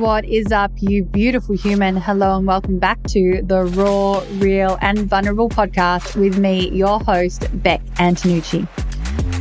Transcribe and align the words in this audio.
What 0.00 0.24
is 0.24 0.50
up, 0.50 0.72
you 0.78 1.04
beautiful 1.04 1.54
human? 1.54 1.94
Hello, 1.94 2.38
and 2.38 2.46
welcome 2.46 2.78
back 2.78 3.02
to 3.08 3.42
the 3.42 3.64
Raw, 3.64 4.24
Real, 4.38 4.78
and 4.80 5.00
Vulnerable 5.00 5.50
podcast 5.50 6.16
with 6.16 6.38
me, 6.38 6.70
your 6.70 7.00
host, 7.00 7.42
Bek 7.62 7.84
Antonucci. 7.96 8.66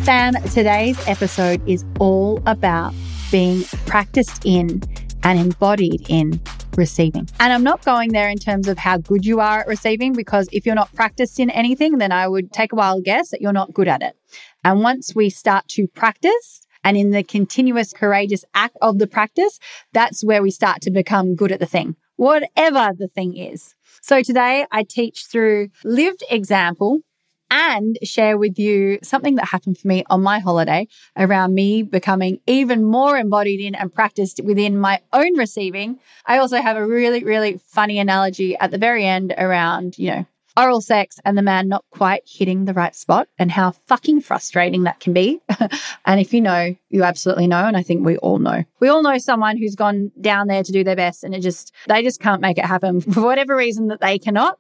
Fam, 0.03 0.33
today's 0.51 0.99
episode 1.07 1.65
is 1.65 1.85
all 2.01 2.43
about 2.45 2.93
being 3.31 3.63
practiced 3.85 4.45
in 4.45 4.83
and 5.23 5.39
embodied 5.39 6.05
in 6.09 6.41
receiving. 6.75 7.29
And 7.39 7.53
I'm 7.53 7.63
not 7.63 7.85
going 7.85 8.11
there 8.11 8.27
in 8.27 8.37
terms 8.37 8.67
of 8.67 8.77
how 8.77 8.97
good 8.97 9.25
you 9.25 9.39
are 9.39 9.61
at 9.61 9.67
receiving, 9.67 10.11
because 10.11 10.49
if 10.51 10.65
you're 10.65 10.75
not 10.75 10.93
practiced 10.93 11.39
in 11.39 11.49
anything, 11.51 11.99
then 11.99 12.11
I 12.11 12.27
would 12.27 12.51
take 12.51 12.73
a 12.73 12.75
wild 12.75 13.05
guess 13.05 13.29
that 13.29 13.39
you're 13.39 13.53
not 13.53 13.73
good 13.73 13.87
at 13.87 14.01
it. 14.01 14.17
And 14.65 14.81
once 14.81 15.15
we 15.15 15.29
start 15.29 15.69
to 15.69 15.87
practice, 15.87 16.59
and 16.83 16.97
in 16.97 17.11
the 17.11 17.23
continuous 17.23 17.93
courageous 17.93 18.45
act 18.53 18.77
of 18.81 18.99
the 18.99 19.07
practice, 19.07 19.59
that's 19.93 20.23
where 20.23 20.41
we 20.41 20.51
start 20.51 20.81
to 20.81 20.91
become 20.91 21.35
good 21.35 21.51
at 21.51 21.59
the 21.59 21.65
thing, 21.65 21.95
whatever 22.15 22.91
the 22.97 23.07
thing 23.07 23.35
is. 23.37 23.75
So 24.01 24.21
today 24.21 24.65
I 24.71 24.83
teach 24.83 25.25
through 25.25 25.69
lived 25.83 26.23
example 26.29 27.01
and 27.51 27.97
share 28.03 28.37
with 28.37 28.59
you 28.59 28.99
something 29.01 29.35
that 29.35 29.47
happened 29.47 29.77
for 29.77 29.87
me 29.87 30.03
on 30.09 30.21
my 30.21 30.39
holiday 30.39 30.87
around 31.17 31.53
me 31.53 31.81
becoming 31.81 32.39
even 32.45 32.83
more 32.83 33.17
embodied 33.17 33.59
in 33.59 33.75
and 33.75 33.93
practiced 33.93 34.39
within 34.43 34.77
my 34.77 35.01
own 35.13 35.37
receiving. 35.37 35.99
I 36.25 36.37
also 36.37 36.61
have 36.61 36.77
a 36.77 36.85
really, 36.85 37.23
really 37.23 37.59
funny 37.67 37.99
analogy 37.99 38.55
at 38.57 38.71
the 38.71 38.77
very 38.77 39.05
end 39.05 39.33
around, 39.37 39.97
you 39.97 40.11
know, 40.11 40.25
oral 40.57 40.81
sex 40.81 41.19
and 41.25 41.37
the 41.37 41.41
man 41.41 41.67
not 41.67 41.85
quite 41.91 42.23
hitting 42.25 42.65
the 42.65 42.73
right 42.73 42.95
spot 42.95 43.27
and 43.37 43.51
how 43.51 43.71
fucking 43.87 44.21
frustrating 44.21 44.83
that 44.83 44.99
can 44.99 45.13
be. 45.13 45.41
and 46.05 46.19
if 46.19 46.33
you 46.33 46.41
know, 46.41 46.75
you 46.89 47.03
absolutely 47.03 47.47
know. 47.47 47.65
And 47.65 47.77
I 47.77 47.83
think 47.83 48.05
we 48.05 48.17
all 48.17 48.39
know. 48.39 48.63
We 48.79 48.89
all 48.89 49.03
know 49.03 49.17
someone 49.17 49.57
who's 49.57 49.75
gone 49.75 50.11
down 50.19 50.47
there 50.47 50.63
to 50.63 50.71
do 50.71 50.83
their 50.83 50.95
best 50.95 51.23
and 51.23 51.33
it 51.33 51.41
just, 51.41 51.73
they 51.87 52.03
just 52.03 52.19
can't 52.19 52.41
make 52.41 52.57
it 52.57 52.65
happen 52.65 53.01
for 53.13 53.21
whatever 53.21 53.55
reason 53.55 53.87
that 53.87 54.01
they 54.01 54.19
cannot. 54.19 54.57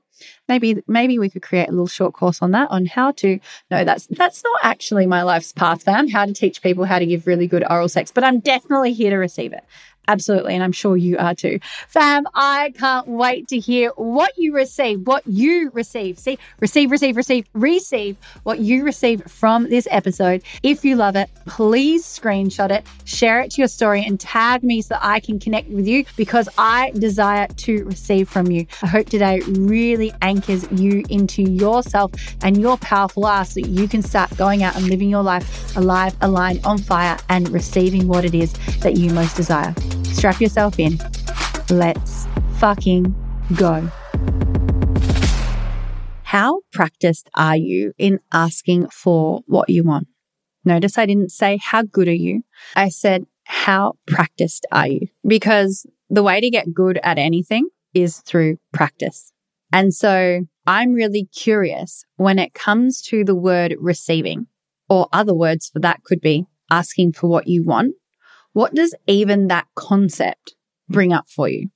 Maybe, 0.49 0.83
maybe 0.85 1.17
we 1.17 1.29
could 1.29 1.41
create 1.41 1.69
a 1.69 1.71
little 1.71 1.87
short 1.87 2.13
course 2.13 2.41
on 2.41 2.51
that, 2.51 2.69
on 2.71 2.85
how 2.85 3.11
to, 3.11 3.39
no, 3.71 3.85
that's, 3.85 4.05
that's 4.07 4.43
not 4.43 4.59
actually 4.63 5.07
my 5.07 5.23
life's 5.23 5.53
path, 5.53 5.83
fam, 5.83 6.09
how 6.09 6.25
to 6.25 6.33
teach 6.33 6.61
people 6.61 6.83
how 6.83 6.99
to 6.99 7.05
give 7.05 7.25
really 7.25 7.47
good 7.47 7.63
oral 7.69 7.87
sex, 7.87 8.11
but 8.11 8.25
I'm 8.25 8.41
definitely 8.41 8.91
here 8.91 9.11
to 9.11 9.15
receive 9.15 9.53
it. 9.53 9.63
Absolutely. 10.09 10.55
And 10.55 10.63
I'm 10.63 10.71
sure 10.71 10.97
you 10.97 11.19
are 11.19 11.35
too. 11.35 11.59
Fam, 11.87 12.25
I 12.33 12.73
can't 12.75 13.07
wait 13.07 13.47
to 13.49 13.59
hear 13.59 13.91
what 13.95 14.35
you 14.39 14.55
receive, 14.55 15.05
what 15.05 15.21
you 15.27 15.69
receive. 15.75 16.17
See, 16.17 16.39
receive, 16.59 16.89
receive, 16.89 17.15
receive, 17.15 17.45
receive 17.53 18.17
what 18.41 18.57
you 18.57 18.83
receive 18.83 19.21
from 19.27 19.69
this 19.69 19.87
episode. 19.91 20.41
If 20.63 20.83
you 20.83 20.95
love 20.95 21.15
it, 21.15 21.29
please 21.45 22.03
screenshot 22.03 22.71
it, 22.71 22.87
share 23.05 23.41
it 23.41 23.51
to 23.51 23.61
your 23.61 23.67
story, 23.67 24.03
and 24.03 24.19
tag 24.19 24.63
me 24.63 24.81
so 24.81 24.95
that 24.95 25.05
I 25.05 25.19
can 25.19 25.37
connect 25.37 25.69
with 25.69 25.87
you 25.87 26.05
because 26.17 26.49
I 26.57 26.89
desire 26.95 27.45
to 27.45 27.85
receive 27.85 28.29
from 28.29 28.49
you. 28.49 28.65
I 28.81 28.87
hope 28.87 29.11
today 29.11 29.41
really 29.41 30.11
anchors 30.23 30.65
you 30.71 31.03
into 31.09 31.43
yourself 31.43 32.13
and 32.41 32.59
your 32.59 32.77
powerful 32.77 33.27
ass 33.27 33.53
so 33.53 33.59
you 33.59 33.87
can 33.87 34.01
start 34.01 34.35
going 34.37 34.63
out 34.63 34.75
and 34.75 34.89
living 34.89 35.11
your 35.11 35.21
life 35.21 35.77
alive, 35.77 36.15
aligned, 36.21 36.65
on 36.65 36.79
fire, 36.79 37.19
and 37.29 37.47
receiving 37.49 38.07
what 38.07 38.25
it 38.25 38.33
is 38.33 38.53
that 38.79 38.97
you 38.97 39.11
most 39.11 39.35
desire. 39.35 39.75
Strap 40.05 40.41
yourself 40.41 40.79
in. 40.79 40.97
Let's 41.69 42.27
fucking 42.57 43.15
go. 43.55 43.89
How 46.23 46.61
practiced 46.71 47.29
are 47.35 47.55
you 47.57 47.93
in 47.97 48.19
asking 48.31 48.89
for 48.89 49.41
what 49.47 49.69
you 49.69 49.83
want? 49.83 50.07
Notice 50.63 50.97
I 50.97 51.05
didn't 51.05 51.31
say, 51.31 51.57
How 51.57 51.81
good 51.81 52.07
are 52.07 52.13
you? 52.13 52.43
I 52.75 52.89
said, 52.89 53.25
How 53.45 53.93
practiced 54.05 54.65
are 54.71 54.87
you? 54.87 55.07
Because 55.25 55.87
the 56.09 56.23
way 56.23 56.39
to 56.39 56.49
get 56.49 56.73
good 56.73 56.99
at 57.03 57.17
anything 57.17 57.69
is 57.93 58.17
through 58.19 58.57
practice. 58.73 59.31
And 59.71 59.93
so 59.93 60.41
I'm 60.67 60.93
really 60.93 61.29
curious 61.35 62.05
when 62.17 62.39
it 62.39 62.53
comes 62.53 63.01
to 63.03 63.23
the 63.23 63.35
word 63.35 63.75
receiving, 63.79 64.47
or 64.87 65.07
other 65.11 65.33
words 65.33 65.69
for 65.69 65.79
that 65.79 66.03
could 66.03 66.21
be 66.21 66.45
asking 66.69 67.13
for 67.13 67.27
what 67.27 67.47
you 67.47 67.63
want. 67.63 67.95
What 68.53 68.73
does 68.73 68.95
even 69.07 69.47
that 69.47 69.67
concept 69.75 70.55
hmm. 70.87 70.93
bring 70.93 71.13
up 71.13 71.29
for 71.29 71.47
you? 71.47 71.69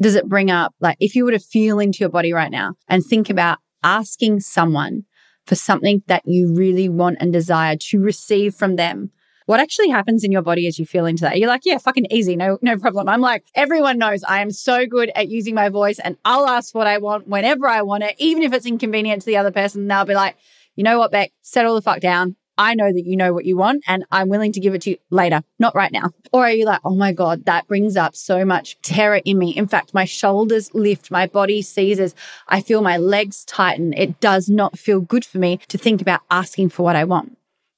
Does 0.00 0.14
it 0.14 0.28
bring 0.28 0.50
up, 0.50 0.74
like, 0.80 0.98
if 1.00 1.14
you 1.14 1.24
were 1.24 1.30
to 1.30 1.38
feel 1.38 1.78
into 1.78 2.00
your 2.00 2.10
body 2.10 2.32
right 2.32 2.50
now 2.50 2.74
and 2.86 3.02
think 3.02 3.30
about 3.30 3.58
asking 3.82 4.40
someone 4.40 5.04
for 5.46 5.54
something 5.54 6.02
that 6.06 6.22
you 6.26 6.54
really 6.54 6.88
want 6.88 7.16
and 7.20 7.32
desire 7.32 7.76
to 7.76 7.98
receive 7.98 8.54
from 8.54 8.76
them, 8.76 9.10
what 9.46 9.60
actually 9.60 9.88
happens 9.88 10.24
in 10.24 10.32
your 10.32 10.42
body 10.42 10.66
as 10.66 10.78
you 10.78 10.84
feel 10.84 11.06
into 11.06 11.22
that? 11.22 11.38
You're 11.38 11.48
like, 11.48 11.62
yeah, 11.64 11.78
fucking 11.78 12.08
easy. 12.10 12.36
No, 12.36 12.58
no 12.62 12.76
problem. 12.76 13.08
I'm 13.08 13.20
like, 13.20 13.44
everyone 13.54 13.96
knows 13.96 14.24
I 14.24 14.42
am 14.42 14.50
so 14.50 14.86
good 14.86 15.10
at 15.14 15.28
using 15.28 15.54
my 15.54 15.68
voice 15.68 15.98
and 16.00 16.16
I'll 16.24 16.48
ask 16.48 16.74
what 16.74 16.88
I 16.88 16.98
want 16.98 17.28
whenever 17.28 17.68
I 17.68 17.82
want 17.82 18.02
it, 18.02 18.16
even 18.18 18.42
if 18.42 18.52
it's 18.52 18.66
inconvenient 18.66 19.22
to 19.22 19.26
the 19.26 19.36
other 19.36 19.52
person. 19.52 19.86
They'll 19.86 20.04
be 20.04 20.14
like, 20.14 20.36
you 20.74 20.82
know 20.82 20.98
what, 20.98 21.12
Bek, 21.12 21.32
settle 21.42 21.76
the 21.76 21.82
fuck 21.82 22.00
down. 22.00 22.36
I 22.58 22.74
know 22.74 22.92
that 22.92 23.04
you 23.04 23.16
know 23.16 23.32
what 23.32 23.44
you 23.44 23.56
want 23.56 23.84
and 23.86 24.04
I'm 24.10 24.28
willing 24.28 24.52
to 24.52 24.60
give 24.60 24.74
it 24.74 24.82
to 24.82 24.90
you 24.90 24.96
later, 25.10 25.42
not 25.58 25.74
right 25.74 25.92
now. 25.92 26.10
Or 26.32 26.44
are 26.44 26.52
you 26.52 26.64
like, 26.64 26.80
oh 26.84 26.94
my 26.94 27.12
God, 27.12 27.44
that 27.44 27.68
brings 27.68 27.96
up 27.96 28.16
so 28.16 28.44
much 28.44 28.80
terror 28.82 29.20
in 29.24 29.38
me. 29.38 29.50
In 29.50 29.66
fact, 29.66 29.94
my 29.94 30.04
shoulders 30.04 30.72
lift, 30.74 31.10
my 31.10 31.26
body 31.26 31.62
seizes, 31.62 32.14
I 32.48 32.60
feel 32.60 32.82
my 32.82 32.96
legs 32.96 33.44
tighten. 33.44 33.92
It 33.92 34.20
does 34.20 34.48
not 34.48 34.78
feel 34.78 35.00
good 35.00 35.24
for 35.24 35.38
me 35.38 35.58
to 35.68 35.78
think 35.78 36.00
about 36.00 36.22
asking 36.30 36.70
for 36.70 36.82
what 36.82 36.96
I 36.96 37.04
want. 37.04 37.36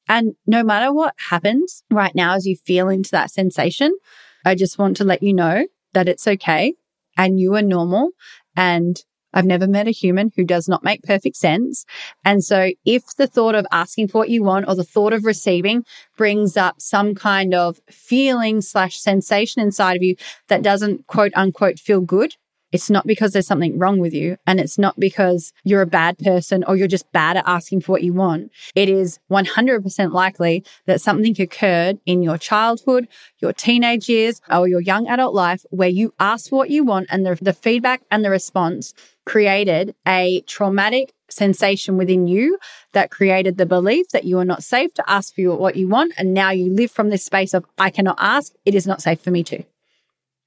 And 0.09 0.37
no 0.47 0.63
matter 0.63 0.93
what 0.93 1.15
happens 1.29 1.83
right 1.91 2.15
now 2.15 2.35
as 2.35 2.47
you 2.47 2.57
feel 2.57 2.89
into 2.89 3.11
that 3.11 3.31
sensation, 3.31 3.97
I 4.45 4.55
just 4.55 4.79
want 4.79 4.97
to 4.99 5.05
let 5.05 5.23
you 5.23 5.35
know 5.35 5.67
that 5.93 6.09
it's 6.09 6.27
okay 6.27 6.75
and 7.17 7.39
you 7.39 7.55
are 7.57 7.63
normal 7.63 8.11
and 8.57 9.03
I've 9.35 9.45
never 9.45 9.67
met 9.67 9.89
a 9.89 9.93
human 9.93 10.33
who 10.37 10.45
does 10.45 10.69
not 10.69 10.85
make 10.85 11.03
perfect 11.03 11.37
sense. 11.37 11.85
And 12.25 12.43
so 12.43 12.71
if 12.85 13.05
the 13.17 13.27
thought 13.27 13.55
of 13.55 13.67
asking 13.71 14.09
for 14.09 14.19
what 14.19 14.31
you 14.31 14.43
want 14.43 14.67
or 14.69 14.75
the 14.75 14.85
thought 14.85 15.13
of 15.13 15.25
receiving 15.25 15.85
brings 16.17 16.57
up 16.57 16.81
some 16.81 17.15
kind 17.15 17.55
of 17.55 17.81
feeling 17.91 18.61
slash 18.61 18.99
sensation 18.99 19.63
inside 19.63 19.97
of 19.97 20.03
you 20.03 20.17
that 20.49 20.63
doesn't 20.63 21.07
quote 21.07 21.33
unquote 21.35 21.79
feel 21.79 22.01
good, 22.01 22.35
it's 22.73 22.91
not 22.91 23.07
because 23.07 23.33
there's 23.33 23.47
something 23.47 23.79
wrong 23.79 23.99
with 23.99 24.13
you 24.13 24.37
and 24.47 24.61
it's 24.61 24.79
not 24.79 24.99
because 24.99 25.53
you're 25.65 25.83
a 25.83 25.87
bad 25.87 26.19
person 26.19 26.65
or 26.65 26.77
you're 26.77 26.89
just 26.89 27.11
bad 27.13 27.37
at 27.37 27.47
asking 27.47 27.81
for 27.81 27.93
what 27.93 28.03
you 28.03 28.13
want. 28.13 28.51
It 28.75 28.89
is 28.89 29.19
100% 29.31 30.13
likely 30.13 30.65
that 30.87 31.01
something 31.01 31.41
occurred 31.41 31.99
in 32.05 32.23
your 32.23 32.39
childhood, 32.39 33.09
your 33.39 33.53
teenage 33.53 34.09
years, 34.09 34.41
or 34.51 34.69
your 34.69 34.81
young 34.81 35.09
adult 35.09 35.35
life 35.35 35.65
where 35.71 35.89
you 35.89 36.13
asked 36.19 36.51
for 36.51 36.57
what 36.57 36.71
you 36.71 36.85
want 36.85 37.09
and 37.11 37.25
the, 37.25 37.39
the 37.41 37.53
feedback 37.53 38.03
and 38.11 38.25
the 38.25 38.31
response 38.31 38.93
created 39.25 39.95
a 40.07 40.41
traumatic 40.43 41.13
sensation 41.31 41.97
within 41.97 42.27
you 42.27 42.59
that 42.93 43.11
created 43.11 43.59
the 43.59 43.67
belief 43.67 44.09
that 44.09 44.25
you 44.25 44.39
are 44.39 44.45
not 44.45 44.63
safe 44.63 44.95
to 44.95 45.11
ask 45.11 45.35
for 45.35 45.57
what 45.57 45.77
you 45.77 45.89
want. 45.89 46.13
And 46.17 46.33
now 46.33 46.51
you 46.51 46.73
live 46.73 46.91
from 46.91 47.11
this 47.11 47.25
space 47.25 47.53
of, 47.55 47.67
I 47.79 47.91
cannot 47.91 48.17
ask. 48.19 48.55
It 48.65 48.75
is 48.75 48.87
not 48.87 49.03
safe 49.03 49.21
for 49.21 49.31
me 49.31 49.45
to. 49.45 49.65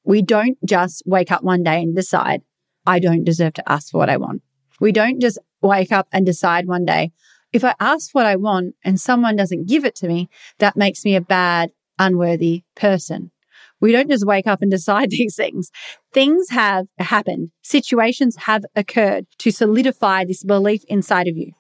We 0.03 0.21
don't 0.21 0.57
just 0.65 1.03
wake 1.05 1.31
up 1.31 1.43
one 1.43 1.63
day 1.63 1.81
and 1.81 1.95
decide, 1.95 2.41
I 2.85 2.99
don't 2.99 3.23
deserve 3.23 3.53
to 3.55 3.71
ask 3.71 3.91
for 3.91 3.99
what 3.99 4.09
I 4.09 4.17
want. 4.17 4.41
We 4.79 4.91
don't 4.91 5.21
just 5.21 5.37
wake 5.61 5.91
up 5.91 6.07
and 6.11 6.25
decide 6.25 6.67
one 6.67 6.85
day, 6.85 7.11
if 7.53 7.63
I 7.63 7.75
ask 7.79 8.15
what 8.15 8.25
I 8.25 8.35
want 8.35 8.75
and 8.83 8.99
someone 8.99 9.35
doesn't 9.35 9.67
give 9.67 9.85
it 9.85 9.95
to 9.95 10.07
me, 10.07 10.29
that 10.59 10.77
makes 10.77 11.03
me 11.03 11.15
a 11.15 11.21
bad, 11.21 11.71
unworthy 11.99 12.63
person. 12.75 13.31
We 13.79 13.91
don't 13.91 14.09
just 14.09 14.25
wake 14.25 14.47
up 14.47 14.61
and 14.61 14.71
decide 14.71 15.09
these 15.11 15.35
things. 15.35 15.71
Things 16.13 16.49
have 16.49 16.87
happened. 16.97 17.51
Situations 17.61 18.35
have 18.41 18.63
occurred 18.75 19.25
to 19.39 19.51
solidify 19.51 20.25
this 20.25 20.43
belief 20.43 20.83
inside 20.87 21.27
of 21.27 21.37
you. 21.37 21.53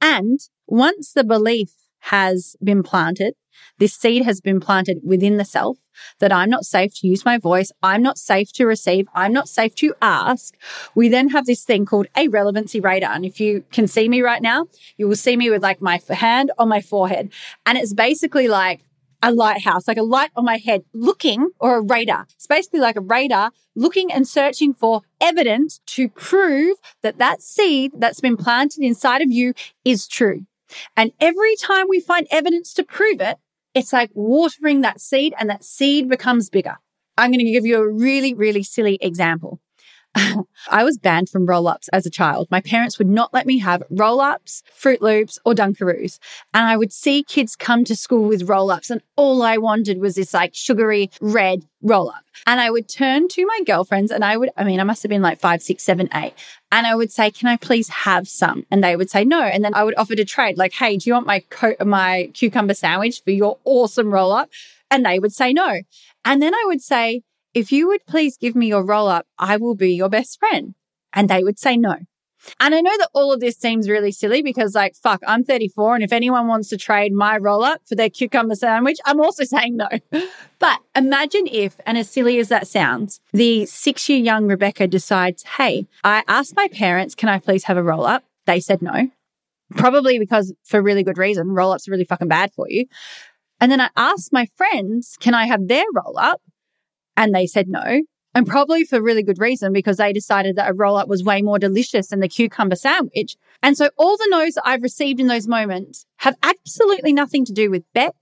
And 0.00 0.40
once 0.66 1.12
the 1.12 1.24
belief 1.24 1.72
has 2.04 2.56
been 2.62 2.82
planted, 2.82 3.34
this 3.78 3.94
seed 3.94 4.24
has 4.24 4.40
been 4.40 4.60
planted 4.60 5.00
within 5.04 5.36
the 5.36 5.44
self 5.44 5.78
that 6.18 6.32
I'm 6.32 6.50
not 6.50 6.64
safe 6.64 6.94
to 7.00 7.06
use 7.06 7.24
my 7.24 7.38
voice. 7.38 7.72
I'm 7.82 8.02
not 8.02 8.18
safe 8.18 8.52
to 8.54 8.66
receive. 8.66 9.06
I'm 9.14 9.32
not 9.32 9.48
safe 9.48 9.74
to 9.76 9.94
ask. 10.00 10.54
We 10.94 11.08
then 11.08 11.28
have 11.30 11.46
this 11.46 11.64
thing 11.64 11.86
called 11.86 12.06
a 12.16 12.28
relevancy 12.28 12.80
radar. 12.80 13.12
And 13.12 13.24
if 13.24 13.40
you 13.40 13.64
can 13.72 13.86
see 13.86 14.08
me 14.08 14.22
right 14.22 14.42
now, 14.42 14.66
you 14.96 15.08
will 15.08 15.16
see 15.16 15.36
me 15.36 15.50
with 15.50 15.62
like 15.62 15.80
my 15.80 16.00
hand 16.08 16.52
on 16.58 16.68
my 16.68 16.80
forehead. 16.80 17.32
And 17.66 17.76
it's 17.78 17.94
basically 17.94 18.48
like 18.48 18.84
a 19.22 19.32
lighthouse, 19.32 19.86
like 19.86 19.98
a 19.98 20.02
light 20.02 20.30
on 20.34 20.44
my 20.44 20.56
head 20.56 20.82
looking 20.94 21.50
or 21.58 21.76
a 21.76 21.82
radar. 21.82 22.26
It's 22.34 22.46
basically 22.46 22.80
like 22.80 22.96
a 22.96 23.02
radar 23.02 23.50
looking 23.74 24.10
and 24.12 24.26
searching 24.26 24.74
for 24.74 25.02
evidence 25.20 25.80
to 25.86 26.08
prove 26.08 26.78
that 27.02 27.18
that 27.18 27.42
seed 27.42 27.92
that's 27.96 28.20
been 28.20 28.36
planted 28.36 28.82
inside 28.82 29.22
of 29.22 29.30
you 29.30 29.52
is 29.84 30.08
true. 30.08 30.46
And 30.96 31.12
every 31.20 31.56
time 31.56 31.86
we 31.88 32.00
find 32.00 32.26
evidence 32.30 32.72
to 32.74 32.84
prove 32.84 33.20
it, 33.20 33.38
it's 33.74 33.92
like 33.92 34.10
watering 34.14 34.80
that 34.80 35.00
seed 35.00 35.34
and 35.38 35.48
that 35.50 35.64
seed 35.64 36.08
becomes 36.08 36.50
bigger. 36.50 36.76
I'm 37.16 37.30
going 37.30 37.44
to 37.44 37.52
give 37.52 37.66
you 37.66 37.76
a 37.76 37.88
really, 37.88 38.34
really 38.34 38.62
silly 38.62 38.98
example. 39.00 39.60
I 40.70 40.82
was 40.82 40.98
banned 40.98 41.28
from 41.28 41.46
roll 41.46 41.68
ups 41.68 41.88
as 41.88 42.04
a 42.04 42.10
child. 42.10 42.48
My 42.50 42.60
parents 42.60 42.98
would 42.98 43.08
not 43.08 43.32
let 43.32 43.46
me 43.46 43.58
have 43.58 43.82
roll 43.90 44.20
ups, 44.20 44.62
Froot 44.76 45.00
Loops, 45.00 45.38
or 45.44 45.54
Dunkaroos. 45.54 46.18
And 46.52 46.66
I 46.66 46.76
would 46.76 46.92
see 46.92 47.22
kids 47.22 47.54
come 47.54 47.84
to 47.84 47.94
school 47.94 48.24
with 48.24 48.48
roll 48.48 48.70
ups, 48.70 48.90
and 48.90 49.02
all 49.16 49.42
I 49.42 49.56
wanted 49.56 50.00
was 50.00 50.16
this 50.16 50.34
like 50.34 50.54
sugary 50.54 51.10
red 51.20 51.64
roll 51.82 52.10
up. 52.10 52.24
And 52.46 52.60
I 52.60 52.70
would 52.70 52.88
turn 52.88 53.28
to 53.28 53.46
my 53.46 53.60
girlfriends, 53.64 54.10
and 54.10 54.24
I 54.24 54.36
would, 54.36 54.50
I 54.56 54.64
mean, 54.64 54.80
I 54.80 54.84
must 54.84 55.02
have 55.02 55.10
been 55.10 55.22
like 55.22 55.38
five, 55.38 55.62
six, 55.62 55.84
seven, 55.84 56.08
eight. 56.14 56.34
And 56.72 56.86
I 56.86 56.94
would 56.94 57.12
say, 57.12 57.30
Can 57.30 57.48
I 57.48 57.56
please 57.56 57.88
have 57.88 58.28
some? 58.28 58.66
And 58.70 58.82
they 58.82 58.96
would 58.96 59.10
say 59.10 59.24
no. 59.24 59.42
And 59.42 59.64
then 59.64 59.74
I 59.74 59.84
would 59.84 59.96
offer 59.96 60.16
to 60.16 60.24
trade, 60.24 60.58
like, 60.58 60.72
Hey, 60.72 60.96
do 60.96 61.08
you 61.08 61.14
want 61.14 61.26
my 61.26 61.44
my 61.84 62.30
cucumber 62.34 62.74
sandwich 62.74 63.22
for 63.22 63.30
your 63.30 63.58
awesome 63.64 64.12
roll 64.12 64.32
up? 64.32 64.50
And 64.90 65.06
they 65.06 65.20
would 65.20 65.32
say 65.32 65.52
no. 65.52 65.82
And 66.24 66.42
then 66.42 66.52
I 66.52 66.64
would 66.66 66.82
say, 66.82 67.22
if 67.54 67.72
you 67.72 67.88
would 67.88 68.06
please 68.06 68.36
give 68.36 68.54
me 68.54 68.68
your 68.68 68.84
roll 68.84 69.08
up, 69.08 69.26
I 69.38 69.56
will 69.56 69.74
be 69.74 69.92
your 69.92 70.08
best 70.08 70.38
friend. 70.38 70.74
And 71.12 71.28
they 71.28 71.42
would 71.42 71.58
say 71.58 71.76
no. 71.76 71.96
And 72.58 72.74
I 72.74 72.80
know 72.80 72.96
that 72.96 73.10
all 73.12 73.32
of 73.32 73.40
this 73.40 73.56
seems 73.56 73.88
really 73.88 74.12
silly 74.12 74.42
because, 74.42 74.74
like, 74.74 74.94
fuck, 74.94 75.20
I'm 75.26 75.44
34. 75.44 75.96
And 75.96 76.04
if 76.04 76.12
anyone 76.12 76.46
wants 76.46 76.68
to 76.70 76.76
trade 76.76 77.12
my 77.12 77.36
roll 77.36 77.62
up 77.62 77.82
for 77.86 77.94
their 77.94 78.08
cucumber 78.08 78.54
sandwich, 78.54 78.98
I'm 79.04 79.20
also 79.20 79.44
saying 79.44 79.76
no. 79.76 79.88
But 80.58 80.80
imagine 80.94 81.46
if, 81.46 81.80
and 81.86 81.96
as 81.96 82.10
silly 82.10 82.38
as 82.38 82.48
that 82.48 82.66
sounds, 82.66 83.20
the 83.32 83.64
six 83.64 84.10
year 84.10 84.18
young 84.18 84.46
Rebecca 84.46 84.86
decides, 84.86 85.42
hey, 85.42 85.86
I 86.04 86.22
asked 86.28 86.54
my 86.54 86.68
parents, 86.68 87.14
can 87.14 87.30
I 87.30 87.38
please 87.38 87.64
have 87.64 87.78
a 87.78 87.82
roll 87.82 88.04
up? 88.04 88.24
They 88.44 88.60
said 88.60 88.82
no. 88.82 89.10
Probably 89.76 90.18
because 90.18 90.52
for 90.64 90.82
really 90.82 91.02
good 91.02 91.16
reason, 91.16 91.52
roll 91.52 91.72
ups 91.72 91.88
are 91.88 91.92
really 91.92 92.04
fucking 92.04 92.28
bad 92.28 92.52
for 92.52 92.68
you. 92.68 92.86
And 93.58 93.72
then 93.72 93.80
I 93.80 93.88
asked 93.96 94.34
my 94.34 94.48
friends, 94.54 95.16
can 95.18 95.32
I 95.32 95.46
have 95.46 95.66
their 95.66 95.84
roll 95.94 96.18
up? 96.18 96.42
And 97.20 97.34
they 97.34 97.46
said 97.46 97.68
no. 97.68 98.00
And 98.34 98.46
probably 98.46 98.84
for 98.84 99.02
really 99.02 99.22
good 99.22 99.38
reason 99.38 99.74
because 99.74 99.98
they 99.98 100.12
decided 100.12 100.56
that 100.56 100.70
a 100.70 100.72
roll 100.72 100.96
up 100.96 101.06
was 101.06 101.22
way 101.22 101.42
more 101.42 101.58
delicious 101.58 102.08
than 102.08 102.20
the 102.20 102.28
cucumber 102.28 102.76
sandwich. 102.76 103.36
And 103.62 103.76
so 103.76 103.90
all 103.98 104.16
the 104.16 104.28
no's 104.30 104.54
that 104.54 104.66
I've 104.66 104.82
received 104.82 105.20
in 105.20 105.26
those 105.26 105.46
moments 105.46 106.06
have 106.18 106.36
absolutely 106.42 107.12
nothing 107.12 107.44
to 107.44 107.52
do 107.52 107.70
with 107.70 107.82
Bek, 107.92 108.14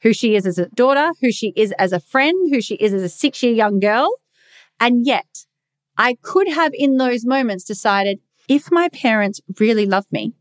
who 0.00 0.14
she 0.14 0.36
is 0.36 0.46
as 0.46 0.58
a 0.58 0.68
daughter, 0.70 1.10
who 1.20 1.30
she 1.30 1.52
is 1.54 1.72
as 1.72 1.92
a 1.92 2.00
friend, 2.00 2.50
who 2.50 2.62
she 2.62 2.76
is 2.76 2.94
as 2.94 3.02
a 3.02 3.10
six 3.10 3.42
year 3.42 3.52
young 3.52 3.78
girl. 3.78 4.08
And 4.80 5.04
yet 5.04 5.44
I 5.98 6.16
could 6.22 6.48
have 6.48 6.72
in 6.72 6.96
those 6.96 7.26
moments 7.26 7.64
decided 7.64 8.20
if 8.48 8.72
my 8.72 8.88
parents 8.88 9.42
really 9.60 9.84
loved 9.84 10.10
me, 10.12 10.32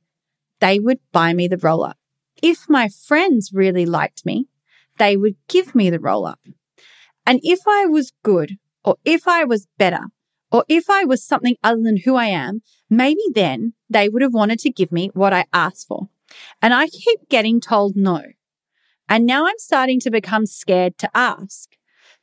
they 0.61 0.79
would 0.79 0.99
buy 1.11 1.33
me 1.33 1.49
the 1.49 1.57
roll 1.57 1.83
up. 1.83 1.97
If 2.41 2.69
my 2.69 2.87
friends 2.87 3.51
really 3.53 3.85
liked 3.85 4.25
me, 4.25 4.47
they 4.99 5.17
would 5.17 5.35
give 5.49 5.75
me 5.75 5.89
the 5.89 5.99
roll 5.99 6.25
up. 6.25 6.39
And 7.25 7.39
if 7.43 7.61
I 7.67 7.85
was 7.85 8.13
good, 8.23 8.57
or 8.83 8.97
if 9.03 9.27
I 9.27 9.43
was 9.43 9.67
better, 9.77 10.05
or 10.51 10.63
if 10.67 10.89
I 10.89 11.03
was 11.05 11.25
something 11.25 11.55
other 11.63 11.81
than 11.81 11.97
who 11.97 12.15
I 12.15 12.27
am, 12.27 12.61
maybe 12.89 13.21
then 13.33 13.73
they 13.89 14.09
would 14.09 14.21
have 14.21 14.33
wanted 14.33 14.59
to 14.59 14.69
give 14.69 14.91
me 14.91 15.09
what 15.13 15.33
I 15.33 15.45
asked 15.51 15.87
for. 15.87 16.09
And 16.61 16.73
I 16.73 16.87
keep 16.87 17.27
getting 17.29 17.59
told 17.59 17.95
no. 17.95 18.21
And 19.09 19.25
now 19.25 19.45
I'm 19.45 19.57
starting 19.57 19.99
to 20.01 20.11
become 20.11 20.45
scared 20.45 20.97
to 20.99 21.09
ask. 21.13 21.75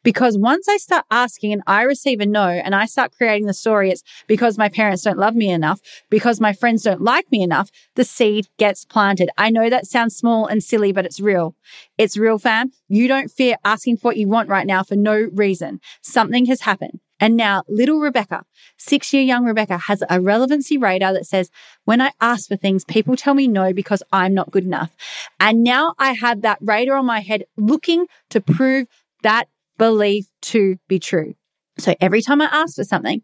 Because 0.02 0.36
once 0.36 0.68
I 0.68 0.76
start 0.76 1.04
asking 1.10 1.52
and 1.52 1.62
I 1.66 1.82
receive 1.82 2.20
a 2.20 2.26
no 2.26 2.48
and 2.48 2.74
I 2.74 2.86
start 2.86 3.12
creating 3.12 3.46
the 3.46 3.54
story, 3.54 3.90
it's 3.90 4.02
because 4.26 4.58
my 4.58 4.68
parents 4.68 5.02
don't 5.02 5.18
love 5.18 5.34
me 5.34 5.50
enough, 5.50 5.80
because 6.10 6.40
my 6.40 6.52
friends 6.52 6.82
don't 6.82 7.02
like 7.02 7.30
me 7.30 7.42
enough, 7.42 7.70
the 7.94 8.04
seed 8.04 8.48
gets 8.58 8.84
planted. 8.84 9.30
I 9.38 9.50
know 9.50 9.70
that 9.70 9.86
sounds 9.86 10.16
small 10.16 10.46
and 10.46 10.62
silly, 10.62 10.92
but 10.92 11.06
it's 11.06 11.20
real. 11.20 11.54
It's 11.98 12.16
real, 12.16 12.38
fam. 12.38 12.72
You 12.88 13.08
don't 13.08 13.30
fear 13.30 13.56
asking 13.64 13.98
for 13.98 14.08
what 14.08 14.16
you 14.16 14.28
want 14.28 14.48
right 14.48 14.66
now 14.66 14.82
for 14.82 14.96
no 14.96 15.28
reason. 15.32 15.80
Something 16.02 16.46
has 16.46 16.62
happened. 16.62 17.00
And 17.20 17.36
now 17.36 17.62
little 17.68 18.00
Rebecca, 18.00 18.44
six 18.76 19.12
year 19.12 19.22
young 19.22 19.44
Rebecca 19.44 19.78
has 19.78 20.02
a 20.10 20.20
relevancy 20.20 20.76
radar 20.76 21.12
that 21.12 21.24
says, 21.24 21.50
when 21.84 22.00
I 22.00 22.10
ask 22.20 22.48
for 22.48 22.56
things, 22.56 22.84
people 22.84 23.14
tell 23.14 23.34
me 23.34 23.46
no 23.46 23.72
because 23.72 24.02
I'm 24.12 24.34
not 24.34 24.50
good 24.50 24.64
enough. 24.64 24.96
And 25.38 25.62
now 25.62 25.94
I 26.00 26.14
have 26.14 26.42
that 26.42 26.58
radar 26.60 26.96
on 26.96 27.06
my 27.06 27.20
head 27.20 27.44
looking 27.56 28.06
to 28.30 28.40
prove 28.40 28.88
that 29.22 29.46
belief 29.78 30.26
to 30.42 30.76
be 30.88 30.98
true. 30.98 31.34
So 31.78 31.94
every 32.00 32.22
time 32.22 32.40
I 32.40 32.48
ask 32.50 32.76
for 32.76 32.84
something, 32.84 33.22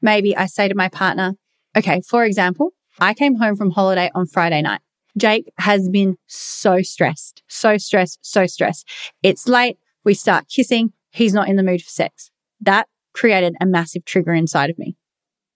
maybe 0.00 0.36
I 0.36 0.46
say 0.46 0.68
to 0.68 0.74
my 0.74 0.88
partner, 0.88 1.34
okay, 1.76 2.00
for 2.06 2.24
example, 2.24 2.72
I 3.00 3.14
came 3.14 3.36
home 3.36 3.56
from 3.56 3.70
holiday 3.70 4.10
on 4.14 4.26
Friday 4.26 4.62
night. 4.62 4.80
Jake 5.16 5.52
has 5.58 5.88
been 5.88 6.16
so 6.26 6.82
stressed, 6.82 7.42
so 7.48 7.76
stressed, 7.76 8.18
so 8.22 8.46
stressed. 8.46 8.88
It's 9.22 9.48
late. 9.48 9.78
We 10.04 10.14
start 10.14 10.48
kissing. 10.48 10.92
He's 11.10 11.34
not 11.34 11.48
in 11.48 11.56
the 11.56 11.62
mood 11.62 11.82
for 11.82 11.90
sex. 11.90 12.30
That 12.60 12.86
created 13.14 13.56
a 13.60 13.66
massive 13.66 14.04
trigger 14.04 14.32
inside 14.32 14.70
of 14.70 14.78
me. 14.78 14.96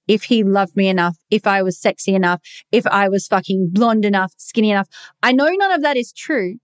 If 0.09 0.25
he 0.25 0.43
loved 0.43 0.77
me 0.77 0.89
enough, 0.89 1.17
if 1.31 1.47
I 1.47 1.63
was 1.63 1.81
sexy 1.81 2.15
enough, 2.15 2.41
if 2.73 2.87
I 2.89 3.09
was 3.09 3.29
fucking 3.29 3.71
blonde 3.73 4.05
enough, 4.05 4.33
skinny 4.37 4.71
enough. 4.71 4.89
I 5.23 5.33
know 5.33 5.49
none 5.49 5.71
of 5.71 5.83
that 5.83 5.97
is 5.97 6.13
true, 6.13 6.57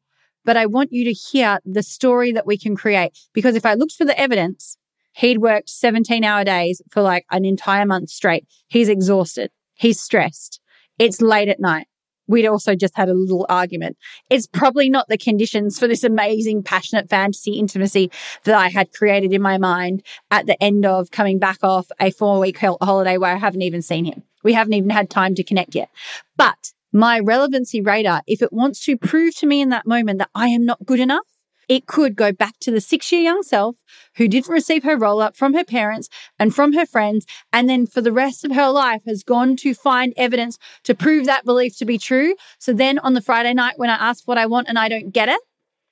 but 0.48 0.56
I 0.56 0.64
want 0.64 0.94
you 0.94 1.04
to 1.04 1.12
hear 1.12 1.58
the 1.66 1.82
story 1.82 2.32
that 2.32 2.46
we 2.46 2.56
can 2.56 2.74
create. 2.74 3.12
Because 3.34 3.54
if 3.54 3.66
I 3.66 3.74
looked 3.74 3.92
for 3.92 4.06
the 4.06 4.18
evidence, 4.18 4.78
he'd 5.12 5.42
worked 5.42 5.68
17 5.68 6.24
hour 6.24 6.42
days 6.42 6.80
for 6.90 7.02
like 7.02 7.26
an 7.30 7.44
entire 7.44 7.84
month 7.84 8.08
straight. 8.08 8.46
He's 8.66 8.88
exhausted. 8.88 9.50
He's 9.74 10.00
stressed. 10.00 10.58
It's 10.98 11.20
late 11.20 11.50
at 11.50 11.60
night. 11.60 11.86
We'd 12.28 12.46
also 12.46 12.74
just 12.74 12.96
had 12.96 13.10
a 13.10 13.14
little 13.14 13.44
argument. 13.50 13.98
It's 14.30 14.46
probably 14.46 14.88
not 14.88 15.08
the 15.08 15.18
conditions 15.18 15.78
for 15.78 15.86
this 15.86 16.02
amazing, 16.02 16.62
passionate 16.62 17.10
fantasy 17.10 17.58
intimacy 17.58 18.10
that 18.44 18.56
I 18.56 18.68
had 18.68 18.94
created 18.94 19.34
in 19.34 19.42
my 19.42 19.58
mind 19.58 20.02
at 20.30 20.46
the 20.46 20.56
end 20.62 20.86
of 20.86 21.10
coming 21.10 21.38
back 21.38 21.58
off 21.62 21.88
a 22.00 22.10
four 22.10 22.40
week 22.40 22.56
holiday 22.58 23.18
where 23.18 23.34
I 23.34 23.38
haven't 23.38 23.60
even 23.60 23.82
seen 23.82 24.06
him. 24.06 24.22
We 24.42 24.54
haven't 24.54 24.72
even 24.72 24.88
had 24.88 25.10
time 25.10 25.34
to 25.34 25.44
connect 25.44 25.74
yet. 25.74 25.90
But 26.38 26.72
my 26.92 27.18
relevancy 27.18 27.80
radar, 27.80 28.22
if 28.26 28.42
it 28.42 28.52
wants 28.52 28.84
to 28.84 28.96
prove 28.96 29.36
to 29.36 29.46
me 29.46 29.60
in 29.60 29.68
that 29.70 29.86
moment 29.86 30.18
that 30.18 30.30
I 30.34 30.48
am 30.48 30.64
not 30.64 30.86
good 30.86 31.00
enough, 31.00 31.26
it 31.68 31.86
could 31.86 32.16
go 32.16 32.32
back 32.32 32.58
to 32.60 32.70
the 32.70 32.80
six 32.80 33.12
year 33.12 33.20
young 33.20 33.42
self 33.42 33.76
who 34.16 34.26
didn't 34.26 34.50
receive 34.50 34.84
her 34.84 34.96
roll 34.96 35.20
up 35.20 35.36
from 35.36 35.52
her 35.54 35.64
parents 35.64 36.08
and 36.38 36.54
from 36.54 36.72
her 36.72 36.86
friends. 36.86 37.26
And 37.52 37.68
then 37.68 37.86
for 37.86 38.00
the 38.00 38.12
rest 38.12 38.44
of 38.44 38.52
her 38.52 38.70
life 38.70 39.02
has 39.06 39.22
gone 39.22 39.54
to 39.56 39.74
find 39.74 40.14
evidence 40.16 40.58
to 40.84 40.94
prove 40.94 41.26
that 41.26 41.44
belief 41.44 41.76
to 41.78 41.84
be 41.84 41.98
true. 41.98 42.34
So 42.58 42.72
then 42.72 42.98
on 42.98 43.12
the 43.12 43.20
Friday 43.20 43.52
night, 43.52 43.74
when 43.78 43.90
I 43.90 43.96
ask 43.96 44.26
what 44.26 44.38
I 44.38 44.46
want 44.46 44.68
and 44.68 44.78
I 44.78 44.88
don't 44.88 45.12
get 45.12 45.28
it, 45.28 45.40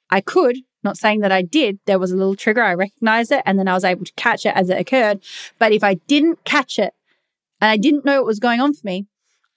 I 0.08 0.22
could, 0.22 0.56
not 0.82 0.96
saying 0.96 1.20
that 1.20 1.32
I 1.32 1.42
did, 1.42 1.78
there 1.84 1.99
was 1.99 2.10
a 2.10 2.16
little 2.16 2.37
trigger. 2.37 2.62
I 2.62 2.75
recognized 2.75 3.32
it 3.32 3.42
and 3.44 3.58
then 3.58 3.69
I 3.69 3.75
was 3.75 3.84
able 3.84 4.04
to 4.04 4.12
catch 4.16 4.46
it 4.46 4.56
as 4.56 4.70
it 4.70 4.78
occurred. 4.78 5.20
But 5.58 5.72
if 5.72 5.84
I 5.84 5.94
didn't 5.94 6.44
catch 6.44 6.78
it 6.78 6.94
and 7.60 7.70
I 7.70 7.76
didn't 7.76 8.04
know 8.04 8.20
what 8.20 8.26
was 8.26 8.38
going 8.38 8.60
on 8.60 8.72
for 8.72 8.87
me, 8.87 9.06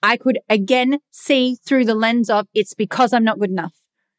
I 0.02 0.16
could 0.16 0.38
again 0.48 0.98
see 1.10 1.56
through 1.66 1.84
the 1.84 1.94
lens 1.94 2.30
of 2.30 2.46
it's 2.54 2.74
because 2.74 3.12
I'm 3.12 3.24
not 3.24 3.38
good 3.38 3.50
enough. 3.50 3.74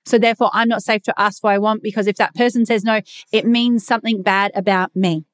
So 0.06 0.18
therefore 0.18 0.50
I'm 0.54 0.68
not 0.68 0.84
safe 0.84 1.04
to 1.04 1.20
ask 1.20 1.42
for 1.42 1.48
what 1.48 1.54
I 1.54 1.60
want 1.60 1.84
because 1.84 2.08
if 2.08 2.16
that 2.18 2.36
person 2.36 2.66
says 2.66 2.84
no, 2.84 3.02
it 3.32 3.46
means 3.46 3.86
something 3.86 4.22
bad 4.22 4.52
about 4.56 4.96
me. 4.96 5.26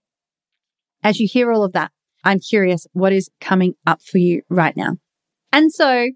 As 1.03 1.19
you 1.19 1.27
hear 1.31 1.51
all 1.51 1.63
of 1.63 1.73
that, 1.73 1.91
I'm 2.23 2.39
curious 2.39 2.87
what 2.93 3.13
is 3.13 3.29
coming 3.39 3.75
up 3.85 4.01
for 4.01 4.17
you 4.17 4.41
right 4.49 4.75
now. 4.75 4.97
And 5.51 5.71
so 5.71 6.09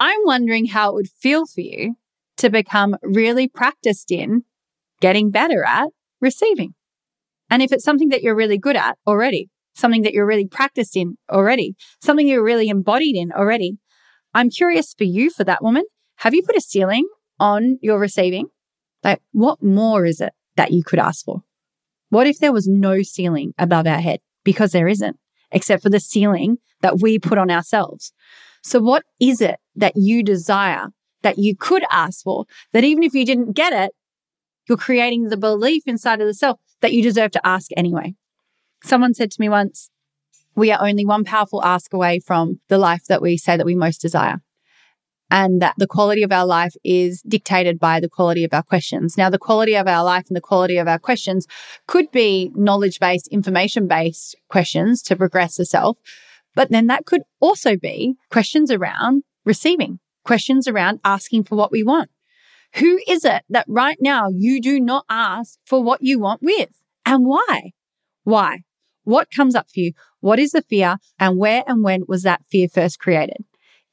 I'm 0.00 0.20
wondering 0.24 0.66
how 0.66 0.90
it 0.90 0.94
would 0.94 1.08
feel 1.08 1.46
for 1.46 1.60
you 1.60 1.96
to 2.38 2.50
become 2.50 2.96
really 3.02 3.48
practiced 3.48 4.10
in 4.10 4.44
getting 5.00 5.30
better 5.30 5.64
at 5.64 5.88
receiving. 6.20 6.74
And 7.50 7.62
if 7.62 7.72
it's 7.72 7.84
something 7.84 8.08
that 8.08 8.22
you're 8.22 8.34
really 8.34 8.56
good 8.56 8.76
at 8.76 8.96
already, 9.06 9.50
something 9.74 10.02
that 10.02 10.12
you're 10.12 10.26
really 10.26 10.46
practiced 10.46 10.96
in 10.96 11.16
already, 11.30 11.74
something 12.00 12.26
you're 12.26 12.44
really 12.44 12.68
embodied 12.68 13.16
in 13.16 13.32
already. 13.32 13.78
I'm 14.34 14.50
curious 14.50 14.94
for 14.96 15.04
you, 15.04 15.30
for 15.30 15.44
that 15.44 15.62
woman. 15.62 15.84
Have 16.16 16.34
you 16.34 16.42
put 16.42 16.56
a 16.56 16.60
ceiling 16.60 17.08
on 17.38 17.78
your 17.82 17.98
receiving? 17.98 18.48
Like, 19.02 19.20
what 19.32 19.62
more 19.62 20.06
is 20.06 20.20
it 20.20 20.32
that 20.56 20.72
you 20.72 20.82
could 20.84 20.98
ask 20.98 21.24
for? 21.24 21.42
What 22.10 22.26
if 22.26 22.38
there 22.38 22.52
was 22.52 22.68
no 22.68 23.02
ceiling 23.02 23.54
above 23.58 23.86
our 23.86 24.00
head? 24.00 24.20
Because 24.44 24.72
there 24.72 24.88
isn't, 24.88 25.16
except 25.50 25.82
for 25.82 25.90
the 25.90 26.00
ceiling 26.00 26.58
that 26.82 27.00
we 27.00 27.18
put 27.18 27.38
on 27.38 27.50
ourselves. 27.50 28.12
So 28.62 28.80
what 28.80 29.04
is 29.20 29.40
it 29.40 29.56
that 29.76 29.94
you 29.96 30.22
desire 30.22 30.88
that 31.22 31.38
you 31.38 31.56
could 31.56 31.84
ask 31.90 32.22
for 32.22 32.44
that 32.72 32.84
even 32.84 33.02
if 33.02 33.14
you 33.14 33.24
didn't 33.24 33.52
get 33.52 33.72
it, 33.72 33.92
you're 34.68 34.78
creating 34.78 35.28
the 35.28 35.36
belief 35.36 35.84
inside 35.86 36.20
of 36.20 36.26
the 36.26 36.34
self 36.34 36.60
that 36.80 36.92
you 36.92 37.02
deserve 37.02 37.32
to 37.32 37.46
ask 37.46 37.70
anyway? 37.76 38.14
Someone 38.84 39.14
said 39.14 39.30
to 39.30 39.40
me 39.40 39.48
once, 39.48 39.90
we 40.54 40.70
are 40.70 40.86
only 40.86 41.06
one 41.06 41.24
powerful 41.24 41.64
ask 41.64 41.92
away 41.92 42.20
from 42.20 42.60
the 42.68 42.78
life 42.78 43.04
that 43.08 43.22
we 43.22 43.36
say 43.36 43.56
that 43.56 43.66
we 43.66 43.74
most 43.74 44.00
desire. 44.00 44.42
And 45.30 45.62
that 45.62 45.74
the 45.78 45.86
quality 45.86 46.22
of 46.22 46.30
our 46.30 46.44
life 46.44 46.74
is 46.84 47.22
dictated 47.22 47.78
by 47.78 48.00
the 48.00 48.08
quality 48.08 48.44
of 48.44 48.52
our 48.52 48.62
questions. 48.62 49.16
Now, 49.16 49.30
the 49.30 49.38
quality 49.38 49.74
of 49.74 49.88
our 49.88 50.04
life 50.04 50.26
and 50.28 50.36
the 50.36 50.42
quality 50.42 50.76
of 50.76 50.86
our 50.86 50.98
questions 50.98 51.46
could 51.86 52.10
be 52.10 52.50
knowledge 52.54 53.00
based, 53.00 53.28
information 53.28 53.88
based 53.88 54.36
questions 54.50 55.00
to 55.04 55.16
progress 55.16 55.56
the 55.56 55.64
self. 55.64 55.96
But 56.54 56.70
then 56.70 56.86
that 56.88 57.06
could 57.06 57.22
also 57.40 57.76
be 57.76 58.16
questions 58.30 58.70
around 58.70 59.22
receiving, 59.46 60.00
questions 60.22 60.68
around 60.68 61.00
asking 61.02 61.44
for 61.44 61.56
what 61.56 61.72
we 61.72 61.82
want. 61.82 62.10
Who 62.74 63.00
is 63.08 63.24
it 63.24 63.44
that 63.48 63.64
right 63.68 63.98
now 64.00 64.28
you 64.28 64.60
do 64.60 64.80
not 64.80 65.06
ask 65.08 65.58
for 65.64 65.82
what 65.82 66.02
you 66.02 66.18
want 66.18 66.42
with 66.42 66.70
and 67.06 67.24
why? 67.24 67.72
Why? 68.24 68.64
What 69.04 69.30
comes 69.30 69.54
up 69.54 69.66
for 69.72 69.80
you? 69.80 69.92
What 70.20 70.38
is 70.38 70.52
the 70.52 70.62
fear 70.62 70.96
and 71.18 71.38
where 71.38 71.64
and 71.66 71.82
when 71.82 72.04
was 72.06 72.22
that 72.22 72.42
fear 72.50 72.68
first 72.68 72.98
created? 72.98 73.44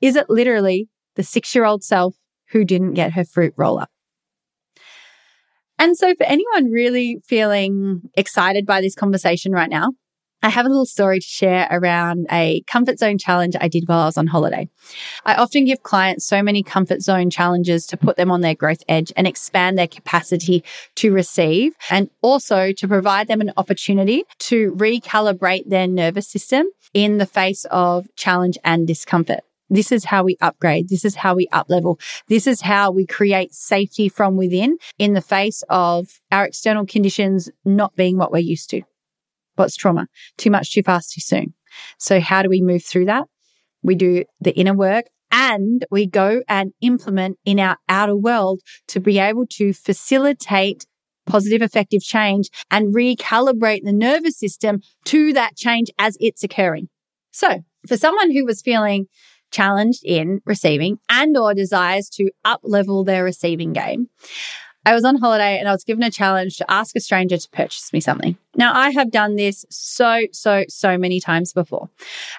Is 0.02 0.16
it 0.16 0.30
literally 0.30 0.88
the 1.16 1.24
six 1.24 1.54
year 1.54 1.66
old 1.66 1.84
self 1.84 2.16
who 2.52 2.64
didn't 2.64 2.94
get 2.94 3.14
her 3.14 3.26
fruit 3.26 3.54
roll 3.58 3.80
up? 3.80 3.90
And 5.78 5.98
so, 5.98 6.14
for 6.14 6.26
anyone 6.26 6.72
really 6.72 7.22
feeling 7.26 8.02
excited 8.16 8.66
by 8.66 8.82
this 8.82 8.96
conversation 8.96 9.54
right 9.54 9.70
now, 9.70 9.94
I 10.42 10.50
have 10.50 10.66
a 10.66 10.70
little 10.70 10.86
story 10.86 11.20
to 11.20 11.26
share 11.26 11.68
around 11.70 12.26
a 12.32 12.62
comfort 12.62 12.98
zone 12.98 13.18
challenge 13.18 13.56
I 13.60 13.68
did 13.68 13.88
while 13.88 14.00
I 14.00 14.06
was 14.06 14.18
on 14.18 14.28
holiday. 14.28 14.70
I 15.26 15.36
often 15.36 15.66
give 15.66 15.84
clients 15.84 16.26
so 16.26 16.42
many 16.42 16.64
comfort 16.64 17.02
zone 17.02 17.30
challenges 17.30 17.86
to 17.88 17.98
put 17.98 18.16
them 18.16 18.32
on 18.32 18.40
their 18.40 18.56
growth 18.56 18.82
edge 18.88 19.12
and 19.18 19.28
expand 19.28 19.78
their 19.78 19.88
capacity 19.88 20.64
to 20.96 21.12
receive 21.12 21.74
and 21.90 22.10
also 22.22 22.72
to 22.72 22.88
provide 22.88 23.28
them 23.28 23.42
an 23.42 23.52
opportunity 23.58 24.24
to 24.40 24.72
recalibrate 24.74 25.68
their 25.68 25.88
nervous 25.88 26.30
system 26.30 26.68
in 26.94 27.18
the 27.18 27.26
face 27.26 27.66
of 27.70 28.08
challenge 28.16 28.58
and 28.64 28.88
discomfort. 28.88 29.42
This 29.70 29.92
is 29.92 30.06
how 30.06 30.24
we 30.24 30.38
upgrade. 30.42 30.88
This 30.88 31.04
is 31.04 31.16
how 31.16 31.36
we 31.36 31.48
uplevel. 31.48 32.00
This 32.28 32.48
is 32.48 32.62
how 32.62 32.92
we 32.92 33.06
create 33.06 33.54
safety 33.54 34.08
from 34.08 34.38
within 34.38 34.78
in 34.98 35.14
the 35.14 35.22
face 35.22 35.64
of 35.70 36.22
our 36.32 36.46
external 36.46 36.86
conditions 36.86 37.50
not 37.66 37.96
being 37.96 38.18
what 38.18 38.32
we're 38.32 38.40
used 38.40 38.70
to. 38.72 38.84
What's 39.60 39.76
trauma? 39.76 40.08
Too 40.38 40.50
much, 40.50 40.72
too 40.72 40.84
fast, 40.84 41.12
too 41.12 41.22
soon. 41.22 41.54
So 41.98 42.22
how 42.22 42.42
do 42.42 42.50
we 42.50 42.62
move 42.62 42.84
through 42.84 43.06
that? 43.06 43.26
We 43.84 43.96
do 43.96 44.24
the 44.40 44.58
inner 44.58 44.74
work 44.74 45.08
and 45.32 45.86
we 45.92 46.08
go 46.08 46.42
and 46.48 46.72
implement 46.80 47.38
in 47.44 47.60
our 47.60 47.76
outer 47.90 48.16
world 48.16 48.62
to 48.88 49.02
be 49.02 49.20
able 49.20 49.46
to 49.58 49.74
facilitate 49.74 50.88
positive, 51.26 51.62
effective 51.62 52.02
change 52.02 52.50
and 52.72 52.96
recalibrate 52.96 53.84
the 53.84 53.92
nervous 53.92 54.40
system 54.40 54.80
to 55.06 55.34
that 55.34 55.58
change 55.58 55.90
as 56.00 56.18
it's 56.22 56.42
occurring. 56.42 56.88
So 57.32 57.60
for 57.86 57.98
someone 57.98 58.32
who 58.32 58.46
was 58.46 58.62
feeling 58.62 59.08
challenged 59.52 60.04
in 60.06 60.40
receiving 60.46 61.00
and 61.10 61.36
or 61.36 61.54
desires 61.54 62.08
to 62.14 62.32
up 62.46 62.62
level 62.64 63.04
their 63.04 63.26
receiving 63.26 63.74
game, 63.74 64.08
I 64.86 64.94
was 64.94 65.04
on 65.04 65.18
holiday 65.18 65.60
and 65.60 65.68
I 65.68 65.72
was 65.72 65.84
given 65.84 66.04
a 66.04 66.10
challenge 66.10 66.58
to 66.58 66.72
ask 66.72 66.96
a 66.96 67.00
stranger 67.00 67.38
to 67.38 67.50
purchase 67.50 67.92
me 67.92 68.00
something. 68.00 68.38
Now, 68.56 68.74
I 68.74 68.92
have 68.92 69.12
done 69.12 69.36
this 69.36 69.66
so, 69.70 70.22
so, 70.32 70.64
so 70.70 70.98
many 70.98 71.20
times 71.20 71.54
before. 71.54 71.90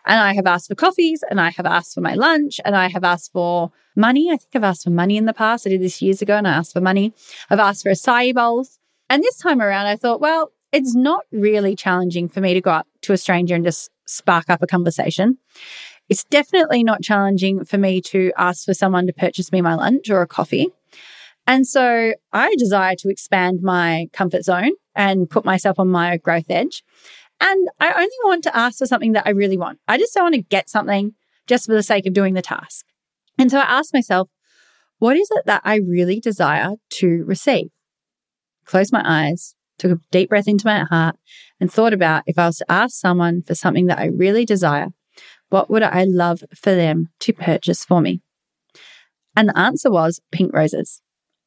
And 0.06 0.18
I 0.18 0.34
have 0.34 0.46
asked 0.46 0.68
for 0.68 0.74
coffees 0.74 1.22
and 1.30 1.40
I 1.40 1.50
have 1.50 1.66
asked 1.66 1.94
for 1.94 2.00
my 2.00 2.14
lunch 2.14 2.58
and 2.64 2.74
I 2.74 2.88
have 2.88 3.04
asked 3.04 3.32
for 3.32 3.70
money. 3.94 4.30
I 4.30 4.36
think 4.36 4.50
I've 4.54 4.64
asked 4.64 4.84
for 4.84 4.90
money 4.90 5.16
in 5.16 5.26
the 5.26 5.34
past. 5.34 5.66
I 5.66 5.70
did 5.70 5.82
this 5.82 6.00
years 6.00 6.22
ago 6.22 6.36
and 6.36 6.48
I 6.48 6.52
asked 6.52 6.72
for 6.72 6.80
money. 6.80 7.12
I've 7.50 7.58
asked 7.58 7.82
for 7.82 7.90
acai 7.90 8.34
bowls. 8.34 8.78
And 9.10 9.22
this 9.22 9.36
time 9.36 9.60
around, 9.60 9.86
I 9.86 9.96
thought, 9.96 10.20
well, 10.20 10.52
it's 10.72 10.94
not 10.94 11.26
really 11.32 11.76
challenging 11.76 12.28
for 12.28 12.40
me 12.40 12.54
to 12.54 12.60
go 12.60 12.70
up 12.70 12.86
to 13.02 13.12
a 13.12 13.18
stranger 13.18 13.54
and 13.54 13.64
just 13.64 13.90
spark 14.06 14.48
up 14.48 14.62
a 14.62 14.66
conversation. 14.66 15.38
It's 16.08 16.24
definitely 16.24 16.82
not 16.82 17.02
challenging 17.02 17.64
for 17.64 17.78
me 17.78 18.00
to 18.02 18.32
ask 18.36 18.64
for 18.64 18.74
someone 18.74 19.06
to 19.06 19.12
purchase 19.12 19.52
me 19.52 19.60
my 19.60 19.74
lunch 19.74 20.10
or 20.10 20.22
a 20.22 20.26
coffee. 20.26 20.68
And 21.50 21.66
so 21.66 22.12
I 22.32 22.54
desire 22.54 22.94
to 23.00 23.08
expand 23.08 23.58
my 23.60 24.06
comfort 24.12 24.44
zone 24.44 24.70
and 24.94 25.28
put 25.28 25.44
myself 25.44 25.80
on 25.80 25.88
my 25.88 26.16
growth 26.16 26.44
edge. 26.48 26.84
And 27.40 27.68
I 27.80 27.92
only 27.92 28.08
want 28.22 28.44
to 28.44 28.56
ask 28.56 28.78
for 28.78 28.86
something 28.86 29.14
that 29.14 29.26
I 29.26 29.30
really 29.30 29.58
want. 29.58 29.80
I 29.88 29.98
just 29.98 30.14
don't 30.14 30.22
want 30.22 30.36
to 30.36 30.42
get 30.42 30.70
something 30.70 31.14
just 31.48 31.66
for 31.66 31.72
the 31.72 31.82
sake 31.82 32.06
of 32.06 32.12
doing 32.12 32.34
the 32.34 32.40
task. 32.40 32.86
And 33.36 33.50
so 33.50 33.58
I 33.58 33.62
asked 33.62 33.92
myself, 33.92 34.30
what 35.00 35.16
is 35.16 35.28
it 35.32 35.44
that 35.46 35.62
I 35.64 35.78
really 35.78 36.20
desire 36.20 36.74
to 36.90 37.24
receive? 37.24 37.70
Closed 38.64 38.92
my 38.92 39.02
eyes, 39.04 39.56
took 39.76 39.90
a 39.90 40.00
deep 40.12 40.28
breath 40.28 40.46
into 40.46 40.68
my 40.68 40.84
heart, 40.84 41.16
and 41.58 41.68
thought 41.72 41.92
about 41.92 42.22
if 42.26 42.38
I 42.38 42.46
was 42.46 42.58
to 42.58 42.70
ask 42.70 42.94
someone 42.94 43.42
for 43.42 43.56
something 43.56 43.86
that 43.86 43.98
I 43.98 44.04
really 44.04 44.44
desire, 44.44 44.90
what 45.48 45.68
would 45.68 45.82
I 45.82 46.04
love 46.04 46.44
for 46.54 46.76
them 46.76 47.08
to 47.18 47.32
purchase 47.32 47.84
for 47.84 48.00
me? 48.00 48.22
And 49.34 49.48
the 49.48 49.58
answer 49.58 49.90
was 49.90 50.20
pink 50.30 50.54
roses. 50.54 51.02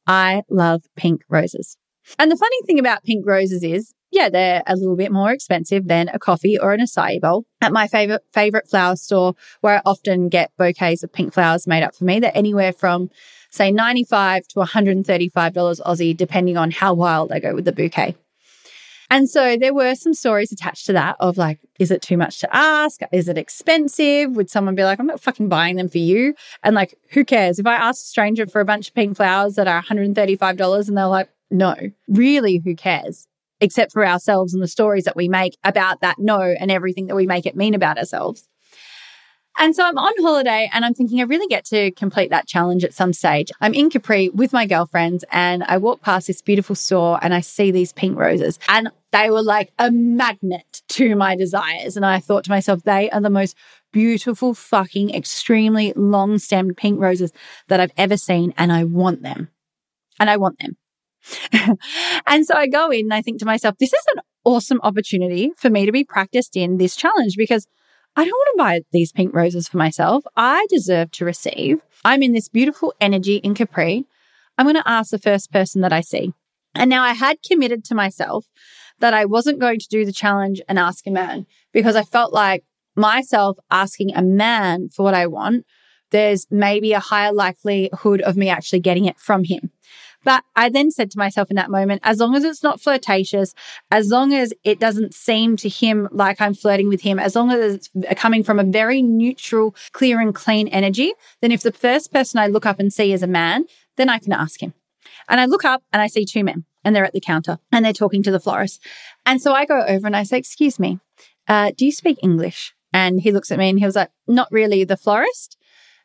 I 0.06 0.42
love 0.50 0.82
pink 0.96 1.22
roses. 1.28 1.76
And 2.18 2.30
the 2.30 2.36
funny 2.36 2.56
thing 2.66 2.78
about 2.78 3.04
pink 3.04 3.26
roses 3.26 3.62
is, 3.62 3.94
yeah, 4.10 4.28
they're 4.28 4.62
a 4.66 4.76
little 4.76 4.96
bit 4.96 5.10
more 5.10 5.32
expensive 5.32 5.88
than 5.88 6.08
a 6.08 6.18
coffee 6.18 6.58
or 6.58 6.72
an 6.72 6.80
acai 6.80 7.20
bowl. 7.20 7.44
At 7.60 7.72
my 7.72 7.88
favorite 7.88 8.22
favorite 8.32 8.68
flower 8.68 8.96
store, 8.96 9.34
where 9.60 9.78
I 9.78 9.82
often 9.84 10.28
get 10.28 10.52
bouquets 10.56 11.02
of 11.02 11.12
pink 11.12 11.32
flowers 11.32 11.66
made 11.66 11.82
up 11.82 11.94
for 11.94 12.04
me, 12.04 12.20
they're 12.20 12.30
anywhere 12.34 12.72
from 12.72 13.10
say 13.50 13.70
95 13.70 14.46
to 14.48 14.60
$135 14.60 15.32
Aussie, 15.32 16.16
depending 16.16 16.56
on 16.56 16.70
how 16.70 16.92
wild 16.92 17.32
I 17.32 17.38
go 17.40 17.54
with 17.54 17.64
the 17.64 17.72
bouquet. 17.72 18.16
And 19.14 19.30
so 19.30 19.56
there 19.56 19.72
were 19.72 19.94
some 19.94 20.12
stories 20.12 20.50
attached 20.50 20.86
to 20.86 20.92
that 20.94 21.14
of 21.20 21.38
like, 21.38 21.60
is 21.78 21.92
it 21.92 22.02
too 22.02 22.16
much 22.16 22.40
to 22.40 22.48
ask? 22.52 23.00
Is 23.12 23.28
it 23.28 23.38
expensive? 23.38 24.32
Would 24.32 24.50
someone 24.50 24.74
be 24.74 24.82
like, 24.82 24.98
I'm 24.98 25.06
not 25.06 25.20
fucking 25.20 25.48
buying 25.48 25.76
them 25.76 25.88
for 25.88 25.98
you? 25.98 26.34
And 26.64 26.74
like, 26.74 26.98
who 27.10 27.24
cares? 27.24 27.60
If 27.60 27.66
I 27.68 27.76
ask 27.76 28.02
a 28.02 28.08
stranger 28.08 28.44
for 28.48 28.60
a 28.60 28.64
bunch 28.64 28.88
of 28.88 28.94
pink 28.94 29.16
flowers 29.16 29.54
that 29.54 29.68
are 29.68 29.80
$135 29.80 30.88
and 30.88 30.98
they're 30.98 31.06
like, 31.06 31.28
no, 31.48 31.76
really, 32.08 32.60
who 32.64 32.74
cares? 32.74 33.28
Except 33.60 33.92
for 33.92 34.04
ourselves 34.04 34.52
and 34.52 34.60
the 34.60 34.66
stories 34.66 35.04
that 35.04 35.14
we 35.14 35.28
make 35.28 35.56
about 35.62 36.00
that 36.00 36.18
no 36.18 36.40
and 36.40 36.72
everything 36.72 37.06
that 37.06 37.14
we 37.14 37.28
make 37.28 37.46
it 37.46 37.54
mean 37.54 37.74
about 37.74 37.98
ourselves. 37.98 38.48
And 39.56 39.74
so 39.76 39.84
I'm 39.84 39.98
on 39.98 40.12
holiday 40.18 40.68
and 40.72 40.84
I'm 40.84 40.94
thinking 40.94 41.20
I 41.20 41.24
really 41.24 41.46
get 41.46 41.64
to 41.66 41.92
complete 41.92 42.30
that 42.30 42.48
challenge 42.48 42.84
at 42.84 42.92
some 42.92 43.12
stage. 43.12 43.52
I'm 43.60 43.72
in 43.72 43.88
Capri 43.88 44.28
with 44.30 44.52
my 44.52 44.66
girlfriends 44.66 45.24
and 45.30 45.62
I 45.64 45.76
walk 45.76 46.02
past 46.02 46.26
this 46.26 46.42
beautiful 46.42 46.74
store 46.74 47.20
and 47.22 47.32
I 47.32 47.40
see 47.40 47.70
these 47.70 47.92
pink 47.92 48.18
roses 48.18 48.58
and 48.68 48.90
they 49.14 49.30
were 49.30 49.42
like 49.42 49.72
a 49.78 49.92
magnet 49.92 50.82
to 50.88 51.14
my 51.14 51.36
desires. 51.36 51.96
And 51.96 52.04
I 52.04 52.18
thought 52.18 52.44
to 52.44 52.50
myself, 52.50 52.82
they 52.82 53.08
are 53.10 53.20
the 53.20 53.30
most 53.30 53.56
beautiful, 53.92 54.54
fucking, 54.54 55.14
extremely 55.14 55.92
long 55.94 56.38
stemmed 56.38 56.76
pink 56.76 57.00
roses 57.00 57.32
that 57.68 57.78
I've 57.78 57.92
ever 57.96 58.16
seen. 58.16 58.52
And 58.58 58.72
I 58.72 58.82
want 58.82 59.22
them. 59.22 59.50
And 60.18 60.28
I 60.28 60.36
want 60.36 60.58
them. 60.58 60.76
and 62.26 62.44
so 62.44 62.54
I 62.54 62.66
go 62.66 62.90
in 62.90 63.06
and 63.06 63.14
I 63.14 63.22
think 63.22 63.38
to 63.38 63.46
myself, 63.46 63.76
this 63.78 63.92
is 63.92 64.04
an 64.16 64.22
awesome 64.44 64.80
opportunity 64.82 65.52
for 65.56 65.70
me 65.70 65.86
to 65.86 65.92
be 65.92 66.04
practiced 66.04 66.56
in 66.56 66.78
this 66.78 66.96
challenge 66.96 67.36
because 67.36 67.68
I 68.16 68.24
don't 68.24 68.32
want 68.32 68.48
to 68.54 68.58
buy 68.58 68.80
these 68.92 69.12
pink 69.12 69.32
roses 69.32 69.68
for 69.68 69.76
myself. 69.76 70.24
I 70.36 70.66
deserve 70.70 71.12
to 71.12 71.24
receive. 71.24 71.78
I'm 72.04 72.22
in 72.22 72.32
this 72.32 72.48
beautiful 72.48 72.92
energy 73.00 73.36
in 73.36 73.54
Capri. 73.54 74.06
I'm 74.58 74.66
going 74.66 74.74
to 74.74 74.88
ask 74.88 75.10
the 75.10 75.18
first 75.18 75.52
person 75.52 75.82
that 75.82 75.92
I 75.92 76.00
see. 76.00 76.34
And 76.74 76.90
now 76.90 77.04
I 77.04 77.12
had 77.12 77.38
committed 77.42 77.84
to 77.84 77.94
myself 77.94 78.46
that 79.00 79.14
I 79.14 79.24
wasn't 79.24 79.60
going 79.60 79.78
to 79.80 79.88
do 79.88 80.04
the 80.04 80.12
challenge 80.12 80.60
and 80.68 80.78
ask 80.78 81.06
a 81.06 81.10
man 81.10 81.46
because 81.72 81.96
I 81.96 82.02
felt 82.02 82.32
like 82.32 82.64
myself 82.96 83.58
asking 83.70 84.14
a 84.14 84.22
man 84.22 84.88
for 84.88 85.02
what 85.02 85.14
I 85.14 85.26
want, 85.26 85.66
there's 86.10 86.46
maybe 86.50 86.92
a 86.92 87.00
higher 87.00 87.32
likelihood 87.32 88.20
of 88.20 88.36
me 88.36 88.48
actually 88.48 88.80
getting 88.80 89.04
it 89.04 89.18
from 89.18 89.44
him. 89.44 89.70
But 90.22 90.42
I 90.56 90.70
then 90.70 90.90
said 90.90 91.10
to 91.10 91.18
myself 91.18 91.50
in 91.50 91.56
that 91.56 91.70
moment, 91.70 92.00
as 92.02 92.18
long 92.18 92.34
as 92.34 92.44
it's 92.44 92.62
not 92.62 92.80
flirtatious, 92.80 93.52
as 93.90 94.08
long 94.08 94.32
as 94.32 94.54
it 94.64 94.80
doesn't 94.80 95.12
seem 95.12 95.56
to 95.58 95.68
him 95.68 96.08
like 96.12 96.40
I'm 96.40 96.54
flirting 96.54 96.88
with 96.88 97.02
him, 97.02 97.18
as 97.18 97.36
long 97.36 97.50
as 97.50 97.74
it's 97.74 97.90
coming 98.16 98.42
from 98.42 98.58
a 98.58 98.64
very 98.64 99.02
neutral, 99.02 99.74
clear 99.92 100.20
and 100.20 100.34
clean 100.34 100.68
energy, 100.68 101.12
then 101.42 101.52
if 101.52 101.62
the 101.62 101.72
first 101.72 102.10
person 102.10 102.40
I 102.40 102.46
look 102.46 102.64
up 102.64 102.80
and 102.80 102.92
see 102.92 103.12
is 103.12 103.22
a 103.22 103.26
man, 103.26 103.66
then 103.96 104.08
I 104.08 104.18
can 104.18 104.32
ask 104.32 104.62
him. 104.62 104.72
And 105.28 105.40
I 105.40 105.44
look 105.44 105.64
up 105.64 105.82
and 105.92 106.00
I 106.00 106.06
see 106.06 106.24
two 106.24 106.42
men 106.42 106.64
and 106.84 106.94
they're 106.94 107.04
at 107.04 107.12
the 107.12 107.20
counter 107.20 107.58
and 107.72 107.84
they're 107.84 107.92
talking 107.92 108.22
to 108.22 108.30
the 108.30 108.40
florist. 108.40 108.80
And 109.26 109.40
so 109.40 109.52
I 109.52 109.64
go 109.64 109.80
over 109.80 110.06
and 110.06 110.16
I 110.16 110.22
say, 110.22 110.38
excuse 110.38 110.78
me, 110.78 111.00
uh, 111.48 111.72
do 111.76 111.84
you 111.84 111.92
speak 111.92 112.18
English? 112.22 112.74
And 112.92 113.20
he 113.20 113.32
looks 113.32 113.50
at 113.50 113.58
me 113.58 113.68
and 113.68 113.78
he 113.78 113.84
was 113.84 113.96
like, 113.96 114.10
not 114.28 114.48
really 114.50 114.84
the 114.84 114.96
florist 114.96 115.56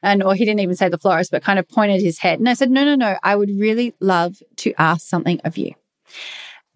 and 0.01 0.23
or 0.23 0.35
he 0.35 0.45
didn't 0.45 0.61
even 0.61 0.75
say 0.75 0.89
the 0.89 0.97
florist, 0.97 1.31
but 1.31 1.43
kind 1.43 1.59
of 1.59 1.67
pointed 1.67 2.01
his 2.01 2.19
head. 2.19 2.39
And 2.39 2.47
I 2.47 2.53
said, 2.53 2.71
no, 2.71 2.83
no, 2.85 2.95
no, 2.95 3.17
I 3.23 3.35
would 3.35 3.49
really 3.49 3.95
love 3.99 4.37
to 4.57 4.73
ask 4.77 5.07
something 5.07 5.39
of 5.43 5.57
you. 5.57 5.73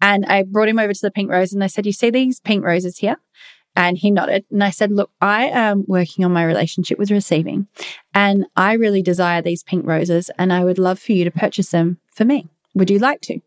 And 0.00 0.26
I 0.26 0.42
brought 0.42 0.68
him 0.68 0.78
over 0.78 0.92
to 0.92 1.00
the 1.00 1.10
pink 1.10 1.30
rose 1.30 1.52
and 1.52 1.64
I 1.64 1.68
said, 1.68 1.86
you 1.86 1.92
see 1.92 2.10
these 2.10 2.40
pink 2.40 2.64
roses 2.64 2.98
here? 2.98 3.16
And 3.76 3.98
he 3.98 4.10
nodded. 4.10 4.44
And 4.52 4.62
I 4.62 4.70
said, 4.70 4.92
Look, 4.92 5.10
I 5.20 5.46
am 5.46 5.84
working 5.88 6.24
on 6.24 6.32
my 6.32 6.44
relationship 6.44 6.96
with 6.96 7.10
receiving, 7.10 7.66
and 8.14 8.46
I 8.54 8.74
really 8.74 9.02
desire 9.02 9.42
these 9.42 9.64
pink 9.64 9.84
roses, 9.84 10.30
and 10.38 10.52
I 10.52 10.62
would 10.62 10.78
love 10.78 11.00
for 11.00 11.10
you 11.10 11.24
to 11.24 11.32
purchase 11.32 11.70
them 11.70 11.98
for 12.06 12.24
me. 12.24 12.46
Would 12.74 12.88
you 12.88 13.00
like 13.00 13.20
to? 13.22 13.40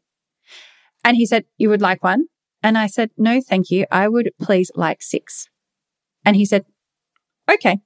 And 1.08 1.16
he 1.16 1.26
said, 1.26 1.46
You 1.58 1.70
would 1.70 1.82
like 1.82 2.04
one? 2.04 2.26
And 2.62 2.78
I 2.78 2.88
said, 2.88 3.12
No, 3.18 3.40
thank 3.40 3.72
you. 3.72 3.86
I 3.90 4.10
would 4.10 4.32
please 4.42 4.70
like 4.76 5.02
six. 5.02 5.48
And 6.26 6.36
he 6.36 6.44
said, 6.44 6.66
Okay. 7.50 7.80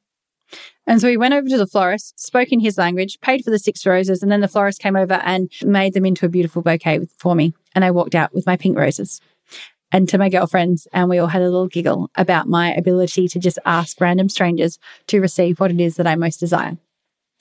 And 0.88 1.00
so 1.00 1.08
he 1.08 1.18
went 1.18 1.36
over 1.36 1.48
to 1.48 1.58
the 1.58 1.68
florist, 1.68 2.20
spoke 2.20 2.52
in 2.52 2.60
his 2.60 2.80
language, 2.80 3.20
paid 3.22 3.44
for 3.44 3.52
the 3.52 3.60
six 3.60 3.86
roses, 3.86 4.24
and 4.24 4.32
then 4.32 4.42
the 4.42 4.48
florist 4.48 4.82
came 4.82 4.96
over 4.96 5.22
and 5.24 5.52
made 5.64 5.94
them 5.94 6.04
into 6.04 6.26
a 6.26 6.30
beautiful 6.30 6.64
bouquet 6.64 7.08
for 7.20 7.36
me. 7.36 7.54
And 7.76 7.86
I 7.86 7.92
walked 7.92 8.16
out 8.16 8.34
with 8.34 8.48
my 8.48 8.58
pink 8.58 8.76
roses 8.76 9.22
and 9.92 10.10
to 10.10 10.18
my 10.18 10.28
girlfriends, 10.28 10.88
and 10.92 11.08
we 11.08 11.20
all 11.20 11.28
had 11.28 11.44
a 11.44 11.50
little 11.50 11.68
giggle 11.68 12.10
about 12.16 12.48
my 12.48 12.74
ability 12.74 13.28
to 13.28 13.40
just 13.40 13.60
ask 13.66 14.02
random 14.02 14.30
strangers 14.30 14.80
to 15.08 15.22
receive 15.22 15.60
what 15.60 15.70
it 15.70 15.80
is 15.80 15.98
that 15.98 16.08
I 16.08 16.16
most 16.16 16.40
desire. 16.40 16.76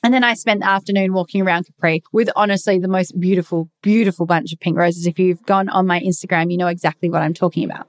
And 0.03 0.15
then 0.15 0.25
I 0.25 0.35
spent 0.35 0.61
the 0.61 0.69
afternoon 0.69 1.13
walking 1.13 1.43
around 1.43 1.67
Capri 1.67 2.03
with 2.13 2.31
honestly 2.35 2.79
the 2.79 2.89
most 2.89 3.19
beautiful, 3.21 3.69
beautiful 3.83 4.25
bunch 4.25 4.53
of 4.53 4.61
pink 4.61 4.79
roses. 4.79 5.07
If 5.07 5.19
you've 5.19 5.43
gone 5.43 5.69
on 5.69 5.87
my 5.87 6.01
Instagram, 6.01 6.51
you 6.51 6.57
know 6.57 6.69
exactly 6.69 7.11
what 7.11 7.23
I'm 7.23 7.35
talking 7.35 7.65
about. 7.65 7.89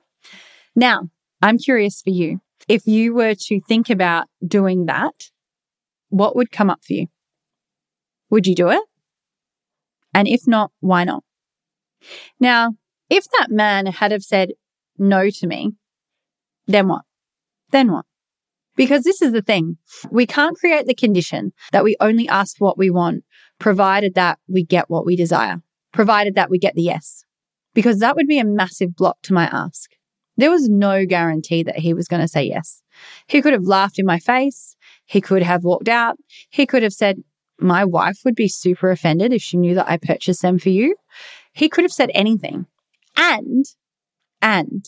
Now, 0.75 1.09
I'm 1.41 1.57
curious 1.57 2.01
for 2.01 2.09
you. 2.09 2.41
If 2.67 2.85
you 2.85 3.13
were 3.13 3.33
to 3.33 3.61
think 3.61 3.89
about 3.89 4.27
doing 4.45 4.85
that, 4.85 5.29
what 6.09 6.35
would 6.35 6.51
come 6.51 6.69
up 6.69 6.83
for 6.85 6.93
you? 6.93 7.07
Would 8.29 8.45
you 8.45 8.55
do 8.55 8.69
it? 8.69 8.83
And 10.13 10.27
if 10.27 10.41
not, 10.47 10.71
why 10.81 11.05
not? 11.05 11.23
Now, 12.39 12.73
if 13.09 13.25
that 13.39 13.49
man 13.49 13.85
had 13.85 14.11
have 14.11 14.23
said 14.23 14.51
no 14.97 15.29
to 15.29 15.47
me, 15.47 15.73
then 16.67 16.87
what? 16.87 17.03
Then 17.71 17.91
what? 17.91 18.05
Because 18.75 19.03
this 19.03 19.21
is 19.21 19.33
the 19.33 19.41
thing. 19.41 19.77
We 20.09 20.25
can't 20.25 20.57
create 20.57 20.87
the 20.87 20.95
condition 20.95 21.51
that 21.71 21.83
we 21.83 21.97
only 21.99 22.27
ask 22.27 22.55
what 22.59 22.77
we 22.77 22.89
want, 22.89 23.23
provided 23.59 24.15
that 24.15 24.39
we 24.47 24.63
get 24.63 24.89
what 24.89 25.05
we 25.05 25.15
desire, 25.15 25.61
provided 25.91 26.35
that 26.35 26.49
we 26.49 26.57
get 26.57 26.75
the 26.75 26.83
yes, 26.83 27.23
because 27.73 27.99
that 27.99 28.15
would 28.15 28.27
be 28.27 28.39
a 28.39 28.45
massive 28.45 28.95
block 28.95 29.17
to 29.23 29.33
my 29.33 29.45
ask. 29.51 29.91
There 30.37 30.49
was 30.49 30.69
no 30.69 31.05
guarantee 31.05 31.63
that 31.63 31.79
he 31.79 31.93
was 31.93 32.07
going 32.07 32.21
to 32.21 32.27
say 32.27 32.43
yes. 32.43 32.81
He 33.27 33.41
could 33.41 33.53
have 33.53 33.65
laughed 33.65 33.99
in 33.99 34.05
my 34.05 34.19
face. 34.19 34.75
He 35.05 35.21
could 35.21 35.43
have 35.43 35.63
walked 35.63 35.89
out. 35.89 36.17
He 36.49 36.65
could 36.65 36.83
have 36.83 36.93
said, 36.93 37.17
my 37.59 37.85
wife 37.85 38.19
would 38.25 38.35
be 38.35 38.47
super 38.47 38.89
offended 38.89 39.33
if 39.33 39.41
she 39.41 39.57
knew 39.57 39.75
that 39.75 39.89
I 39.89 39.97
purchased 39.97 40.41
them 40.41 40.57
for 40.57 40.69
you. 40.69 40.95
He 41.53 41.69
could 41.69 41.83
have 41.83 41.91
said 41.91 42.09
anything. 42.13 42.65
And, 43.15 43.65
and 44.41 44.85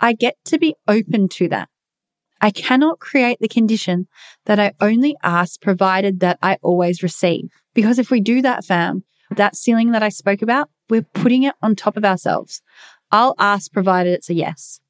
I 0.00 0.14
get 0.14 0.36
to 0.46 0.58
be 0.58 0.74
open 0.88 1.28
to 1.34 1.48
that. 1.50 1.68
I 2.40 2.50
cannot 2.50 3.00
create 3.00 3.38
the 3.40 3.48
condition 3.48 4.08
that 4.46 4.58
I 4.58 4.72
only 4.80 5.16
ask 5.22 5.60
provided 5.60 6.20
that 6.20 6.38
I 6.42 6.58
always 6.62 7.02
receive. 7.02 7.50
Because 7.74 7.98
if 7.98 8.10
we 8.10 8.20
do 8.20 8.42
that, 8.42 8.64
fam, 8.64 9.04
that 9.36 9.56
ceiling 9.56 9.92
that 9.92 10.02
I 10.02 10.08
spoke 10.08 10.42
about, 10.42 10.70
we're 10.88 11.06
putting 11.14 11.42
it 11.42 11.54
on 11.62 11.76
top 11.76 11.96
of 11.96 12.04
ourselves. 12.04 12.62
I'll 13.12 13.34
ask 13.38 13.72
provided 13.72 14.12
it's 14.12 14.30
a 14.30 14.34
yes. 14.34 14.80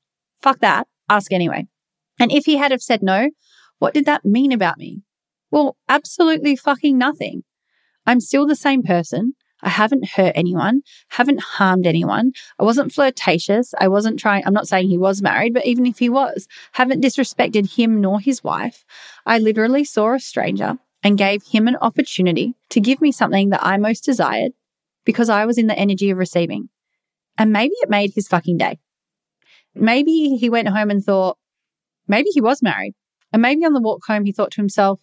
Fuck 0.40 0.60
that. 0.60 0.86
Ask 1.08 1.32
anyway. 1.32 1.66
And 2.18 2.30
if 2.30 2.44
he 2.44 2.56
had 2.56 2.70
have 2.70 2.82
said 2.82 3.02
no, 3.02 3.30
what 3.78 3.94
did 3.94 4.04
that 4.06 4.24
mean 4.24 4.52
about 4.52 4.78
me? 4.78 5.02
Well, 5.50 5.76
absolutely 5.88 6.54
fucking 6.54 6.96
nothing. 6.96 7.42
I'm 8.06 8.20
still 8.20 8.46
the 8.46 8.56
same 8.56 8.82
person. 8.82 9.34
I 9.62 9.68
haven't 9.68 10.10
hurt 10.10 10.32
anyone, 10.34 10.82
haven't 11.08 11.40
harmed 11.40 11.86
anyone. 11.86 12.32
I 12.58 12.64
wasn't 12.64 12.92
flirtatious. 12.92 13.74
I 13.78 13.88
wasn't 13.88 14.18
trying, 14.18 14.44
I'm 14.46 14.54
not 14.54 14.68
saying 14.68 14.88
he 14.88 14.98
was 14.98 15.22
married, 15.22 15.54
but 15.54 15.66
even 15.66 15.86
if 15.86 15.98
he 15.98 16.08
was, 16.08 16.48
haven't 16.72 17.02
disrespected 17.02 17.76
him 17.76 18.00
nor 18.00 18.20
his 18.20 18.42
wife. 18.42 18.84
I 19.26 19.38
literally 19.38 19.84
saw 19.84 20.14
a 20.14 20.20
stranger 20.20 20.78
and 21.02 21.18
gave 21.18 21.42
him 21.44 21.68
an 21.68 21.76
opportunity 21.76 22.54
to 22.70 22.80
give 22.80 23.00
me 23.00 23.12
something 23.12 23.50
that 23.50 23.64
I 23.64 23.76
most 23.76 24.04
desired 24.04 24.52
because 25.04 25.28
I 25.28 25.46
was 25.46 25.58
in 25.58 25.66
the 25.66 25.78
energy 25.78 26.10
of 26.10 26.18
receiving. 26.18 26.68
And 27.38 27.52
maybe 27.52 27.74
it 27.80 27.90
made 27.90 28.12
his 28.14 28.28
fucking 28.28 28.58
day. 28.58 28.78
Maybe 29.74 30.36
he 30.36 30.50
went 30.50 30.68
home 30.68 30.90
and 30.90 31.02
thought, 31.02 31.38
maybe 32.06 32.28
he 32.30 32.40
was 32.40 32.62
married. 32.62 32.94
And 33.32 33.40
maybe 33.40 33.64
on 33.64 33.72
the 33.72 33.80
walk 33.80 34.02
home, 34.06 34.24
he 34.24 34.32
thought 34.32 34.50
to 34.52 34.60
himself, 34.60 35.00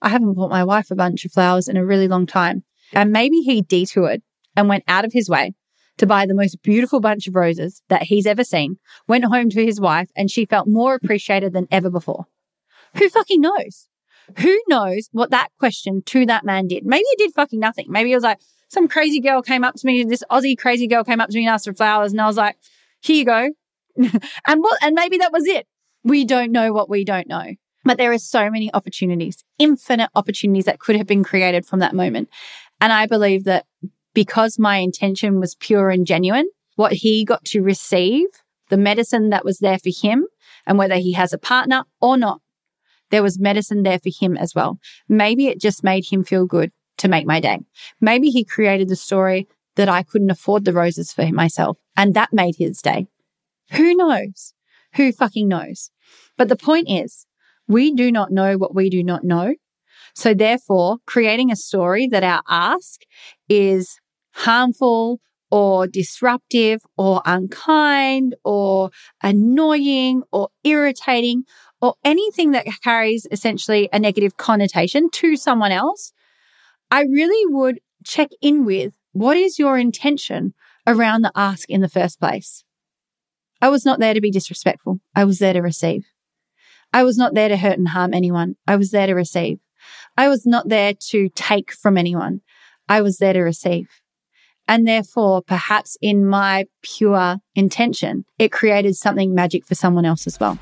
I 0.00 0.08
haven't 0.08 0.34
bought 0.34 0.50
my 0.50 0.64
wife 0.64 0.90
a 0.90 0.94
bunch 0.94 1.24
of 1.24 1.32
flowers 1.32 1.68
in 1.68 1.76
a 1.76 1.84
really 1.84 2.08
long 2.08 2.26
time. 2.26 2.64
And 2.92 3.10
maybe 3.10 3.38
he 3.38 3.62
detoured 3.62 4.22
and 4.56 4.68
went 4.68 4.84
out 4.88 5.04
of 5.04 5.12
his 5.12 5.28
way 5.28 5.54
to 5.98 6.06
buy 6.06 6.26
the 6.26 6.34
most 6.34 6.62
beautiful 6.62 7.00
bunch 7.00 7.26
of 7.26 7.34
roses 7.34 7.82
that 7.88 8.04
he's 8.04 8.26
ever 8.26 8.44
seen, 8.44 8.78
went 9.08 9.24
home 9.24 9.48
to 9.50 9.64
his 9.64 9.80
wife, 9.80 10.10
and 10.14 10.30
she 10.30 10.44
felt 10.44 10.68
more 10.68 10.94
appreciated 10.94 11.52
than 11.52 11.66
ever 11.70 11.90
before. 11.90 12.26
Who 12.96 13.08
fucking 13.08 13.40
knows? 13.40 13.88
Who 14.38 14.60
knows 14.68 15.08
what 15.12 15.30
that 15.30 15.48
question 15.58 16.02
to 16.06 16.26
that 16.26 16.44
man 16.44 16.66
did? 16.66 16.84
Maybe 16.84 17.04
it 17.04 17.18
did 17.18 17.34
fucking 17.34 17.60
nothing. 17.60 17.86
Maybe 17.88 18.12
it 18.12 18.16
was 18.16 18.24
like 18.24 18.40
some 18.68 18.88
crazy 18.88 19.20
girl 19.20 19.42
came 19.42 19.64
up 19.64 19.76
to 19.76 19.86
me, 19.86 20.02
this 20.04 20.24
Aussie 20.30 20.58
crazy 20.58 20.86
girl 20.86 21.04
came 21.04 21.20
up 21.20 21.30
to 21.30 21.36
me 21.36 21.46
and 21.46 21.54
asked 21.54 21.66
for 21.66 21.74
flowers, 21.74 22.12
and 22.12 22.20
I 22.20 22.26
was 22.26 22.36
like, 22.36 22.56
here 23.00 23.16
you 23.16 23.24
go. 23.24 23.50
and 23.96 24.62
what 24.62 24.78
and 24.82 24.94
maybe 24.94 25.18
that 25.18 25.32
was 25.32 25.46
it. 25.46 25.66
We 26.04 26.24
don't 26.24 26.52
know 26.52 26.72
what 26.72 26.90
we 26.90 27.04
don't 27.04 27.28
know. 27.28 27.54
But 27.84 27.98
there 27.98 28.12
are 28.12 28.18
so 28.18 28.50
many 28.50 28.72
opportunities, 28.74 29.44
infinite 29.60 30.10
opportunities 30.16 30.64
that 30.64 30.80
could 30.80 30.96
have 30.96 31.06
been 31.06 31.22
created 31.22 31.64
from 31.64 31.78
that 31.78 31.94
moment. 31.94 32.28
And 32.80 32.92
I 32.92 33.06
believe 33.06 33.44
that 33.44 33.66
because 34.14 34.58
my 34.58 34.78
intention 34.78 35.40
was 35.40 35.54
pure 35.54 35.90
and 35.90 36.06
genuine, 36.06 36.48
what 36.76 36.92
he 36.92 37.24
got 37.24 37.44
to 37.46 37.62
receive, 37.62 38.26
the 38.68 38.76
medicine 38.76 39.30
that 39.30 39.44
was 39.44 39.58
there 39.58 39.78
for 39.78 39.90
him, 39.90 40.26
and 40.66 40.78
whether 40.78 40.96
he 40.96 41.12
has 41.12 41.32
a 41.32 41.38
partner 41.38 41.84
or 42.00 42.16
not, 42.16 42.40
there 43.10 43.22
was 43.22 43.38
medicine 43.38 43.82
there 43.82 43.98
for 43.98 44.10
him 44.10 44.36
as 44.36 44.54
well. 44.54 44.78
Maybe 45.08 45.48
it 45.48 45.60
just 45.60 45.84
made 45.84 46.06
him 46.06 46.24
feel 46.24 46.46
good 46.46 46.72
to 46.98 47.08
make 47.08 47.26
my 47.26 47.40
day. 47.40 47.60
Maybe 48.00 48.30
he 48.30 48.44
created 48.44 48.88
the 48.88 48.96
story 48.96 49.48
that 49.76 49.88
I 49.88 50.02
couldn't 50.02 50.30
afford 50.30 50.64
the 50.64 50.72
roses 50.72 51.12
for 51.12 51.26
myself 51.32 51.78
and 51.96 52.14
that 52.14 52.32
made 52.32 52.56
his 52.56 52.80
day. 52.80 53.06
Who 53.72 53.94
knows? 53.94 54.54
Who 54.94 55.12
fucking 55.12 55.46
knows? 55.48 55.90
But 56.36 56.48
the 56.48 56.56
point 56.56 56.88
is, 56.88 57.26
we 57.68 57.92
do 57.92 58.10
not 58.10 58.30
know 58.30 58.56
what 58.56 58.74
we 58.74 58.88
do 58.90 59.02
not 59.02 59.24
know. 59.24 59.54
So 60.16 60.32
therefore, 60.32 60.96
creating 61.06 61.52
a 61.52 61.56
story 61.56 62.08
that 62.08 62.24
our 62.24 62.42
ask 62.48 63.02
is 63.50 64.00
harmful 64.32 65.20
or 65.50 65.86
disruptive 65.86 66.80
or 66.96 67.20
unkind 67.26 68.34
or 68.42 68.90
annoying 69.22 70.22
or 70.32 70.48
irritating 70.64 71.44
or 71.82 71.96
anything 72.02 72.52
that 72.52 72.66
carries 72.82 73.26
essentially 73.30 73.90
a 73.92 73.98
negative 73.98 74.38
connotation 74.38 75.10
to 75.10 75.36
someone 75.36 75.70
else, 75.70 76.14
I 76.90 77.02
really 77.02 77.54
would 77.54 77.80
check 78.02 78.30
in 78.40 78.64
with 78.64 78.94
what 79.12 79.36
is 79.36 79.58
your 79.58 79.76
intention 79.76 80.54
around 80.86 81.22
the 81.22 81.32
ask 81.36 81.68
in 81.68 81.82
the 81.82 81.90
first 81.90 82.18
place? 82.18 82.64
I 83.60 83.68
was 83.68 83.84
not 83.84 84.00
there 84.00 84.14
to 84.14 84.20
be 84.22 84.30
disrespectful. 84.30 84.98
I 85.14 85.24
was 85.24 85.40
there 85.40 85.52
to 85.52 85.60
receive. 85.60 86.06
I 86.92 87.04
was 87.04 87.18
not 87.18 87.34
there 87.34 87.48
to 87.48 87.56
hurt 87.58 87.78
and 87.78 87.88
harm 87.88 88.14
anyone. 88.14 88.56
I 88.66 88.76
was 88.76 88.90
there 88.92 89.06
to 89.06 89.14
receive. 89.14 89.58
I 90.16 90.28
was 90.28 90.46
not 90.46 90.68
there 90.68 90.94
to 91.10 91.28
take 91.34 91.72
from 91.72 91.98
anyone. 91.98 92.40
I 92.88 93.02
was 93.02 93.18
there 93.18 93.32
to 93.32 93.40
receive. 93.40 93.88
And 94.68 94.86
therefore, 94.86 95.42
perhaps 95.42 95.96
in 96.00 96.26
my 96.26 96.66
pure 96.82 97.36
intention, 97.54 98.24
it 98.38 98.50
created 98.50 98.96
something 98.96 99.34
magic 99.34 99.66
for 99.66 99.74
someone 99.74 100.04
else 100.04 100.26
as 100.26 100.40
well. 100.40 100.58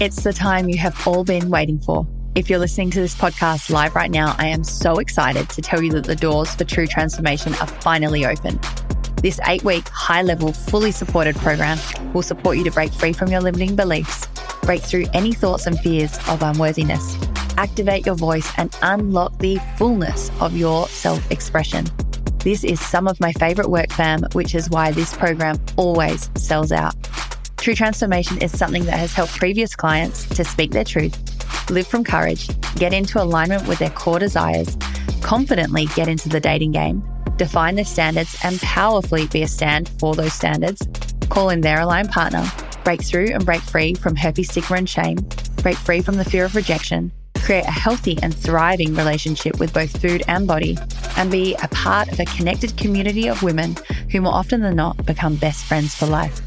It's 0.00 0.22
the 0.22 0.32
time 0.32 0.68
you 0.68 0.78
have 0.78 1.06
all 1.06 1.24
been 1.24 1.50
waiting 1.50 1.78
for. 1.78 2.06
If 2.34 2.48
you're 2.48 2.58
listening 2.58 2.90
to 2.90 3.00
this 3.00 3.14
podcast 3.14 3.70
live 3.70 3.94
right 3.94 4.10
now, 4.10 4.34
I 4.38 4.48
am 4.48 4.64
so 4.64 4.98
excited 4.98 5.48
to 5.50 5.62
tell 5.62 5.82
you 5.82 5.92
that 5.92 6.04
the 6.04 6.16
doors 6.16 6.54
for 6.54 6.64
true 6.64 6.86
transformation 6.86 7.54
are 7.54 7.66
finally 7.66 8.24
open. 8.24 8.60
This 9.22 9.40
eight 9.46 9.64
week, 9.64 9.88
high 9.88 10.22
level, 10.22 10.52
fully 10.52 10.92
supported 10.92 11.36
program 11.36 11.78
will 12.12 12.22
support 12.22 12.56
you 12.56 12.64
to 12.64 12.70
break 12.70 12.92
free 12.92 13.12
from 13.12 13.30
your 13.30 13.40
limiting 13.40 13.76
beliefs, 13.76 14.26
break 14.62 14.80
through 14.80 15.06
any 15.12 15.32
thoughts 15.32 15.66
and 15.66 15.78
fears 15.80 16.16
of 16.28 16.42
unworthiness, 16.42 17.16
activate 17.60 18.06
your 18.06 18.14
voice, 18.14 18.50
and 18.56 18.74
unlock 18.82 19.38
the 19.38 19.58
fullness 19.76 20.30
of 20.40 20.56
your 20.56 20.88
self 20.88 21.30
expression. 21.30 21.86
This 22.38 22.64
is 22.64 22.80
some 22.80 23.06
of 23.06 23.20
my 23.20 23.32
favorite 23.32 23.68
work, 23.68 23.92
fam, 23.92 24.22
which 24.32 24.54
is 24.54 24.70
why 24.70 24.92
this 24.92 25.14
program 25.14 25.58
always 25.76 26.30
sells 26.36 26.72
out. 26.72 26.94
True 27.58 27.74
transformation 27.74 28.38
is 28.38 28.56
something 28.56 28.86
that 28.86 28.98
has 28.98 29.12
helped 29.12 29.36
previous 29.38 29.76
clients 29.76 30.26
to 30.30 30.44
speak 30.44 30.70
their 30.70 30.84
truth, 30.84 31.16
live 31.70 31.86
from 31.86 32.02
courage, 32.02 32.48
get 32.76 32.94
into 32.94 33.22
alignment 33.22 33.68
with 33.68 33.78
their 33.78 33.90
core 33.90 34.18
desires, 34.18 34.76
confidently 35.20 35.84
get 35.94 36.08
into 36.08 36.30
the 36.30 36.40
dating 36.40 36.72
game 36.72 37.04
define 37.40 37.74
their 37.74 37.86
standards, 37.86 38.36
and 38.44 38.60
powerfully 38.60 39.26
be 39.28 39.42
a 39.42 39.48
stand 39.48 39.88
for 39.98 40.14
those 40.14 40.34
standards, 40.34 40.86
call 41.30 41.48
in 41.48 41.62
their 41.62 41.80
aligned 41.80 42.10
partner, 42.10 42.44
break 42.84 43.02
through 43.02 43.28
and 43.32 43.46
break 43.46 43.62
free 43.62 43.94
from 43.94 44.14
herpes 44.14 44.50
stigma 44.50 44.76
and 44.76 44.90
shame, 44.90 45.16
break 45.62 45.76
free 45.78 46.02
from 46.02 46.18
the 46.18 46.24
fear 46.24 46.44
of 46.44 46.54
rejection, 46.54 47.10
create 47.40 47.64
a 47.64 47.70
healthy 47.70 48.18
and 48.22 48.34
thriving 48.34 48.94
relationship 48.94 49.58
with 49.58 49.72
both 49.72 50.00
food 50.00 50.22
and 50.28 50.46
body, 50.46 50.78
and 51.16 51.30
be 51.30 51.54
a 51.62 51.68
part 51.68 52.10
of 52.12 52.20
a 52.20 52.24
connected 52.24 52.76
community 52.76 53.28
of 53.28 53.42
women 53.42 53.76
who 54.10 54.20
more 54.20 54.34
often 54.34 54.60
than 54.60 54.76
not 54.76 55.04
become 55.06 55.36
best 55.36 55.64
friends 55.64 55.94
for 55.94 56.06
life. 56.06 56.40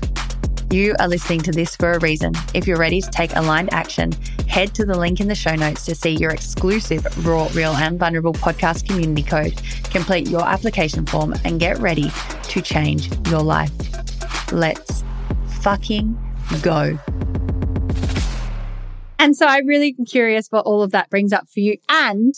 You 0.71 0.95
are 0.99 1.07
listening 1.07 1.41
to 1.41 1.51
this 1.51 1.75
for 1.75 1.91
a 1.91 1.99
reason. 1.99 2.33
If 2.55 2.65
you're 2.65 2.79
ready 2.79 2.99
to 2.99 3.09
take 3.11 3.35
aligned 3.35 3.71
action, 3.71 4.11
head 4.47 4.73
to 4.73 4.85
the 4.85 4.97
link 4.97 5.19
in 5.19 5.27
the 5.27 5.35
show 5.35 5.53
notes 5.53 5.85
to 5.85 5.93
see 5.93 6.11
your 6.11 6.31
exclusive 6.31 7.05
Raw, 7.25 7.47
Real, 7.53 7.73
and 7.73 7.99
Vulnerable 7.99 8.33
podcast 8.33 8.87
community 8.87 9.21
code, 9.21 9.61
complete 9.91 10.27
your 10.29 10.41
application 10.41 11.05
form, 11.05 11.35
and 11.45 11.59
get 11.59 11.77
ready 11.77 12.11
to 12.43 12.61
change 12.61 13.09
your 13.27 13.41
life. 13.43 13.71
Let's 14.51 15.03
fucking 15.61 16.17
go. 16.63 16.97
And 19.23 19.37
so 19.37 19.45
I'm 19.45 19.65
really 19.65 19.93
curious 19.93 20.49
what 20.49 20.65
all 20.65 20.83
of 20.83 20.91
that 20.91 21.09
brings 21.09 21.31
up 21.31 21.47
for 21.47 21.61
you. 21.61 21.77
And 21.87 22.35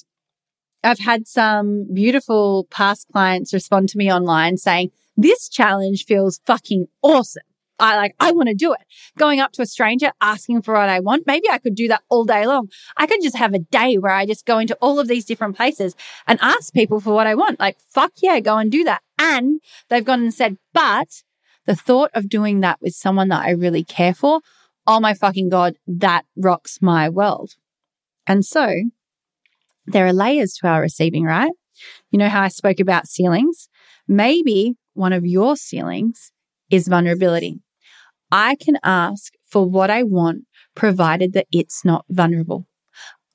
I've 0.84 1.00
had 1.00 1.28
some 1.28 1.91
beautiful 1.91 2.67
past 2.69 3.08
clients 3.12 3.56
respond 3.56 3.89
to 3.89 3.98
me 3.98 4.13
online 4.13 4.58
saying, 4.58 4.91
this 5.17 5.50
challenge 5.50 6.06
feels 6.06 6.41
fucking 6.45 6.86
awesome. 7.02 7.41
I 7.80 7.95
like, 7.95 8.15
I 8.19 8.34
want 8.34 8.50
to 8.50 8.54
do 8.54 8.71
it. 8.71 8.82
Going 9.17 9.39
up 9.39 9.52
to 9.54 9.63
a 9.63 9.65
stranger, 9.65 10.12
asking 10.21 10.62
for 10.62 10.76
what 10.76 10.89
I 10.89 11.00
want. 11.00 11.26
Maybe 11.26 11.50
I 11.50 11.58
could 11.58 11.74
do 11.74 11.88
that 11.88 12.04
all 12.08 12.24
day 12.24 12.45
long. 12.45 12.69
I 12.98 13.08
could 13.08 13.24
just 13.24 13.36
have 13.36 13.56
a 13.56 13.60
day 13.60 13.98
where 13.98 14.13
I 14.13 14.28
just 14.28 14.45
go 14.45 14.60
into 14.60 14.78
all 14.80 15.00
of 15.00 15.08
these 15.08 15.26
different 15.26 15.58
places 15.58 15.95
and 16.28 16.38
ask 16.39 16.71
people 16.71 17.00
for 17.00 17.15
what 17.15 17.26
I 17.26 17.34
want. 17.34 17.60
Like, 17.60 17.78
fuck 17.89 18.12
yeah, 18.21 18.39
go 18.41 18.58
and 18.58 18.71
do 18.71 18.84
that. 18.84 19.02
And 19.17 19.60
they've 19.89 20.06
gone 20.06 20.21
and 20.21 20.34
said, 20.34 20.60
but 20.71 21.24
the 21.65 21.76
thought 21.76 22.12
of 22.13 22.30
doing 22.30 22.60
that 22.60 22.80
with 22.80 22.93
someone 22.93 23.30
that 23.30 23.43
I 23.43 23.50
really 23.50 23.84
care 23.84 24.13
for 24.13 24.41
oh 24.88 25.00
my 25.00 25.13
fucking 25.13 25.50
God, 25.50 25.76
that 25.88 26.26
rocks 26.38 26.80
my 26.82 27.10
world. 27.10 27.52
And 28.28 28.45
so 28.45 28.74
there 29.86 30.06
are 30.06 30.13
layers 30.13 30.54
to 30.54 30.67
our 30.67 30.82
receiving, 30.82 31.24
right? 31.24 31.52
You 32.12 32.19
know 32.19 32.30
how 32.30 32.41
I 32.41 32.48
spoke 32.48 32.80
about 32.80 33.08
ceilings? 33.08 33.67
Maybe 34.08 34.76
one 34.93 35.13
of 35.13 35.26
your 35.26 35.56
ceilings 35.56 36.32
is 36.69 36.88
vulnerability. 36.88 37.60
I 38.32 38.56
can 38.56 38.78
ask 38.84 39.34
for 39.50 39.65
what 39.65 39.89
I 39.89 40.04
want, 40.04 40.45
provided 40.76 41.34
that 41.34 41.48
it's 41.52 41.86
not 41.86 42.06
vulnerable. 42.10 42.67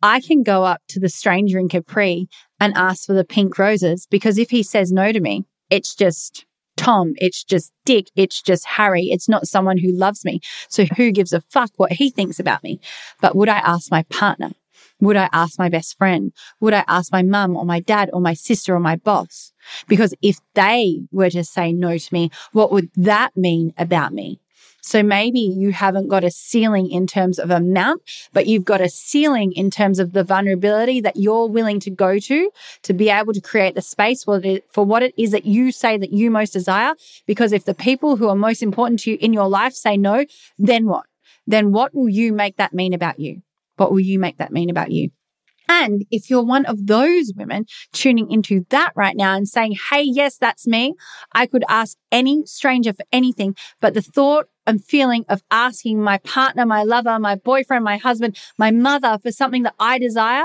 I 0.03 0.21
can 0.21 0.43
go 0.43 0.65
up 0.65 0.81
to 0.89 1.01
the 1.01 1.09
stranger 1.09 1.59
in 1.59 1.69
Capri 1.69 2.29
and 2.59 2.73
ask 2.75 3.07
for 3.07 3.13
the 3.13 3.25
pink 3.25 3.59
roses 3.59 4.07
because 4.11 4.39
if 4.39 4.51
he 4.51 4.63
says 4.63 4.91
no 4.91 5.13
to 5.13 5.21
me, 5.21 5.45
it's 5.69 5.95
just 5.95 6.47
Tom, 6.77 7.13
it's 7.17 7.45
just 7.45 7.73
Dick, 7.85 8.07
it's 8.17 8.41
just 8.41 8.67
Harry, 8.67 9.05
it's 9.05 9.29
not 9.29 9.47
someone 9.47 9.79
who 9.79 9.93
loves 9.93 10.25
me. 10.25 10.41
So 10.69 10.85
who 10.97 11.11
gives 11.13 11.33
a 11.33 11.43
fuck 11.43 11.71
what 11.77 11.93
he 11.93 12.11
thinks 12.11 12.41
about 12.41 12.63
me? 12.63 12.81
But 13.21 13.37
would 13.37 13.49
I 13.49 13.59
ask 13.59 13.91
my 13.91 14.03
partner? 14.05 14.53
Would 15.01 15.17
I 15.17 15.29
ask 15.33 15.59
my 15.59 15.69
best 15.69 15.97
friend? 15.97 16.33
Would 16.61 16.75
I 16.75 16.85
ask 16.87 17.13
my 17.13 17.23
mum 17.23 17.57
or 17.57 17.65
my 17.65 17.81
dad 17.81 18.11
or 18.13 18.21
my 18.21 18.35
sister 18.35 18.75
or 18.75 18.81
my 18.81 18.97
boss? 18.97 19.53
Because 19.89 20.15
if 20.23 20.39
they 20.55 21.01
were 21.11 21.31
to 21.31 21.45
say 21.45 21.73
no 21.73 21.97
to 21.97 22.15
me, 22.15 22.31
what 22.53 22.71
would 22.71 22.91
that 22.97 23.37
mean 23.37 23.73
about 23.79 24.13
me? 24.13 24.41
So 24.83 25.03
maybe 25.03 25.41
you 25.41 25.73
haven't 25.73 26.09
got 26.09 26.25
a 26.25 26.31
ceiling 26.31 26.91
in 26.91 27.07
terms 27.07 27.39
of 27.39 27.51
amount, 27.51 28.03
but 28.33 28.47
you've 28.47 28.65
got 28.65 28.81
a 28.81 28.89
ceiling 28.89 29.53
in 29.53 29.71
terms 29.71 29.99
of 29.99 30.13
the 30.13 30.25
vulnerability 30.25 31.01
that 31.01 31.17
you're 31.17 31.47
willing 31.47 31.81
to 31.81 31.91
go 31.91 32.19
to 32.19 32.51
to 32.83 32.93
be 32.93 33.11
able 33.11 33.33
to 33.33 33.41
create 33.41 33.75
the 33.75 33.83
space 33.83 34.25
for, 34.25 34.41
what 34.85 35.03
it 35.03 35.15
is 35.17 35.31
that 35.31 35.45
you 35.45 35.73
say 35.73 35.99
that 35.99 36.13
you 36.13 36.31
most 36.31 36.53
desire. 36.53 36.95
Because 37.27 37.53
if 37.53 37.65
the 37.65 37.75
people 37.75 38.17
who 38.17 38.29
are 38.29 38.35
most 38.35 38.63
important 38.63 39.01
to 39.01 39.11
you 39.11 39.19
in 39.21 39.33
your 39.33 39.49
life 39.49 39.75
say 39.75 39.97
no, 39.97 40.25
then 40.59 40.87
what? 40.87 41.07
Then 41.47 41.73
what 41.73 41.95
will 41.95 42.09
you 42.09 42.33
make 42.33 42.57
that 42.57 42.73
mean 42.73 42.93
about 42.95 43.19
you? 43.19 43.43
What 43.77 43.93
will 43.93 44.01
you 44.01 44.19
make 44.19 44.39
that 44.39 44.53
mean 44.53 44.71
about 44.71 44.91
you? 44.91 45.11
And 45.71 46.05
if 46.11 46.29
you're 46.29 46.43
one 46.43 46.67
of 46.67 46.89
those 46.89 47.33
women 47.37 47.65
tuning 47.93 48.29
into 48.29 48.67
that 48.71 48.93
right 48.97 49.17
now 49.17 49.37
and 49.37 49.49
saying, 49.49 49.77
Hey, 49.89 50.03
yes, 50.03 50.37
that's 50.37 50.67
me. 50.67 50.95
I 51.33 51.47
could 51.47 51.65
ask 51.69 51.97
any 52.11 52.45
stranger 52.45 52.93
for 52.93 53.05
anything, 53.13 53.55
but 53.81 53.95
the 53.95 54.03
thought 54.03 54.49
and 54.71 54.85
feeling 54.85 55.25
of 55.29 55.43
asking 55.51 56.01
my 56.01 56.19
partner, 56.19 56.65
my 56.65 56.85
lover, 56.85 57.19
my 57.19 57.35
boyfriend, 57.35 57.85
my 57.85 57.97
husband, 57.97 58.39
my 58.57 58.71
mother 58.71 59.19
for 59.21 59.33
something 59.33 59.65
that 59.65 59.75
I 59.81 59.99
desire, 59.99 60.45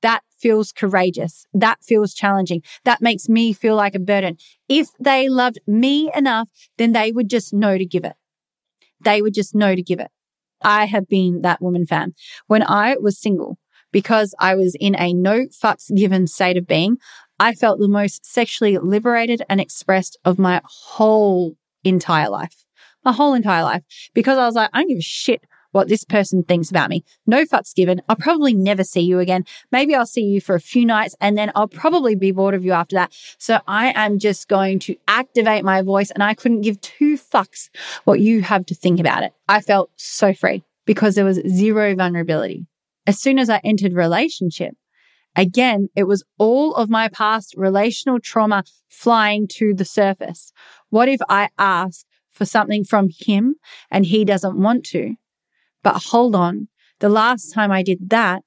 that 0.00 0.22
feels 0.38 0.70
courageous. 0.70 1.44
That 1.52 1.82
feels 1.82 2.14
challenging. 2.14 2.62
That 2.84 3.02
makes 3.02 3.28
me 3.28 3.52
feel 3.52 3.74
like 3.74 3.96
a 3.96 3.98
burden. 3.98 4.36
If 4.68 4.90
they 5.00 5.28
loved 5.28 5.58
me 5.66 6.08
enough, 6.14 6.48
then 6.78 6.92
they 6.92 7.10
would 7.10 7.28
just 7.28 7.52
know 7.52 7.76
to 7.76 7.84
give 7.84 8.04
it. 8.04 8.14
They 9.00 9.20
would 9.20 9.34
just 9.34 9.56
know 9.56 9.74
to 9.74 9.82
give 9.82 9.98
it. 9.98 10.12
I 10.62 10.84
have 10.84 11.08
been 11.08 11.42
that 11.42 11.60
woman 11.60 11.84
fan. 11.84 12.14
When 12.46 12.62
I 12.62 12.96
was 12.96 13.18
single, 13.18 13.58
because 13.90 14.36
I 14.38 14.54
was 14.54 14.76
in 14.78 14.94
a 14.94 15.12
no 15.12 15.46
fucks 15.46 15.92
given 15.96 16.28
state 16.28 16.56
of 16.56 16.66
being, 16.68 16.98
I 17.40 17.54
felt 17.54 17.80
the 17.80 17.88
most 17.88 18.24
sexually 18.24 18.78
liberated 18.78 19.42
and 19.48 19.60
expressed 19.60 20.16
of 20.24 20.38
my 20.38 20.62
whole 20.64 21.56
entire 21.82 22.30
life. 22.30 22.63
My 23.04 23.12
whole 23.12 23.34
entire 23.34 23.62
life. 23.62 23.82
Because 24.14 24.38
I 24.38 24.46
was 24.46 24.54
like, 24.54 24.70
I 24.72 24.80
don't 24.80 24.88
give 24.88 24.98
a 24.98 25.02
shit 25.02 25.44
what 25.72 25.88
this 25.88 26.04
person 26.04 26.44
thinks 26.44 26.70
about 26.70 26.88
me. 26.88 27.04
No 27.26 27.44
fucks 27.44 27.74
given. 27.74 28.00
I'll 28.08 28.14
probably 28.14 28.54
never 28.54 28.84
see 28.84 29.00
you 29.00 29.18
again. 29.18 29.44
Maybe 29.72 29.94
I'll 29.94 30.06
see 30.06 30.22
you 30.22 30.40
for 30.40 30.54
a 30.54 30.60
few 30.60 30.86
nights 30.86 31.16
and 31.20 31.36
then 31.36 31.50
I'll 31.56 31.66
probably 31.66 32.14
be 32.14 32.30
bored 32.30 32.54
of 32.54 32.64
you 32.64 32.70
after 32.72 32.94
that. 32.94 33.12
So 33.38 33.58
I 33.66 33.92
am 33.96 34.20
just 34.20 34.46
going 34.46 34.78
to 34.80 34.94
activate 35.08 35.64
my 35.64 35.82
voice 35.82 36.12
and 36.12 36.22
I 36.22 36.34
couldn't 36.34 36.60
give 36.60 36.80
two 36.80 37.18
fucks 37.18 37.70
what 38.04 38.20
you 38.20 38.42
have 38.42 38.66
to 38.66 38.74
think 38.74 39.00
about 39.00 39.24
it. 39.24 39.32
I 39.48 39.60
felt 39.60 39.90
so 39.96 40.32
free 40.32 40.62
because 40.86 41.16
there 41.16 41.24
was 41.24 41.40
zero 41.48 41.96
vulnerability 41.96 42.68
as 43.06 43.20
soon 43.20 43.38
as 43.38 43.50
I 43.50 43.60
entered 43.64 43.92
relationship, 43.92 44.74
again, 45.36 45.88
it 45.94 46.04
was 46.04 46.24
all 46.38 46.74
of 46.74 46.88
my 46.88 47.08
past 47.08 47.54
relational 47.56 48.20
trauma 48.20 48.64
flying 48.88 49.46
to 49.48 49.74
the 49.74 49.84
surface. 49.84 50.52
What 50.90 51.08
if 51.08 51.20
I 51.28 51.50
ask 51.58 52.06
for 52.34 52.44
something 52.44 52.84
from 52.84 53.08
him 53.10 53.56
and 53.90 54.04
he 54.04 54.24
doesn't 54.24 54.58
want 54.58 54.84
to? 54.86 55.14
But 55.82 56.04
hold 56.04 56.34
on. 56.34 56.68
The 57.00 57.08
last 57.08 57.52
time 57.52 57.70
I 57.72 57.82
did 57.82 58.10
that, 58.10 58.42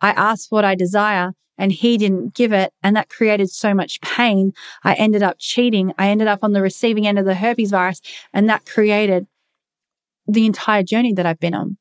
I 0.00 0.10
asked 0.10 0.50
what 0.50 0.64
I 0.64 0.74
desire 0.74 1.32
and 1.56 1.72
he 1.72 1.98
didn't 1.98 2.34
give 2.34 2.52
it. 2.52 2.72
And 2.82 2.96
that 2.96 3.08
created 3.08 3.50
so 3.50 3.74
much 3.74 4.00
pain. 4.00 4.52
I 4.84 4.94
ended 4.94 5.22
up 5.22 5.36
cheating. 5.38 5.92
I 5.98 6.08
ended 6.08 6.28
up 6.28 6.40
on 6.42 6.52
the 6.52 6.62
receiving 6.62 7.06
end 7.06 7.18
of 7.18 7.24
the 7.24 7.34
herpes 7.34 7.70
virus 7.70 8.00
and 8.32 8.48
that 8.48 8.64
created 8.64 9.26
the 10.26 10.46
entire 10.46 10.82
journey 10.82 11.12
that 11.14 11.26
I've 11.26 11.40
been 11.40 11.54
on. 11.54 11.76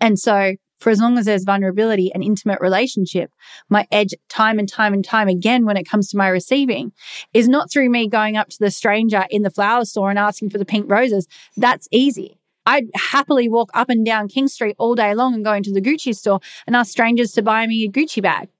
And 0.00 0.18
so 0.18 0.54
for 0.78 0.90
as 0.90 1.00
long 1.00 1.18
as 1.18 1.26
there's 1.26 1.44
vulnerability 1.44 2.12
and 2.12 2.22
intimate 2.22 2.60
relationship, 2.60 3.32
my 3.68 3.86
edge 3.90 4.14
time 4.28 4.58
and 4.58 4.68
time 4.68 4.94
and 4.94 5.04
time 5.04 5.28
again 5.28 5.64
when 5.64 5.76
it 5.76 5.88
comes 5.88 6.08
to 6.08 6.16
my 6.16 6.28
receiving 6.28 6.92
is 7.34 7.48
not 7.48 7.70
through 7.70 7.90
me 7.90 8.08
going 8.08 8.36
up 8.36 8.48
to 8.48 8.58
the 8.58 8.70
stranger 8.70 9.26
in 9.30 9.42
the 9.42 9.50
flower 9.50 9.84
store 9.84 10.10
and 10.10 10.18
asking 10.18 10.50
for 10.50 10.58
the 10.58 10.64
pink 10.64 10.90
roses. 10.90 11.26
That's 11.56 11.88
easy. 11.90 12.38
I'd 12.64 12.90
happily 12.94 13.48
walk 13.48 13.70
up 13.72 13.88
and 13.88 14.04
down 14.04 14.28
King 14.28 14.46
Street 14.46 14.76
all 14.78 14.94
day 14.94 15.14
long 15.14 15.34
and 15.34 15.44
go 15.44 15.54
into 15.54 15.70
the 15.70 15.80
Gucci 15.80 16.14
store 16.14 16.40
and 16.66 16.76
ask 16.76 16.90
strangers 16.90 17.32
to 17.32 17.42
buy 17.42 17.66
me 17.66 17.84
a 17.84 17.90
Gucci 17.90 18.22
bag. 18.22 18.50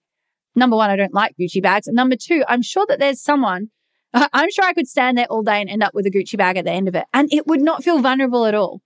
Number 0.57 0.77
one, 0.77 0.91
I 0.91 0.97
don't 0.97 1.13
like 1.13 1.37
Gucci 1.39 1.63
bags. 1.63 1.87
And 1.87 1.95
number 1.95 2.17
two, 2.17 2.43
I'm 2.49 2.63
sure 2.63 2.87
that 2.89 2.99
there's 2.99 3.21
someone, 3.21 3.69
I'm 4.15 4.51
sure 4.51 4.65
I 4.65 4.73
could 4.73 4.89
stand 4.89 5.19
there 5.19 5.27
all 5.27 5.43
day 5.43 5.61
and 5.61 5.69
end 5.69 5.83
up 5.83 5.95
with 5.95 6.07
a 6.07 6.11
Gucci 6.11 6.39
bag 6.39 6.57
at 6.57 6.65
the 6.65 6.71
end 6.71 6.89
of 6.89 6.95
it. 6.95 7.05
And 7.13 7.33
it 7.33 7.47
would 7.47 7.61
not 7.61 7.85
feel 7.85 8.01
vulnerable 8.01 8.47
at 8.47 8.55
all 8.55 8.81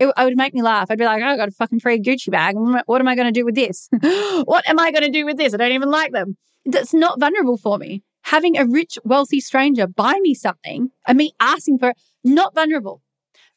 it, 0.00 0.06
it 0.06 0.24
would 0.24 0.36
make 0.36 0.54
me 0.54 0.62
laugh. 0.62 0.90
I'd 0.90 0.98
be 0.98 1.04
like, 1.04 1.22
oh, 1.22 1.26
I 1.26 1.36
got 1.36 1.48
a 1.48 1.52
fucking 1.52 1.80
free 1.80 2.00
Gucci 2.00 2.30
bag. 2.30 2.56
What 2.56 3.00
am 3.00 3.06
I 3.06 3.14
going 3.14 3.32
to 3.32 3.38
do 3.38 3.44
with 3.44 3.54
this? 3.54 3.88
what 4.44 4.68
am 4.68 4.80
I 4.80 4.90
going 4.90 5.04
to 5.04 5.10
do 5.10 5.26
with 5.26 5.36
this? 5.36 5.54
I 5.54 5.58
don't 5.58 5.72
even 5.72 5.90
like 5.90 6.12
them. 6.12 6.36
That's 6.64 6.94
not 6.94 7.20
vulnerable 7.20 7.58
for 7.58 7.78
me. 7.78 8.02
Having 8.24 8.58
a 8.58 8.66
rich, 8.66 8.98
wealthy 9.04 9.40
stranger 9.40 9.86
buy 9.86 10.18
me 10.20 10.34
something 10.34 10.90
and 11.06 11.18
me 11.18 11.32
asking 11.38 11.78
for 11.78 11.90
it, 11.90 11.96
not 12.24 12.54
vulnerable. 12.54 13.02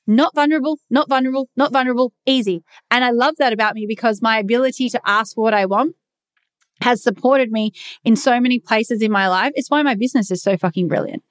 Not 0.05 0.35
vulnerable, 0.35 0.79
not 0.89 1.07
vulnerable, 1.07 1.49
not 1.55 1.71
vulnerable, 1.71 2.11
easy. 2.25 2.61
And 2.91 3.05
I 3.05 3.11
love 3.11 3.35
that 3.37 3.53
about 3.53 3.75
me 3.75 3.85
because 3.87 4.21
my 4.21 4.37
ability 4.37 4.89
to 4.89 5.01
ask 5.05 5.35
for 5.35 5.41
what 5.45 5.53
I 5.53 5.65
want 5.65 5.95
has 6.81 7.01
supported 7.01 7.51
me 7.51 7.71
in 8.03 8.17
so 8.17 8.41
many 8.41 8.59
places 8.59 9.01
in 9.01 9.11
my 9.11 9.29
life. 9.29 9.53
It's 9.55 9.69
why 9.69 9.81
my 9.81 9.95
business 9.95 10.29
is 10.29 10.43
so 10.43 10.57
fucking 10.57 10.89
brilliant. 10.89 11.23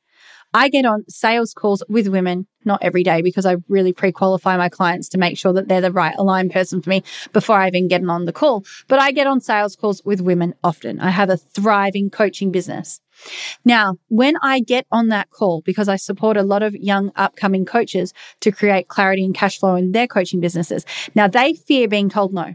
I 0.55 0.69
get 0.69 0.85
on 0.85 1.05
sales 1.09 1.55
calls 1.55 1.83
with 1.89 2.09
women, 2.09 2.47
not 2.65 2.83
every 2.83 3.03
day 3.03 3.23
because 3.23 3.47
I 3.47 3.57
really 3.69 3.93
pre 3.93 4.13
qualify 4.13 4.57
my 4.57 4.69
clients 4.69 5.09
to 5.11 5.19
make 5.19 5.39
sure 5.39 5.53
that 5.53 5.69
they're 5.69 5.81
the 5.81 5.93
right 5.93 6.15
aligned 6.19 6.53
person 6.53 6.83
for 6.83 6.91
me 6.91 7.03
before 7.33 7.57
I 7.57 7.69
even 7.69 7.89
get 7.89 8.05
on 8.07 8.25
the 8.25 8.33
call. 8.33 8.65
But 8.89 8.99
I 8.99 9.13
get 9.13 9.27
on 9.27 9.41
sales 9.41 9.77
calls 9.77 10.03
with 10.05 10.21
women 10.21 10.55
often. 10.63 11.01
I 11.01 11.11
have 11.11 11.31
a 11.31 11.37
thriving 11.37 12.11
coaching 12.11 12.51
business. 12.51 13.01
Now, 13.65 13.97
when 14.09 14.37
I 14.43 14.61
get 14.61 14.87
on 14.91 15.09
that 15.09 15.31
call, 15.31 15.63
because 15.63 15.89
I 15.89 15.97
support 15.97 16.37
a 16.37 16.43
lot 16.43 16.63
of 16.63 16.75
young 16.75 17.13
upcoming 17.17 17.65
coaches 17.65 18.13
to 18.41 18.51
create 18.51 18.89
clarity 18.89 19.25
and 19.25 19.35
cash 19.35 19.59
flow 19.59 19.77
in 19.77 19.93
their 19.93 20.07
coaching 20.07 20.41
businesses. 20.41 20.85
Now 21.15 21.29
they 21.29 21.55
fear 21.55 21.89
being 21.89 22.09
told 22.09 22.33
no. 22.33 22.55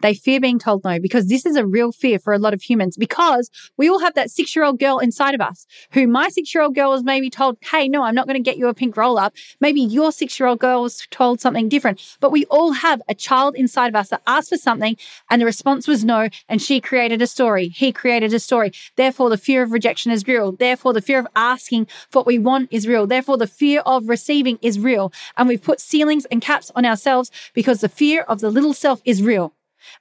They 0.00 0.14
fear 0.14 0.40
being 0.40 0.58
told 0.58 0.84
no 0.84 0.98
because 0.98 1.26
this 1.28 1.46
is 1.46 1.56
a 1.56 1.66
real 1.66 1.92
fear 1.92 2.18
for 2.18 2.32
a 2.32 2.38
lot 2.38 2.54
of 2.54 2.62
humans 2.62 2.96
because 2.96 3.50
we 3.76 3.88
all 3.88 4.00
have 4.00 4.14
that 4.14 4.30
six 4.30 4.54
year 4.54 4.64
old 4.64 4.78
girl 4.78 4.98
inside 4.98 5.34
of 5.34 5.40
us 5.40 5.66
who 5.92 6.06
my 6.06 6.28
six 6.28 6.54
year 6.54 6.62
old 6.62 6.74
girl 6.74 6.90
was 6.90 7.04
maybe 7.04 7.30
told, 7.30 7.56
Hey, 7.62 7.88
no, 7.88 8.02
I'm 8.02 8.14
not 8.14 8.26
going 8.26 8.36
to 8.36 8.42
get 8.42 8.56
you 8.56 8.68
a 8.68 8.74
pink 8.74 8.96
roll 8.96 9.18
up. 9.18 9.34
Maybe 9.60 9.80
your 9.80 10.12
six 10.12 10.38
year 10.38 10.48
old 10.48 10.58
girl 10.58 10.82
was 10.82 11.06
told 11.10 11.40
something 11.40 11.68
different, 11.68 12.00
but 12.20 12.32
we 12.32 12.44
all 12.46 12.72
have 12.72 13.00
a 13.08 13.14
child 13.14 13.54
inside 13.56 13.88
of 13.88 13.96
us 13.96 14.10
that 14.10 14.22
asked 14.26 14.50
for 14.50 14.56
something 14.56 14.96
and 15.30 15.40
the 15.40 15.46
response 15.46 15.88
was 15.88 16.04
no. 16.04 16.28
And 16.48 16.60
she 16.60 16.80
created 16.80 17.22
a 17.22 17.26
story. 17.26 17.68
He 17.68 17.92
created 17.92 18.32
a 18.34 18.40
story. 18.40 18.72
Therefore, 18.96 19.30
the 19.30 19.38
fear 19.38 19.62
of 19.62 19.72
rejection 19.72 20.12
is 20.12 20.26
real. 20.26 20.52
Therefore, 20.52 20.92
the 20.92 21.02
fear 21.02 21.18
of 21.18 21.26
asking 21.34 21.86
for 22.10 22.20
what 22.20 22.26
we 22.26 22.38
want 22.38 22.68
is 22.70 22.86
real. 22.86 23.06
Therefore, 23.06 23.36
the 23.36 23.46
fear 23.46 23.80
of 23.80 24.08
receiving 24.08 24.58
is 24.62 24.78
real. 24.78 25.12
And 25.36 25.48
we've 25.48 25.62
put 25.62 25.80
ceilings 25.80 26.24
and 26.26 26.40
caps 26.40 26.70
on 26.74 26.84
ourselves 26.84 27.30
because 27.52 27.80
the 27.80 27.88
fear 27.88 28.22
of 28.22 28.40
the 28.40 28.50
little 28.50 28.74
self 28.74 29.00
is 29.04 29.22
real 29.22 29.54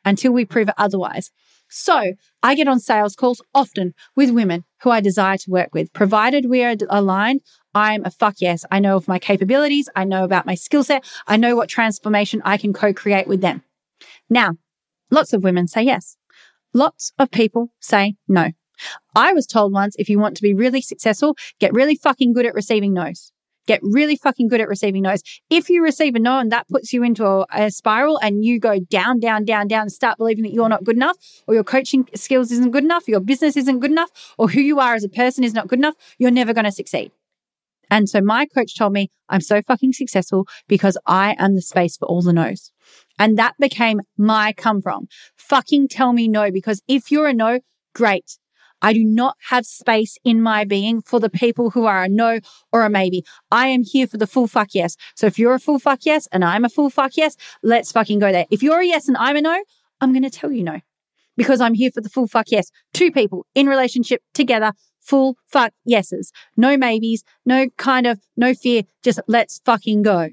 until 0.06 0.32
we 0.32 0.46
prove 0.46 0.70
otherwise. 0.78 1.32
So 1.70 2.14
I 2.44 2.54
get 2.56 2.68
on 2.68 2.80
sales 2.80 3.16
calls 3.16 3.42
often 3.54 3.94
with 4.16 4.30
women 4.30 4.64
who 4.82 4.92
I 4.92 5.00
desire 5.00 5.38
to 5.38 5.52
work 5.52 5.74
with. 5.74 5.92
Provided 5.92 6.50
we 6.50 6.64
are 6.64 6.76
aligned, 6.90 7.42
I'm 7.74 8.06
a 8.06 8.12
fuck 8.12 8.36
yes. 8.40 8.64
I 8.70 8.80
know 8.80 8.96
of 8.96 9.08
my 9.08 9.18
capabilities. 9.18 9.90
I 9.96 10.04
know 10.04 10.24
about 10.24 10.46
my 10.46 10.56
skill 10.56 10.84
set. 10.84 11.04
I 11.26 11.38
know 11.38 11.56
what 11.56 11.70
transformation 11.70 12.42
I 12.46 12.58
can 12.58 12.74
co-create 12.74 13.28
with 13.28 13.42
them. 13.42 13.64
Now, 14.30 14.58
lots 15.10 15.34
of 15.34 15.44
women 15.44 15.68
say 15.68 15.82
yes. 15.84 16.16
Lots 16.74 17.12
of 17.18 17.32
people 17.32 17.72
say 17.80 18.16
no. 18.28 18.52
I 19.16 19.34
was 19.34 19.48
told 19.48 19.74
once 19.74 19.96
if 19.98 20.10
you 20.10 20.20
want 20.20 20.36
to 20.38 20.44
be 20.44 20.54
really 20.54 20.82
successful, 20.82 21.36
get 21.60 21.74
really 21.74 21.96
fucking 21.96 22.34
good 22.34 22.46
at 22.46 22.54
receiving 22.54 22.94
no's. 22.94 23.32
Get 23.66 23.80
really 23.82 24.16
fucking 24.16 24.50
good 24.50 24.60
at 24.62 24.68
receiving 24.68 25.04
no's. 25.04 25.24
If 25.50 25.70
you 25.70 25.84
receive 25.84 26.16
a 26.16 26.20
no 26.20 26.40
and 26.40 26.52
that 26.52 26.68
puts 26.68 26.92
you 26.92 27.04
into 27.04 27.26
a, 27.26 27.46
a, 27.54 27.72
spiral 27.72 28.20
and 28.22 28.44
you 28.44 28.60
go 28.60 28.80
down, 28.80 29.20
down, 29.20 29.46
down, 29.46 29.68
down, 29.68 29.90
start 29.90 30.18
believing 30.18 30.44
that 30.44 30.52
you're 30.52 30.70
not 30.70 30.84
good 30.84 30.96
enough, 30.96 31.18
or 31.48 31.54
your 31.54 31.64
coaching 31.64 32.08
skills 32.14 32.52
isn't 32.52 32.72
good 32.72 32.84
enough, 32.84 33.08
your 33.08 33.22
business 33.22 33.56
isn't 33.56 33.80
good 33.80 33.92
enough, 33.92 34.34
or 34.38 34.50
who 34.50 34.60
you 34.60 34.80
are 34.80 34.96
as 34.96 35.04
a 35.04 35.10
person 35.10 35.44
is 35.44 35.54
not 35.54 35.68
good 35.68 35.80
enough, 35.80 35.96
you're 36.18 36.32
never 36.32 36.54
going 36.54 36.66
to 36.66 36.72
succeed. 36.72 37.12
And 37.90 38.10
so 38.10 38.22
my 38.22 38.46
coach 38.46 38.76
told 38.78 38.94
me 38.94 39.12
I'm 39.30 39.42
so 39.42 39.62
fucking 39.62 39.94
successful 39.94 40.48
because 40.68 40.98
I 41.06 41.36
am 41.38 41.56
the 41.56 41.62
space 41.62 41.96
for 41.96 42.06
all 42.06 42.22
the 42.22 42.34
no's. 42.34 42.72
And 43.20 43.38
that 43.38 43.54
became 43.60 44.02
my 44.18 44.54
come 44.54 44.82
from. 44.82 45.08
Fucking 45.36 45.88
tell 45.88 46.12
me 46.14 46.28
no, 46.28 46.52
because 46.52 46.82
if 46.88 47.12
you're 47.12 47.28
a 47.28 47.34
no, 47.34 47.60
great. 47.94 48.38
I 48.84 48.94
do 48.94 49.04
not 49.04 49.38
have 49.50 49.66
space 49.66 50.18
in 50.24 50.42
my 50.42 50.66
being 50.66 51.02
for 51.02 51.20
the 51.20 51.30
people 51.30 51.72
who 51.72 51.86
are 51.86 52.04
a 52.04 52.10
no 52.10 52.40
or 52.72 52.84
a 52.84 52.90
maybe. 52.90 53.24
I 53.50 53.68
am 53.68 53.84
here 53.84 54.06
for 54.06 54.18
the 54.18 54.28
full 54.28 54.48
fuck 54.48 54.76
yes. 54.76 54.98
So 55.16 55.26
if 55.26 55.40
you're 55.40 55.56
a 55.56 55.60
full 55.60 55.80
fuck 55.80 56.02
yes 56.06 56.28
and 56.34 56.44
I'm 56.44 56.66
a 56.66 56.70
full 56.70 56.90
fuck 56.90 57.16
yes, 57.16 57.38
let's 57.64 57.94
fucking 57.94 58.20
go 58.20 58.32
there. 58.32 58.46
If 58.52 58.62
you're 58.62 58.82
a 58.82 58.86
yes 58.86 59.08
and 59.08 59.18
I'm 59.18 59.38
a 59.38 59.42
no, 59.42 59.64
I'm 60.02 60.12
going 60.12 60.24
to 60.24 60.30
tell 60.30 60.52
you 60.52 60.64
no 60.64 60.82
because 61.38 61.62
I'm 61.62 61.74
here 61.74 61.92
for 61.92 62.02
the 62.02 62.10
full 62.10 62.28
fuck 62.28 62.52
yes. 62.52 62.70
Two 62.94 63.10
people 63.10 63.46
in 63.56 63.68
relationship 63.68 64.22
together, 64.34 64.74
full 65.00 65.38
fuck 65.48 65.74
yeses. 65.86 66.32
No 66.58 66.78
maybes, 66.78 67.24
no 67.46 67.70
kind 67.78 68.06
of, 68.06 68.20
no 68.36 68.54
fear, 68.54 68.84
just 69.02 69.22
let's 69.28 69.62
fucking 69.66 70.04
go. 70.04 70.30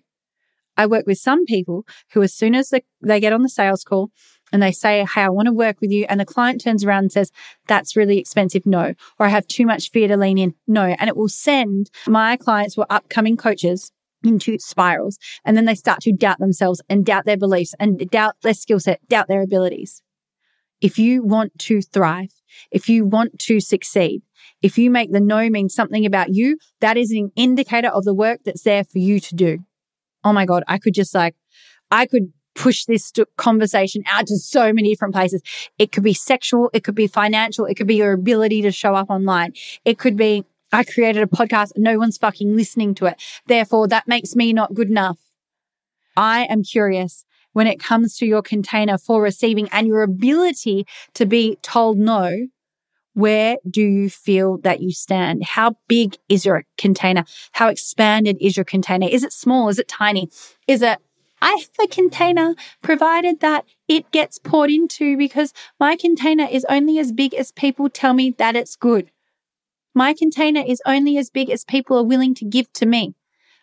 I 0.77 0.87
work 0.87 1.07
with 1.07 1.19
some 1.19 1.45
people 1.45 1.85
who, 2.13 2.23
as 2.23 2.35
soon 2.35 2.55
as 2.55 2.71
they, 2.71 2.83
they 3.03 3.21
get 3.21 3.33
on 3.33 3.43
the 3.43 3.49
sales 3.49 3.85
call, 3.85 4.11
and 4.53 4.63
they 4.63 4.73
say, 4.73 5.05
Hey, 5.05 5.23
I 5.23 5.29
want 5.29 5.47
to 5.47 5.53
work 5.53 5.81
with 5.81 5.91
you. 5.91 6.07
And 6.09 6.21
the 6.21 6.27
client 6.27 6.63
turns 6.63 6.85
around 6.85 7.05
and 7.05 7.13
says, 7.13 7.33
That's 7.67 7.97
really 7.97 8.19
expensive. 8.19 8.67
No. 8.67 8.95
Or 9.19 9.27
I 9.27 9.29
have 9.29 9.47
too 9.47 9.67
much 9.67 9.91
fear 9.91 10.09
to 10.09 10.17
lean 10.17 10.39
in. 10.39 10.55
No. 10.67 10.95
And 10.99 11.09
it 11.09 11.17
will 11.17 11.29
send 11.29 11.91
my 12.07 12.37
clients 12.37 12.75
who 12.75 12.83
are 12.83 12.87
upcoming 12.91 13.37
coaches 13.37 13.93
into 14.23 14.59
spirals. 14.59 15.19
And 15.45 15.57
then 15.57 15.65
they 15.65 15.75
start 15.75 16.01
to 16.03 16.13
doubt 16.13 16.39
themselves 16.39 16.83
and 16.89 17.07
doubt 17.07 17.25
their 17.25 17.37
beliefs 17.37 17.75
and 17.79 17.99
doubt 18.11 18.37
their 18.43 18.55
skill 18.55 18.81
set, 18.81 19.01
doubt 19.09 19.29
their 19.29 19.43
abilities. 19.43 20.03
If 20.81 20.99
you 20.99 21.23
want 21.23 21.59
to 21.61 21.83
thrive, 21.83 22.33
if 22.71 22.89
you 22.89 23.05
want 23.05 23.39
to 23.41 23.61
succeed, 23.61 24.23
if 24.63 24.79
you 24.79 24.91
make 24.91 25.13
the 25.13 25.21
no 25.21 25.49
mean 25.51 25.69
something 25.69 26.07
about 26.07 26.35
you, 26.35 26.59
that 26.81 26.97
is 26.97 27.11
an 27.11 27.33
indicator 27.37 27.89
of 27.89 28.05
the 28.05 28.15
work 28.15 28.41
that's 28.45 28.63
there 28.63 28.85
for 28.85 28.99
you 28.99 29.21
to 29.21 29.35
do. 29.35 29.59
Oh 30.25 30.33
my 30.33 30.47
God, 30.47 30.65
I 30.69 30.79
could 30.79 30.95
just 30.95 31.15
like, 31.15 31.35
I 31.91 32.07
could 32.07 32.33
push 32.61 32.85
this 32.85 33.11
conversation 33.39 34.05
out 34.11 34.27
to 34.27 34.37
so 34.37 34.71
many 34.71 34.91
different 34.91 35.15
places. 35.15 35.43
It 35.79 35.93
could 35.93 36.05
be 36.05 36.13
sexual. 36.13 36.69
It 36.75 36.85
could 36.85 36.95
be 36.95 37.07
financial. 37.07 37.65
It 37.65 37.75
could 37.75 37.87
be 37.87 37.97
your 37.97 38.13
ability 38.13 38.61
to 38.63 38.71
show 38.71 38.95
up 38.95 39.09
online. 39.09 39.55
It 39.87 39.99
could 39.99 40.15
be, 40.15 40.45
I 40.71 40.85
created 40.85 41.23
a 41.23 41.27
podcast. 41.27 41.73
No 41.77 41.97
one's 41.97 42.19
fucking 42.19 42.55
listening 42.55 42.95
to 42.97 43.07
it. 43.07 43.17
Therefore, 43.47 43.89
that 43.89 44.07
makes 44.07 44.37
me 44.37 44.53
not 44.53 44.75
good 44.75 44.91
enough. 44.91 45.19
I 46.19 46.45
am 46.45 46.63
curious 46.63 47.25
when 47.55 47.67
it 47.67 47.81
comes 47.81 48.19
to 48.19 48.27
your 48.27 48.43
container 48.43 48.99
for 48.99 49.23
receiving 49.23 49.67
and 49.73 49.87
your 49.87 50.03
ability 50.03 50.87
to 51.15 51.25
be 51.25 51.57
told 51.63 51.97
no. 51.97 52.49
Where 53.15 53.57
do 53.69 53.83
you 53.83 54.09
feel 54.11 54.59
that 54.59 54.81
you 54.81 54.93
stand? 54.93 55.45
How 55.45 55.77
big 55.89 56.17
is 56.29 56.45
your 56.45 56.65
container? 56.79 57.25
How 57.53 57.69
expanded 57.69 58.37
is 58.41 58.57
your 58.57 58.65
container? 58.65 59.09
Is 59.09 59.25
it 59.25 59.33
small? 59.33 59.69
Is 59.69 59.79
it 59.79 59.89
tiny? 59.89 60.29
Is 60.69 60.81
it 60.83 60.99
I 61.43 61.57
have 61.59 61.87
a 61.87 61.89
container 61.89 62.55
provided 62.83 63.41
that 63.41 63.65
it 63.89 64.11
gets 64.11 64.39
poured 64.39 64.71
into 64.71 65.17
because 65.17 65.53
my 65.79 65.97
container 65.97 66.47
is 66.51 66.67
only 66.69 66.99
as 66.99 67.13
big 67.13 67.35
as 67.35 67.53
people 67.53 67.89
tell 67.89 68.13
me 68.13 68.35
that 68.39 68.57
it's 68.57 68.77
good. 68.77 69.11
My 69.95 70.15
container 70.15 70.63
is 70.67 70.83
only 70.87 71.17
as 71.17 71.31
big 71.31 71.51
as 71.51 71.65
people 71.65 71.99
are 71.99 72.05
willing 72.05 72.35
to 72.37 72.45
give 72.45 72.73
to 72.75 72.87
me. 72.87 73.15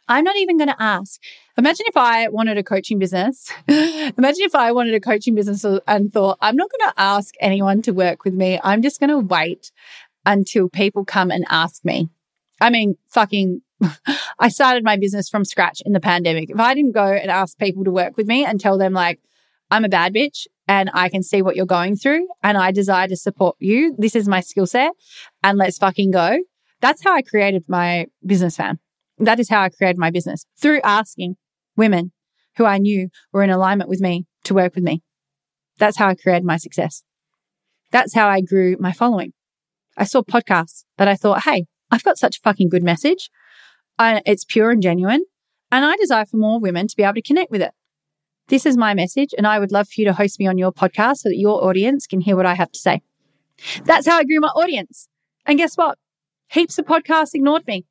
I'm 0.09 0.23
not 0.23 0.37
even 0.37 0.57
going 0.57 0.69
to 0.69 0.81
ask. 0.81 1.21
Imagine 1.57 1.85
if 1.87 1.97
I 1.97 2.29
wanted 2.29 2.57
a 2.57 2.63
coaching 2.63 2.97
business. 2.97 3.51
Imagine 3.67 4.43
if 4.45 4.55
I 4.55 4.71
wanted 4.71 4.93
a 4.93 4.99
coaching 4.99 5.35
business 5.35 5.65
and 5.87 6.13
thought, 6.13 6.37
I'm 6.41 6.55
not 6.55 6.69
going 6.69 6.91
to 6.91 6.99
ask 6.99 7.33
anyone 7.41 7.81
to 7.83 7.91
work 7.91 8.23
with 8.23 8.33
me. 8.33 8.59
I'm 8.63 8.81
just 8.81 8.99
going 8.99 9.09
to 9.09 9.19
wait 9.19 9.71
until 10.25 10.69
people 10.69 11.03
come 11.03 11.29
and 11.29 11.45
ask 11.49 11.83
me. 11.83 12.09
I 12.61 12.69
mean, 12.69 12.97
fucking 13.09 13.61
I 14.39 14.49
started 14.49 14.83
my 14.83 14.97
business 14.97 15.29
from 15.29 15.45
scratch 15.45 15.81
in 15.85 15.93
the 15.93 15.99
pandemic. 15.99 16.49
If 16.49 16.59
I 16.59 16.73
didn't 16.73 16.93
go 16.93 17.05
and 17.05 17.29
ask 17.29 17.57
people 17.57 17.83
to 17.83 17.91
work 17.91 18.17
with 18.17 18.27
me 18.27 18.45
and 18.45 18.59
tell 18.59 18.77
them 18.77 18.93
like, 18.93 19.19
I'm 19.69 19.85
a 19.85 19.89
bad 19.89 20.13
bitch 20.13 20.47
and 20.67 20.89
I 20.93 21.09
can 21.09 21.23
see 21.23 21.41
what 21.41 21.55
you're 21.55 21.65
going 21.65 21.95
through 21.95 22.27
and 22.41 22.57
I 22.57 22.71
desire 22.71 23.07
to 23.07 23.17
support 23.17 23.55
you. 23.59 23.95
This 23.97 24.15
is 24.15 24.27
my 24.27 24.39
skill 24.39 24.65
set 24.65 24.91
and 25.43 25.57
let's 25.57 25.77
fucking 25.77 26.11
go. 26.11 26.39
That's 26.81 27.03
how 27.03 27.13
I 27.13 27.21
created 27.21 27.65
my 27.67 28.07
business 28.25 28.55
fam. 28.55 28.79
That 29.17 29.39
is 29.39 29.49
how 29.49 29.61
I 29.61 29.69
created 29.69 29.97
my 29.97 30.11
business 30.11 30.45
through 30.61 30.81
asking 30.83 31.35
women 31.75 32.11
who 32.57 32.65
I 32.65 32.77
knew 32.77 33.09
were 33.31 33.43
in 33.43 33.49
alignment 33.49 33.89
with 33.89 33.99
me 33.99 34.25
to 34.45 34.53
work 34.53 34.75
with 34.75 34.83
me. 34.83 35.01
That's 35.79 35.97
how 35.97 36.07
I 36.07 36.15
created 36.15 36.43
my 36.43 36.57
success. 36.57 37.03
That's 37.91 38.13
how 38.13 38.27
I 38.27 38.41
grew 38.41 38.77
my 38.79 38.91
following. 38.91 39.33
I 39.97 40.03
saw 40.03 40.21
podcasts 40.21 40.83
that 40.97 41.07
I 41.07 41.15
thought, 41.15 41.43
Hey, 41.43 41.65
I've 41.91 42.03
got 42.03 42.17
such 42.17 42.37
a 42.37 42.41
fucking 42.41 42.69
good 42.69 42.83
message. 42.83 43.29
It's 43.99 44.45
pure 44.45 44.71
and 44.71 44.81
genuine. 44.81 45.25
And 45.71 45.83
I 45.83 45.95
desire 45.97 46.25
for 46.25 46.37
more 46.37 46.59
women 46.59 46.87
to 46.87 46.95
be 46.95 47.03
able 47.03 47.15
to 47.15 47.21
connect 47.21 47.51
with 47.51 47.61
it. 47.61 47.71
This 48.47 48.65
is 48.65 48.77
my 48.77 48.93
message. 48.93 49.33
And 49.37 49.45
I 49.45 49.59
would 49.59 49.71
love 49.71 49.87
for 49.87 49.99
you 49.99 50.05
to 50.05 50.13
host 50.13 50.39
me 50.39 50.47
on 50.47 50.57
your 50.57 50.71
podcast 50.71 51.17
so 51.17 51.29
that 51.29 51.37
your 51.37 51.63
audience 51.63 52.07
can 52.07 52.21
hear 52.21 52.35
what 52.35 52.45
I 52.45 52.55
have 52.55 52.71
to 52.71 52.79
say. 52.79 53.01
That's 53.83 54.07
how 54.07 54.17
I 54.17 54.23
grew 54.23 54.39
my 54.39 54.49
audience. 54.49 55.09
And 55.45 55.57
guess 55.57 55.75
what? 55.75 55.97
Heaps 56.49 56.77
of 56.77 56.85
podcasts 56.85 57.33
ignored 57.33 57.67
me. 57.67 57.85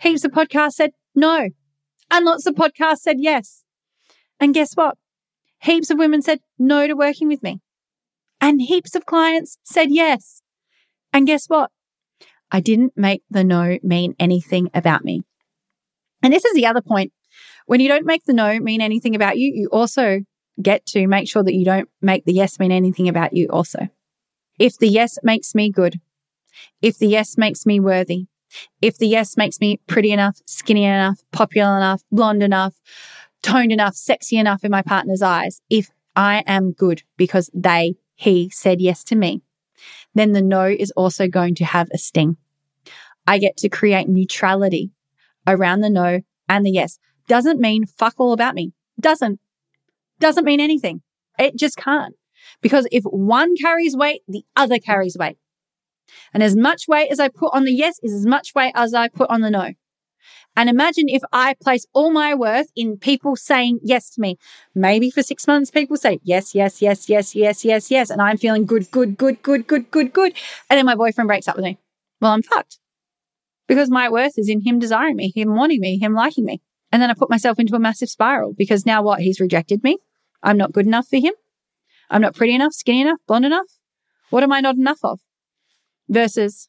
Heaps 0.00 0.24
of 0.24 0.32
podcasts 0.32 0.72
said 0.72 0.90
no. 1.14 1.50
And 2.10 2.24
lots 2.24 2.46
of 2.46 2.54
podcasts 2.54 3.00
said 3.00 3.16
yes. 3.20 3.62
And 4.40 4.52
guess 4.54 4.74
what? 4.74 4.96
Heaps 5.60 5.90
of 5.90 5.98
women 5.98 6.22
said 6.22 6.40
no 6.58 6.86
to 6.86 6.94
working 6.94 7.28
with 7.28 7.42
me. 7.42 7.60
And 8.40 8.60
heaps 8.60 8.94
of 8.94 9.06
clients 9.06 9.58
said 9.62 9.90
yes. 9.90 10.42
And 11.12 11.26
guess 11.26 11.46
what? 11.46 11.70
I 12.50 12.60
didn't 12.60 12.92
make 12.96 13.22
the 13.30 13.44
no 13.44 13.78
mean 13.82 14.14
anything 14.18 14.70
about 14.74 15.04
me. 15.04 15.22
And 16.24 16.32
this 16.32 16.46
is 16.46 16.54
the 16.54 16.66
other 16.66 16.80
point. 16.80 17.12
When 17.66 17.80
you 17.80 17.88
don't 17.88 18.06
make 18.06 18.24
the 18.24 18.32
no 18.32 18.58
mean 18.58 18.80
anything 18.80 19.14
about 19.14 19.36
you, 19.36 19.52
you 19.54 19.68
also 19.70 20.20
get 20.60 20.86
to 20.86 21.06
make 21.06 21.28
sure 21.28 21.42
that 21.42 21.52
you 21.52 21.66
don't 21.66 21.88
make 22.00 22.24
the 22.24 22.32
yes 22.32 22.58
mean 22.58 22.72
anything 22.72 23.08
about 23.08 23.34
you 23.34 23.46
also. 23.48 23.88
If 24.58 24.78
the 24.78 24.88
yes 24.88 25.18
makes 25.22 25.54
me 25.54 25.70
good, 25.70 26.00
if 26.80 26.98
the 26.98 27.08
yes 27.08 27.36
makes 27.36 27.66
me 27.66 27.78
worthy, 27.78 28.26
if 28.80 28.96
the 28.96 29.06
yes 29.06 29.36
makes 29.36 29.60
me 29.60 29.80
pretty 29.86 30.12
enough, 30.12 30.38
skinny 30.46 30.84
enough, 30.84 31.20
popular 31.30 31.76
enough, 31.76 32.02
blonde 32.10 32.42
enough, 32.42 32.74
toned 33.42 33.72
enough, 33.72 33.94
sexy 33.94 34.38
enough 34.38 34.64
in 34.64 34.70
my 34.70 34.80
partner's 34.80 35.22
eyes, 35.22 35.60
if 35.68 35.90
I 36.16 36.42
am 36.46 36.72
good 36.72 37.02
because 37.18 37.50
they, 37.52 37.96
he 38.14 38.48
said 38.48 38.80
yes 38.80 39.04
to 39.04 39.16
me, 39.16 39.42
then 40.14 40.32
the 40.32 40.40
no 40.40 40.64
is 40.64 40.90
also 40.92 41.28
going 41.28 41.54
to 41.56 41.66
have 41.66 41.88
a 41.92 41.98
sting. 41.98 42.38
I 43.26 43.36
get 43.36 43.58
to 43.58 43.68
create 43.68 44.08
neutrality 44.08 44.93
around 45.46 45.80
the 45.80 45.90
no 45.90 46.20
and 46.48 46.64
the 46.64 46.70
yes. 46.70 46.98
Doesn't 47.26 47.60
mean 47.60 47.86
fuck 47.86 48.14
all 48.18 48.32
about 48.32 48.54
me. 48.54 48.72
Doesn't. 49.00 49.40
Doesn't 50.20 50.44
mean 50.44 50.60
anything. 50.60 51.02
It 51.38 51.56
just 51.56 51.76
can't. 51.76 52.14
Because 52.60 52.86
if 52.92 53.04
one 53.04 53.56
carries 53.56 53.96
weight, 53.96 54.22
the 54.28 54.44
other 54.56 54.78
carries 54.78 55.16
weight. 55.18 55.38
And 56.32 56.42
as 56.42 56.54
much 56.54 56.86
weight 56.86 57.10
as 57.10 57.18
I 57.18 57.28
put 57.28 57.54
on 57.54 57.64
the 57.64 57.72
yes 57.72 57.98
is 58.02 58.12
as 58.12 58.26
much 58.26 58.54
weight 58.54 58.72
as 58.74 58.94
I 58.94 59.08
put 59.08 59.30
on 59.30 59.40
the 59.40 59.50
no. 59.50 59.72
And 60.56 60.68
imagine 60.68 61.08
if 61.08 61.22
I 61.32 61.54
place 61.60 61.84
all 61.94 62.12
my 62.12 62.34
worth 62.34 62.68
in 62.76 62.96
people 62.98 63.34
saying 63.34 63.80
yes 63.82 64.10
to 64.10 64.20
me. 64.20 64.36
Maybe 64.74 65.10
for 65.10 65.22
six 65.22 65.46
months, 65.46 65.70
people 65.70 65.96
say 65.96 66.20
yes, 66.22 66.54
yes, 66.54 66.80
yes, 66.80 67.08
yes, 67.08 67.34
yes, 67.34 67.64
yes, 67.64 67.90
yes. 67.90 68.10
And 68.10 68.22
I'm 68.22 68.36
feeling 68.36 68.64
good, 68.64 68.90
good, 68.90 69.16
good, 69.16 69.42
good, 69.42 69.66
good, 69.66 69.90
good, 69.90 70.12
good. 70.12 70.34
And 70.70 70.78
then 70.78 70.86
my 70.86 70.94
boyfriend 70.94 71.26
breaks 71.26 71.48
up 71.48 71.56
with 71.56 71.64
me. 71.64 71.78
Well, 72.20 72.32
I'm 72.32 72.42
fucked 72.42 72.78
because 73.66 73.90
my 73.90 74.08
worth 74.08 74.38
is 74.38 74.48
in 74.48 74.60
him 74.60 74.78
desiring 74.78 75.16
me, 75.16 75.32
him 75.34 75.54
wanting 75.54 75.80
me, 75.80 75.98
him 75.98 76.14
liking 76.14 76.44
me. 76.44 76.60
And 76.92 77.02
then 77.02 77.10
I 77.10 77.14
put 77.14 77.30
myself 77.30 77.58
into 77.58 77.74
a 77.74 77.80
massive 77.80 78.08
spiral 78.08 78.54
because 78.56 78.86
now 78.86 79.02
what? 79.02 79.20
He's 79.20 79.40
rejected 79.40 79.82
me. 79.82 79.98
I'm 80.42 80.56
not 80.56 80.72
good 80.72 80.86
enough 80.86 81.08
for 81.08 81.16
him. 81.16 81.32
I'm 82.10 82.20
not 82.20 82.34
pretty 82.34 82.54
enough, 82.54 82.74
skinny 82.74 83.00
enough, 83.00 83.18
blonde 83.26 83.46
enough. 83.46 83.66
What 84.30 84.42
am 84.42 84.52
I 84.52 84.60
not 84.60 84.76
enough 84.76 85.00
of? 85.02 85.20
Versus 86.08 86.68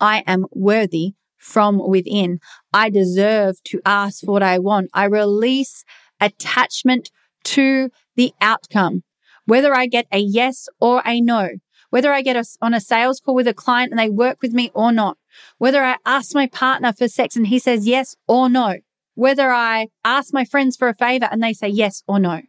I 0.00 0.22
am 0.26 0.46
worthy 0.52 1.14
from 1.38 1.78
within. 1.88 2.38
I 2.72 2.90
deserve 2.90 3.62
to 3.64 3.80
ask 3.84 4.20
for 4.20 4.32
what 4.32 4.42
I 4.42 4.58
want. 4.58 4.90
I 4.92 5.04
release 5.04 5.84
attachment 6.20 7.10
to 7.44 7.90
the 8.16 8.32
outcome, 8.40 9.02
whether 9.46 9.74
I 9.74 9.86
get 9.86 10.06
a 10.12 10.18
yes 10.18 10.68
or 10.80 11.02
a 11.06 11.20
no, 11.20 11.48
whether 11.90 12.12
I 12.12 12.22
get 12.22 12.36
a, 12.36 12.44
on 12.60 12.74
a 12.74 12.80
sales 12.80 13.20
call 13.20 13.34
with 13.34 13.48
a 13.48 13.54
client 13.54 13.90
and 13.90 13.98
they 13.98 14.10
work 14.10 14.38
with 14.42 14.52
me 14.52 14.70
or 14.74 14.92
not 14.92 15.18
whether 15.58 15.82
I 15.84 15.96
ask 16.04 16.34
my 16.34 16.46
partner 16.46 16.92
for 16.92 17.08
sex 17.08 17.36
and 17.36 17.46
he 17.46 17.58
says 17.58 17.86
yes 17.86 18.16
or 18.26 18.48
no, 18.48 18.76
whether 19.14 19.50
I 19.50 19.88
ask 20.04 20.32
my 20.32 20.44
friends 20.44 20.76
for 20.76 20.88
a 20.88 20.94
favor 20.94 21.28
and 21.30 21.42
they 21.42 21.52
say 21.52 21.68
yes 21.68 22.02
or 22.06 22.18
no, 22.18 22.42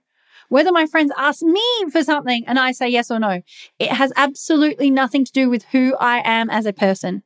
whether 0.49 0.71
my 0.71 0.85
friends 0.85 1.11
ask 1.17 1.41
me 1.41 1.63
for 1.91 2.03
something 2.03 2.43
and 2.47 2.59
I 2.59 2.71
say 2.71 2.89
yes 2.89 3.11
or 3.11 3.19
no. 3.19 3.41
It 3.77 3.91
has 3.91 4.13
absolutely 4.15 4.89
nothing 4.89 5.25
to 5.25 5.31
do 5.31 5.49
with 5.49 5.65
who 5.71 5.95
I 5.99 6.21
am 6.23 6.49
as 6.49 6.65
a 6.65 6.73
person. 6.73 7.23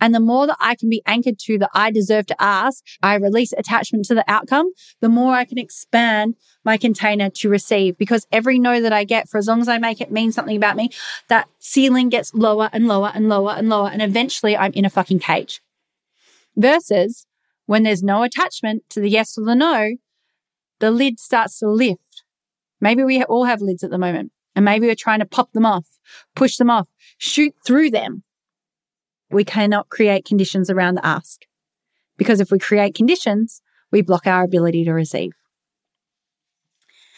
And 0.00 0.14
the 0.14 0.20
more 0.20 0.46
that 0.46 0.56
I 0.60 0.74
can 0.74 0.88
be 0.88 1.02
anchored 1.06 1.38
to 1.40 1.58
that 1.58 1.70
I 1.72 1.90
deserve 1.90 2.26
to 2.26 2.42
ask, 2.42 2.84
I 3.02 3.14
release 3.14 3.52
attachment 3.52 4.04
to 4.06 4.14
the 4.14 4.24
outcome, 4.28 4.72
the 5.00 5.08
more 5.08 5.34
I 5.34 5.44
can 5.44 5.58
expand 5.58 6.34
my 6.64 6.76
container 6.76 7.30
to 7.30 7.48
receive. 7.48 7.96
Because 7.96 8.26
every 8.32 8.58
no 8.58 8.80
that 8.80 8.92
I 8.92 9.04
get, 9.04 9.28
for 9.28 9.38
as 9.38 9.46
long 9.46 9.60
as 9.60 9.68
I 9.68 9.78
make 9.78 10.00
it 10.00 10.10
mean 10.10 10.32
something 10.32 10.56
about 10.56 10.76
me, 10.76 10.90
that 11.28 11.48
ceiling 11.58 12.08
gets 12.08 12.34
lower 12.34 12.70
and 12.72 12.88
lower 12.88 13.12
and 13.14 13.28
lower 13.28 13.52
and 13.52 13.68
lower. 13.68 13.88
And 13.88 14.02
eventually 14.02 14.56
I'm 14.56 14.72
in 14.72 14.84
a 14.84 14.90
fucking 14.90 15.20
cage. 15.20 15.60
Versus 16.56 17.26
when 17.66 17.82
there's 17.82 18.02
no 18.02 18.22
attachment 18.22 18.82
to 18.90 19.00
the 19.00 19.08
yes 19.08 19.38
or 19.38 19.44
the 19.44 19.54
no, 19.54 19.96
the 20.80 20.90
lid 20.90 21.18
starts 21.18 21.58
to 21.60 21.68
lift. 21.68 22.24
Maybe 22.80 23.02
we 23.04 23.22
all 23.24 23.44
have 23.44 23.62
lids 23.62 23.82
at 23.82 23.90
the 23.90 23.98
moment 23.98 24.32
and 24.54 24.64
maybe 24.64 24.86
we're 24.86 24.94
trying 24.94 25.20
to 25.20 25.24
pop 25.26 25.52
them 25.52 25.66
off, 25.66 25.86
push 26.34 26.56
them 26.56 26.70
off, 26.70 26.88
shoot 27.18 27.54
through 27.66 27.90
them. 27.90 28.22
We 29.30 29.44
cannot 29.44 29.88
create 29.88 30.24
conditions 30.24 30.70
around 30.70 30.96
the 30.96 31.06
ask 31.06 31.42
because 32.16 32.40
if 32.40 32.50
we 32.50 32.58
create 32.58 32.94
conditions, 32.94 33.62
we 33.90 34.02
block 34.02 34.26
our 34.26 34.44
ability 34.44 34.84
to 34.84 34.92
receive. 34.92 35.32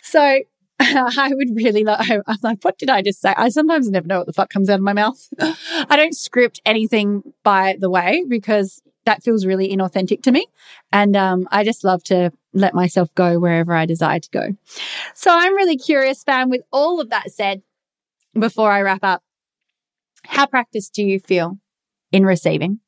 So 0.03 0.39
I 0.81 1.33
would 1.35 1.55
really 1.55 1.85
like, 1.85 2.09
I'm 2.11 2.37
like, 2.43 2.59
what 2.63 2.79
did 2.79 2.91
I 2.91 3.03
just 3.03 3.21
say? 3.21 3.35
I 3.37 3.49
sometimes 3.49 3.91
never 3.91 4.07
know 4.07 4.19
what 4.19 4.27
the 4.27 4.33
fuck 4.33 4.51
comes 4.51 4.69
out 4.69 4.79
of 4.79 4.85
my 4.85 4.93
mouth. 4.93 5.27
I 5.41 5.97
don't 5.97 6.15
script 6.15 6.61
anything 6.65 7.23
by 7.43 7.77
the 7.79 7.91
way 7.91 8.25
because 8.29 8.83
that 9.05 9.23
feels 9.23 9.47
really 9.47 9.69
inauthentic 9.69 10.23
to 10.23 10.33
me. 10.33 10.47
And 10.93 11.17
um, 11.17 11.49
I 11.51 11.65
just 11.65 11.85
love 11.85 12.03
to 12.05 12.33
let 12.53 12.75
myself 12.75 13.15
go 13.15 13.39
wherever 13.39 13.73
I 13.73 13.87
desire 13.87 14.21
to 14.21 14.31
go. 14.31 14.49
So 15.15 15.31
I'm 15.33 15.55
really 15.55 15.77
curious, 15.77 16.23
fam, 16.23 16.51
with 16.51 16.63
all 16.73 17.01
of 17.01 17.11
that 17.11 17.31
said, 17.31 17.63
before 18.35 18.71
I 18.71 18.83
wrap 18.83 19.03
up, 19.03 19.23
how 20.25 20.47
practiced 20.47 20.93
do 20.93 21.05
you 21.05 21.21
feel 21.21 21.59
in 22.13 22.25
receiving? 22.25 22.81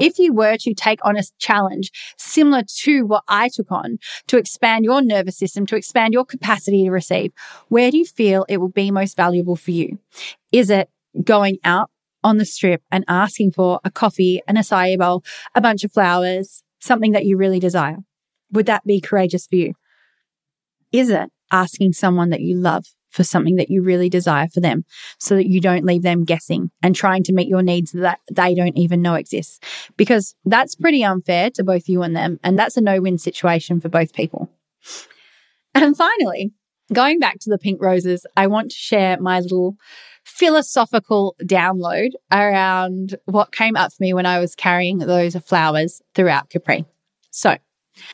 If 0.00 0.18
you 0.18 0.32
were 0.32 0.56
to 0.58 0.74
take 0.74 1.04
on 1.04 1.16
a 1.16 1.22
challenge 1.38 1.90
similar 2.16 2.62
to 2.80 3.06
what 3.06 3.24
I 3.28 3.48
took 3.48 3.70
on 3.72 3.98
to 4.26 4.36
expand 4.36 4.84
your 4.84 5.02
nervous 5.02 5.38
system, 5.38 5.66
to 5.66 5.76
expand 5.76 6.12
your 6.12 6.24
capacity 6.24 6.84
to 6.84 6.90
receive, 6.90 7.32
where 7.68 7.90
do 7.90 7.98
you 7.98 8.04
feel 8.04 8.44
it 8.48 8.58
will 8.58 8.68
be 8.68 8.90
most 8.90 9.16
valuable 9.16 9.56
for 9.56 9.70
you? 9.70 9.98
Is 10.52 10.70
it 10.70 10.90
going 11.24 11.58
out 11.64 11.90
on 12.22 12.36
the 12.36 12.44
strip 12.44 12.82
and 12.90 13.04
asking 13.08 13.52
for 13.52 13.80
a 13.84 13.90
coffee, 13.90 14.42
an 14.46 14.56
acai 14.56 14.98
bowl, 14.98 15.24
a 15.54 15.60
bunch 15.60 15.84
of 15.84 15.92
flowers, 15.92 16.62
something 16.80 17.12
that 17.12 17.24
you 17.24 17.36
really 17.36 17.60
desire? 17.60 17.98
Would 18.52 18.66
that 18.66 18.84
be 18.84 19.00
courageous 19.00 19.46
for 19.46 19.56
you? 19.56 19.74
Is 20.92 21.10
it 21.10 21.30
asking 21.50 21.92
someone 21.92 22.30
that 22.30 22.40
you 22.40 22.56
love 22.56 22.86
for 23.10 23.24
something 23.24 23.56
that 23.56 23.70
you 23.70 23.82
really 23.82 24.08
desire 24.08 24.48
for 24.48 24.60
them 24.60 24.84
so 25.18 25.34
that 25.36 25.48
you 25.48 25.60
don't 25.60 25.84
leave 25.84 26.02
them 26.02 26.24
guessing 26.24 26.70
and 26.82 26.94
trying 26.94 27.22
to 27.24 27.32
meet 27.32 27.48
your 27.48 27.62
needs 27.62 27.92
that 27.92 28.20
they 28.30 28.54
don't 28.54 28.76
even 28.76 29.02
know 29.02 29.14
exist. 29.14 29.64
Because 29.96 30.34
that's 30.44 30.74
pretty 30.74 31.04
unfair 31.04 31.50
to 31.50 31.64
both 31.64 31.88
you 31.88 32.02
and 32.02 32.14
them. 32.14 32.38
And 32.42 32.58
that's 32.58 32.76
a 32.76 32.80
no 32.80 33.00
win 33.00 33.18
situation 33.18 33.80
for 33.80 33.88
both 33.88 34.12
people. 34.12 34.50
And 35.74 35.96
finally, 35.96 36.52
going 36.92 37.18
back 37.18 37.38
to 37.40 37.50
the 37.50 37.58
pink 37.58 37.80
roses, 37.82 38.26
I 38.36 38.46
want 38.46 38.70
to 38.70 38.76
share 38.76 39.20
my 39.20 39.40
little 39.40 39.76
philosophical 40.24 41.34
download 41.42 42.10
around 42.30 43.16
what 43.24 43.52
came 43.52 43.76
up 43.76 43.92
for 43.92 44.02
me 44.02 44.12
when 44.12 44.26
I 44.26 44.38
was 44.40 44.54
carrying 44.54 44.98
those 44.98 45.36
flowers 45.36 46.02
throughout 46.14 46.50
Capri. 46.50 46.84
So, 47.30 47.56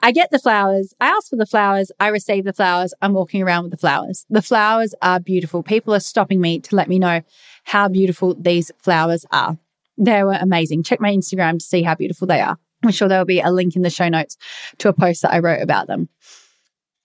I 0.03 0.13
get 0.13 0.31
the 0.31 0.39
flowers. 0.39 0.95
I 1.01 1.09
ask 1.09 1.31
for 1.31 1.37
the 1.37 1.47
flowers. 1.47 1.91
I 2.01 2.09
receive 2.09 2.45
the 2.45 2.53
flowers. 2.53 2.95
I'm 3.03 3.13
walking 3.13 3.43
around 3.43 3.65
with 3.65 3.73
the 3.73 3.79
flowers. 3.79 4.27
The 4.31 4.43
flowers 4.43 4.95
are 5.03 5.21
beautiful. 5.21 5.63
People 5.63 5.95
are 5.95 6.01
stopping 6.01 6.41
me 6.41 6.61
to 6.61 6.77
let 6.77 6.89
me 6.89 6.99
know 6.99 7.23
how 7.65 7.89
beautiful 7.89 8.35
these 8.35 8.71
flowers 8.79 9.25
are. 9.31 9.59
They 9.97 10.25
were 10.25 10.39
amazing. 10.41 10.83
Check 10.83 11.01
my 11.01 11.11
Instagram 11.13 11.59
to 11.59 11.65
see 11.65 11.83
how 11.83 11.95
beautiful 11.95 12.27
they 12.27 12.41
are. 12.41 12.59
I'm 12.83 12.91
sure 12.91 13.09
there'll 13.09 13.25
be 13.25 13.41
a 13.41 13.51
link 13.51 13.77
in 13.77 13.83
the 13.83 13.91
show 13.91 14.09
notes 14.09 14.37
to 14.79 14.89
a 14.89 14.93
post 14.93 15.23
that 15.23 15.33
I 15.33 15.39
wrote 15.39 15.63
about 15.63 15.87
them. 15.87 16.09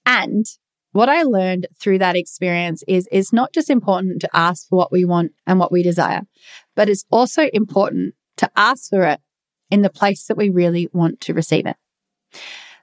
And 0.05 0.45
what 0.91 1.07
I 1.07 1.21
learned 1.23 1.67
through 1.79 1.99
that 1.99 2.15
experience 2.15 2.83
is 2.87 3.07
it's 3.11 3.31
not 3.31 3.53
just 3.53 3.69
important 3.69 4.21
to 4.21 4.29
ask 4.33 4.67
for 4.67 4.75
what 4.75 4.91
we 4.91 5.05
want 5.05 5.33
and 5.45 5.59
what 5.59 5.71
we 5.71 5.83
desire, 5.83 6.23
but 6.75 6.89
it's 6.89 7.05
also 7.11 7.47
important 7.53 8.15
to 8.37 8.49
ask 8.55 8.89
for 8.89 9.03
it 9.03 9.19
in 9.69 9.83
the 9.83 9.89
place 9.89 10.25
that 10.25 10.37
we 10.37 10.49
really 10.49 10.89
want 10.91 11.21
to 11.21 11.33
receive 11.33 11.67
it. 11.67 11.77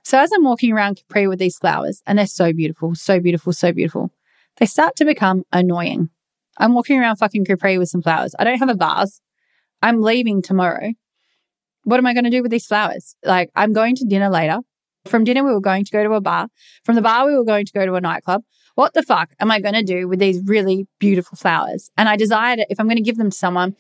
So 0.06 0.20
as 0.20 0.30
I'm 0.30 0.44
walking 0.44 0.72
around 0.72 0.98
Capri 0.98 1.26
with 1.26 1.40
these 1.40 1.58
flowers, 1.58 2.00
and 2.06 2.16
they're 2.16 2.28
so 2.28 2.52
beautiful, 2.52 2.94
so 2.94 3.18
beautiful, 3.18 3.52
so 3.52 3.72
beautiful, 3.72 4.12
they 4.58 4.64
start 4.66 4.94
to 4.98 5.04
become 5.04 5.42
annoying. 5.52 6.10
I'm 6.58 6.74
walking 6.74 7.00
around 7.00 7.16
fucking 7.16 7.44
Capri 7.44 7.76
with 7.76 7.88
some 7.88 8.02
flowers. 8.02 8.32
I 8.38 8.44
don't 8.44 8.60
have 8.60 8.68
a 8.68 8.74
vase. 8.74 9.20
I'm 9.82 10.02
leaving 10.02 10.42
tomorrow. 10.42 10.92
What 11.82 11.98
am 11.98 12.06
I 12.06 12.14
going 12.14 12.22
to 12.22 12.30
do 12.30 12.40
with 12.40 12.52
these 12.52 12.66
flowers? 12.66 13.16
Like, 13.24 13.50
I'm 13.56 13.72
going 13.72 13.96
to 13.96 14.04
dinner 14.04 14.30
later. 14.30 14.60
From 15.06 15.24
dinner, 15.24 15.42
we 15.42 15.52
were 15.52 15.60
going 15.60 15.84
to 15.84 15.90
go 15.90 16.04
to 16.04 16.12
a 16.12 16.20
bar. 16.20 16.46
From 16.84 16.94
the 16.94 17.02
bar, 17.02 17.26
we 17.26 17.34
were 17.34 17.44
going 17.44 17.66
to 17.66 17.72
go 17.72 17.84
to 17.84 17.94
a 17.96 18.00
nightclub. 18.00 18.42
What 18.76 18.94
the 18.94 19.02
fuck 19.02 19.30
am 19.40 19.50
I 19.50 19.58
going 19.58 19.74
to 19.74 19.82
do 19.82 20.06
with 20.06 20.20
these 20.20 20.40
really 20.44 20.86
beautiful 21.00 21.36
flowers? 21.36 21.90
And 21.96 22.08
I 22.08 22.14
desired, 22.16 22.60
if 22.70 22.78
I'm 22.78 22.86
going 22.86 22.94
to 22.94 23.02
give 23.02 23.16
them 23.16 23.30
to 23.30 23.36
someone, 23.36 23.74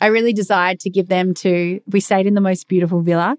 I 0.00 0.06
really 0.06 0.32
desired 0.32 0.78
to 0.80 0.90
give 0.90 1.08
them 1.08 1.34
to, 1.34 1.80
we 1.88 1.98
stayed 1.98 2.28
in 2.28 2.34
the 2.34 2.40
most 2.40 2.68
beautiful 2.68 3.00
villa 3.00 3.36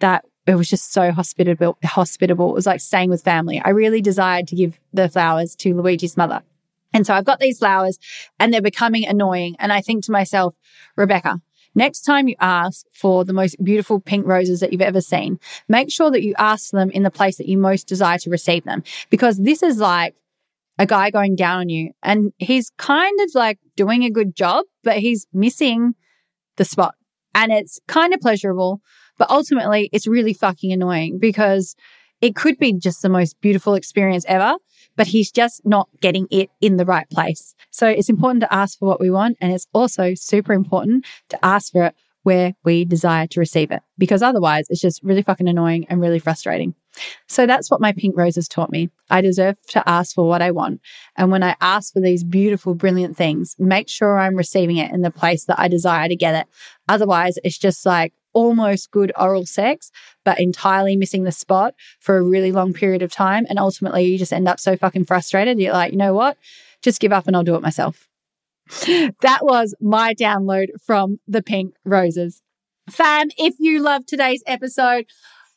that 0.00 0.26
it 0.46 0.54
was 0.54 0.68
just 0.68 0.92
so 0.92 1.10
hospitable, 1.12 1.76
hospitable. 1.84 2.50
It 2.50 2.54
was 2.54 2.66
like 2.66 2.80
staying 2.80 3.10
with 3.10 3.22
family. 3.22 3.60
I 3.64 3.70
really 3.70 4.00
desired 4.00 4.46
to 4.48 4.56
give 4.56 4.78
the 4.92 5.08
flowers 5.08 5.56
to 5.56 5.74
Luigi's 5.74 6.16
mother. 6.16 6.42
And 6.92 7.06
so 7.06 7.14
I've 7.14 7.24
got 7.24 7.40
these 7.40 7.58
flowers 7.58 7.98
and 8.38 8.52
they're 8.52 8.62
becoming 8.62 9.06
annoying. 9.06 9.56
And 9.58 9.72
I 9.72 9.80
think 9.80 10.04
to 10.04 10.12
myself, 10.12 10.54
Rebecca, 10.96 11.40
next 11.74 12.02
time 12.02 12.28
you 12.28 12.36
ask 12.40 12.86
for 12.92 13.24
the 13.24 13.32
most 13.32 13.62
beautiful 13.62 14.00
pink 14.00 14.26
roses 14.26 14.60
that 14.60 14.72
you've 14.72 14.80
ever 14.80 15.00
seen, 15.00 15.38
make 15.68 15.90
sure 15.90 16.10
that 16.10 16.22
you 16.22 16.34
ask 16.38 16.70
them 16.70 16.90
in 16.90 17.02
the 17.02 17.10
place 17.10 17.36
that 17.36 17.48
you 17.48 17.58
most 17.58 17.88
desire 17.88 18.18
to 18.18 18.30
receive 18.30 18.64
them. 18.64 18.82
Because 19.10 19.38
this 19.38 19.62
is 19.62 19.78
like 19.78 20.14
a 20.78 20.86
guy 20.86 21.10
going 21.10 21.36
down 21.36 21.60
on 21.60 21.68
you 21.68 21.90
and 22.02 22.32
he's 22.38 22.70
kind 22.78 23.20
of 23.20 23.30
like 23.34 23.58
doing 23.76 24.04
a 24.04 24.10
good 24.10 24.34
job, 24.36 24.64
but 24.84 24.98
he's 24.98 25.26
missing 25.32 25.94
the 26.56 26.64
spot. 26.64 26.94
And 27.34 27.52
it's 27.52 27.78
kind 27.86 28.14
of 28.14 28.20
pleasurable, 28.20 28.80
but 29.18 29.30
ultimately, 29.30 29.88
it's 29.92 30.06
really 30.06 30.34
fucking 30.34 30.72
annoying 30.72 31.18
because 31.18 31.74
it 32.20 32.34
could 32.34 32.58
be 32.58 32.72
just 32.72 33.02
the 33.02 33.08
most 33.08 33.40
beautiful 33.40 33.74
experience 33.74 34.24
ever, 34.26 34.54
but 34.96 35.08
he's 35.08 35.30
just 35.30 35.64
not 35.64 35.88
getting 36.00 36.26
it 36.30 36.48
in 36.60 36.76
the 36.76 36.86
right 36.86 37.08
place. 37.10 37.54
So 37.70 37.86
it's 37.86 38.08
important 38.08 38.40
to 38.40 38.54
ask 38.54 38.78
for 38.78 38.88
what 38.88 39.00
we 39.00 39.10
want. 39.10 39.36
And 39.40 39.52
it's 39.52 39.66
also 39.74 40.14
super 40.14 40.52
important 40.52 41.04
to 41.28 41.44
ask 41.44 41.72
for 41.72 41.84
it 41.84 41.94
where 42.22 42.54
we 42.64 42.84
desire 42.84 43.26
to 43.28 43.38
receive 43.38 43.70
it 43.70 43.82
because 43.98 44.20
otherwise 44.20 44.66
it's 44.68 44.80
just 44.80 45.00
really 45.04 45.22
fucking 45.22 45.46
annoying 45.46 45.86
and 45.88 46.00
really 46.00 46.18
frustrating. 46.18 46.74
So 47.28 47.46
that's 47.46 47.70
what 47.70 47.80
my 47.80 47.92
pink 47.92 48.16
roses 48.16 48.48
taught 48.48 48.72
me. 48.72 48.90
I 49.08 49.20
deserve 49.20 49.56
to 49.68 49.88
ask 49.88 50.14
for 50.14 50.26
what 50.26 50.42
I 50.42 50.50
want. 50.50 50.80
And 51.14 51.30
when 51.30 51.44
I 51.44 51.54
ask 51.60 51.92
for 51.92 52.00
these 52.00 52.24
beautiful, 52.24 52.74
brilliant 52.74 53.16
things, 53.16 53.54
make 53.60 53.88
sure 53.88 54.18
I'm 54.18 54.34
receiving 54.34 54.78
it 54.78 54.90
in 54.92 55.02
the 55.02 55.10
place 55.12 55.44
that 55.44 55.60
I 55.60 55.68
desire 55.68 56.08
to 56.08 56.16
get 56.16 56.34
it. 56.34 56.48
Otherwise, 56.88 57.38
it's 57.44 57.58
just 57.58 57.86
like 57.86 58.12
almost 58.36 58.90
good 58.90 59.10
oral 59.18 59.46
sex, 59.46 59.90
but 60.22 60.38
entirely 60.38 60.94
missing 60.94 61.24
the 61.24 61.32
spot 61.32 61.74
for 62.00 62.18
a 62.18 62.22
really 62.22 62.52
long 62.52 62.74
period 62.74 63.00
of 63.00 63.10
time. 63.10 63.46
And 63.48 63.58
ultimately, 63.58 64.04
you 64.04 64.18
just 64.18 64.32
end 64.32 64.46
up 64.46 64.60
so 64.60 64.76
fucking 64.76 65.06
frustrated. 65.06 65.58
You're 65.58 65.72
like, 65.72 65.92
you 65.92 65.98
know 65.98 66.12
what? 66.12 66.36
Just 66.82 67.00
give 67.00 67.12
up 67.12 67.26
and 67.26 67.34
I'll 67.34 67.44
do 67.44 67.54
it 67.54 67.62
myself. 67.62 68.06
that 69.22 69.38
was 69.40 69.74
my 69.80 70.12
download 70.12 70.66
from 70.84 71.18
the 71.26 71.42
Pink 71.42 71.74
Roses. 71.86 72.42
Fam, 72.90 73.30
if 73.38 73.54
you 73.58 73.80
love 73.80 74.04
today's 74.04 74.42
episode, 74.46 75.06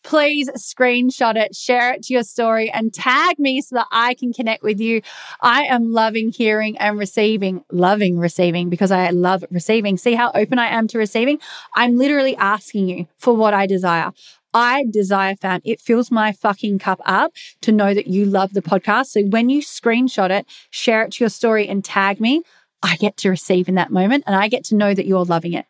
please 0.04 0.50
screenshot 0.52 1.36
it, 1.36 1.56
share 1.56 1.94
it 1.94 2.04
to 2.04 2.14
your 2.14 2.24
story, 2.24 2.70
and 2.72 2.94
tag 2.94 3.40
me 3.40 3.62
so 3.62 3.76
that 3.76 3.88
I 3.92 4.14
can 4.14 4.34
connect 4.34 4.64
with 4.64 4.80
you. 4.80 5.02
I 5.42 5.64
am 5.64 5.92
loving 5.92 6.32
hearing 6.32 6.78
and 6.78 6.98
receiving, 6.98 7.64
loving 7.72 8.18
receiving 8.18 8.70
because 8.70 8.92
I 8.92 9.10
love 9.10 9.44
receiving. 9.52 9.98
See 9.98 10.14
how 10.16 10.32
open 10.34 10.60
I 10.60 10.68
am 10.68 10.88
to 10.90 10.98
receiving? 10.98 11.40
I'm 11.76 11.98
literally 11.98 12.36
asking 12.36 12.90
you 12.90 13.08
for 13.18 13.36
what 13.36 13.54
I 13.54 13.66
desire. 13.66 14.12
I 14.54 14.86
desire 14.90 15.36
fam. 15.36 15.62
It 15.64 15.80
fills 15.80 16.10
my 16.10 16.32
fucking 16.32 16.80
cup 16.80 17.00
up 17.06 17.34
to 17.62 17.72
know 17.72 17.94
that 17.94 18.08
you 18.08 18.26
love 18.26 18.54
the 18.54 18.62
podcast. 18.62 19.08
So 19.08 19.22
when 19.22 19.50
you 19.50 19.62
screenshot 19.62 20.32
it, 20.32 20.48
share 20.72 21.04
it 21.04 21.12
to 21.14 21.24
your 21.24 21.30
story 21.30 21.68
and 21.68 21.86
tag 21.86 22.20
me, 22.20 22.42
I 22.82 22.96
get 22.96 23.18
to 23.18 23.30
receive 23.30 23.70
in 23.70 23.76
that 23.76 23.92
moment 23.92 24.24
and 24.26 24.36
I 24.36 24.48
get 24.48 24.64
to 24.66 24.76
know 24.76 24.94
that 24.94 25.06
you're 25.06 25.26
loving 25.26 25.54
it. 25.54 25.66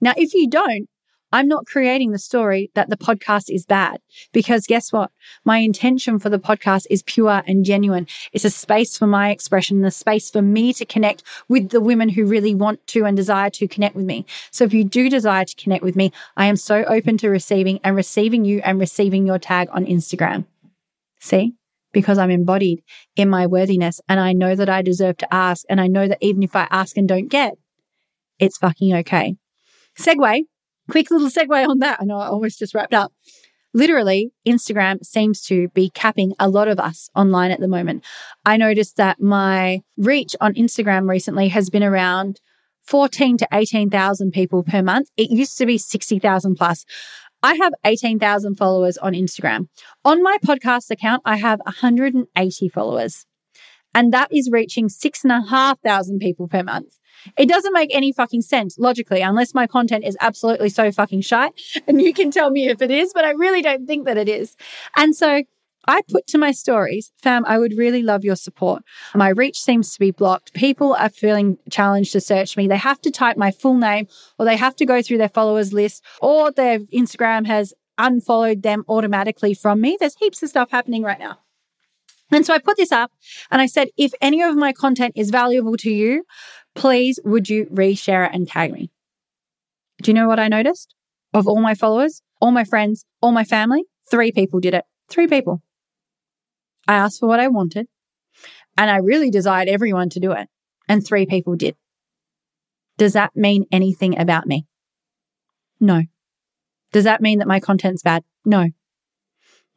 Now, 0.00 0.12
if 0.16 0.34
you 0.34 0.48
don't, 0.48 0.88
I'm 1.34 1.48
not 1.48 1.66
creating 1.66 2.12
the 2.12 2.18
story 2.20 2.70
that 2.76 2.90
the 2.90 2.96
podcast 2.96 3.52
is 3.52 3.66
bad 3.66 4.00
because 4.32 4.68
guess 4.68 4.92
what? 4.92 5.10
My 5.44 5.58
intention 5.58 6.20
for 6.20 6.28
the 6.28 6.38
podcast 6.38 6.86
is 6.90 7.02
pure 7.02 7.42
and 7.44 7.64
genuine. 7.64 8.06
It's 8.32 8.44
a 8.44 8.50
space 8.50 8.96
for 8.96 9.08
my 9.08 9.30
expression, 9.30 9.84
a 9.84 9.90
space 9.90 10.30
for 10.30 10.42
me 10.42 10.72
to 10.74 10.84
connect 10.84 11.24
with 11.48 11.70
the 11.70 11.80
women 11.80 12.08
who 12.08 12.24
really 12.24 12.54
want 12.54 12.86
to 12.86 13.04
and 13.04 13.16
desire 13.16 13.50
to 13.50 13.66
connect 13.66 13.96
with 13.96 14.04
me. 14.04 14.26
So 14.52 14.62
if 14.62 14.72
you 14.72 14.84
do 14.84 15.10
desire 15.10 15.44
to 15.44 15.56
connect 15.56 15.82
with 15.82 15.96
me, 15.96 16.12
I 16.36 16.46
am 16.46 16.54
so 16.54 16.84
open 16.84 17.18
to 17.18 17.30
receiving 17.30 17.80
and 17.82 17.96
receiving 17.96 18.44
you 18.44 18.60
and 18.64 18.78
receiving 18.78 19.26
your 19.26 19.40
tag 19.40 19.66
on 19.72 19.86
Instagram. 19.86 20.44
See? 21.18 21.54
Because 21.92 22.16
I'm 22.16 22.30
embodied 22.30 22.84
in 23.16 23.28
my 23.28 23.48
worthiness 23.48 24.00
and 24.08 24.20
I 24.20 24.34
know 24.34 24.54
that 24.54 24.68
I 24.68 24.82
deserve 24.82 25.16
to 25.16 25.34
ask. 25.34 25.64
And 25.68 25.80
I 25.80 25.88
know 25.88 26.06
that 26.06 26.18
even 26.20 26.44
if 26.44 26.54
I 26.54 26.68
ask 26.70 26.96
and 26.96 27.08
don't 27.08 27.26
get, 27.26 27.54
it's 28.38 28.58
fucking 28.58 28.94
okay. 28.98 29.34
Segue 29.98 30.44
Quick 30.90 31.10
little 31.10 31.28
segue 31.28 31.68
on 31.68 31.78
that. 31.80 31.98
I 32.00 32.04
know 32.04 32.18
I 32.18 32.26
almost 32.26 32.58
just 32.58 32.74
wrapped 32.74 32.94
up. 32.94 33.12
Literally, 33.72 34.32
Instagram 34.46 35.04
seems 35.04 35.42
to 35.46 35.68
be 35.68 35.90
capping 35.90 36.32
a 36.38 36.48
lot 36.48 36.68
of 36.68 36.78
us 36.78 37.10
online 37.16 37.50
at 37.50 37.58
the 37.58 37.66
moment. 37.66 38.04
I 38.44 38.56
noticed 38.56 38.96
that 38.96 39.20
my 39.20 39.80
reach 39.96 40.36
on 40.40 40.54
Instagram 40.54 41.08
recently 41.08 41.48
has 41.48 41.70
been 41.70 41.82
around 41.82 42.40
14 42.86 43.36
to 43.38 43.48
18,000 43.52 44.30
people 44.30 44.62
per 44.62 44.82
month. 44.82 45.08
It 45.16 45.30
used 45.30 45.58
to 45.58 45.66
be 45.66 45.78
60,000 45.78 46.54
plus. 46.54 46.84
I 47.42 47.54
have 47.54 47.72
18,000 47.84 48.54
followers 48.54 48.96
on 48.98 49.12
Instagram. 49.12 49.68
On 50.04 50.22
my 50.22 50.38
podcast 50.44 50.90
account, 50.90 51.22
I 51.24 51.36
have 51.36 51.60
180 51.64 52.68
followers. 52.68 53.26
And 53.94 54.12
that 54.12 54.28
is 54.32 54.50
reaching 54.50 54.88
six 54.88 55.24
and 55.24 55.32
a 55.32 55.46
half 55.48 55.80
thousand 55.80 56.20
people 56.20 56.48
per 56.48 56.62
month. 56.62 56.98
It 57.36 57.48
doesn't 57.48 57.72
make 57.72 57.94
any 57.94 58.12
fucking 58.12 58.42
sense 58.42 58.78
logically, 58.78 59.20
unless 59.20 59.54
my 59.54 59.66
content 59.66 60.04
is 60.04 60.16
absolutely 60.20 60.68
so 60.68 60.90
fucking 60.92 61.22
shite. 61.22 61.52
And 61.86 62.00
you 62.00 62.12
can 62.12 62.30
tell 62.30 62.50
me 62.50 62.68
if 62.68 62.82
it 62.82 62.90
is, 62.90 63.12
but 63.14 63.24
I 63.24 63.30
really 63.30 63.62
don't 63.62 63.86
think 63.86 64.06
that 64.06 64.16
it 64.16 64.28
is. 64.28 64.56
And 64.96 65.14
so 65.14 65.42
I 65.86 66.00
put 66.08 66.26
to 66.28 66.38
my 66.38 66.52
stories, 66.52 67.12
fam, 67.22 67.44
I 67.46 67.58
would 67.58 67.76
really 67.76 68.02
love 68.02 68.24
your 68.24 68.36
support. 68.36 68.82
My 69.14 69.28
reach 69.28 69.58
seems 69.58 69.92
to 69.92 70.00
be 70.00 70.10
blocked. 70.10 70.54
People 70.54 70.94
are 70.94 71.10
feeling 71.10 71.58
challenged 71.70 72.12
to 72.12 72.20
search 72.20 72.56
me. 72.56 72.66
They 72.66 72.76
have 72.76 73.00
to 73.02 73.10
type 73.10 73.36
my 73.36 73.50
full 73.50 73.76
name 73.76 74.08
or 74.38 74.46
they 74.46 74.56
have 74.56 74.76
to 74.76 74.86
go 74.86 75.02
through 75.02 75.18
their 75.18 75.28
followers 75.28 75.72
list 75.72 76.02
or 76.20 76.50
their 76.50 76.78
Instagram 76.78 77.46
has 77.46 77.74
unfollowed 77.98 78.62
them 78.62 78.84
automatically 78.88 79.54
from 79.54 79.80
me. 79.80 79.96
There's 79.98 80.16
heaps 80.16 80.42
of 80.42 80.48
stuff 80.48 80.70
happening 80.70 81.02
right 81.02 81.18
now. 81.18 81.38
And 82.30 82.44
so 82.44 82.54
I 82.54 82.58
put 82.58 82.76
this 82.76 82.90
up 82.90 83.12
and 83.50 83.60
I 83.60 83.66
said, 83.66 83.88
if 83.96 84.12
any 84.20 84.42
of 84.42 84.56
my 84.56 84.72
content 84.72 85.12
is 85.16 85.30
valuable 85.30 85.76
to 85.78 85.90
you, 85.90 86.24
please 86.74 87.18
would 87.24 87.48
you 87.48 87.66
reshare 87.66 88.26
it 88.26 88.34
and 88.34 88.48
tag 88.48 88.72
me? 88.72 88.90
Do 90.02 90.10
you 90.10 90.14
know 90.14 90.28
what 90.28 90.40
I 90.40 90.48
noticed? 90.48 90.94
Of 91.32 91.48
all 91.48 91.60
my 91.60 91.74
followers, 91.74 92.22
all 92.40 92.52
my 92.52 92.64
friends, 92.64 93.04
all 93.20 93.32
my 93.32 93.44
family, 93.44 93.84
three 94.10 94.32
people 94.32 94.60
did 94.60 94.74
it. 94.74 94.84
Three 95.08 95.26
people. 95.26 95.62
I 96.86 96.94
asked 96.94 97.20
for 97.20 97.26
what 97.26 97.40
I 97.40 97.48
wanted 97.48 97.88
and 98.76 98.90
I 98.90 98.96
really 98.96 99.30
desired 99.30 99.68
everyone 99.68 100.10
to 100.10 100.20
do 100.20 100.32
it. 100.32 100.48
And 100.88 101.04
three 101.04 101.26
people 101.26 101.56
did. 101.56 101.76
Does 102.98 103.14
that 103.14 103.34
mean 103.34 103.66
anything 103.72 104.18
about 104.18 104.46
me? 104.46 104.66
No. 105.80 106.02
Does 106.92 107.04
that 107.04 107.20
mean 107.20 107.38
that 107.38 107.48
my 107.48 107.58
content's 107.58 108.02
bad? 108.02 108.22
No. 108.44 108.68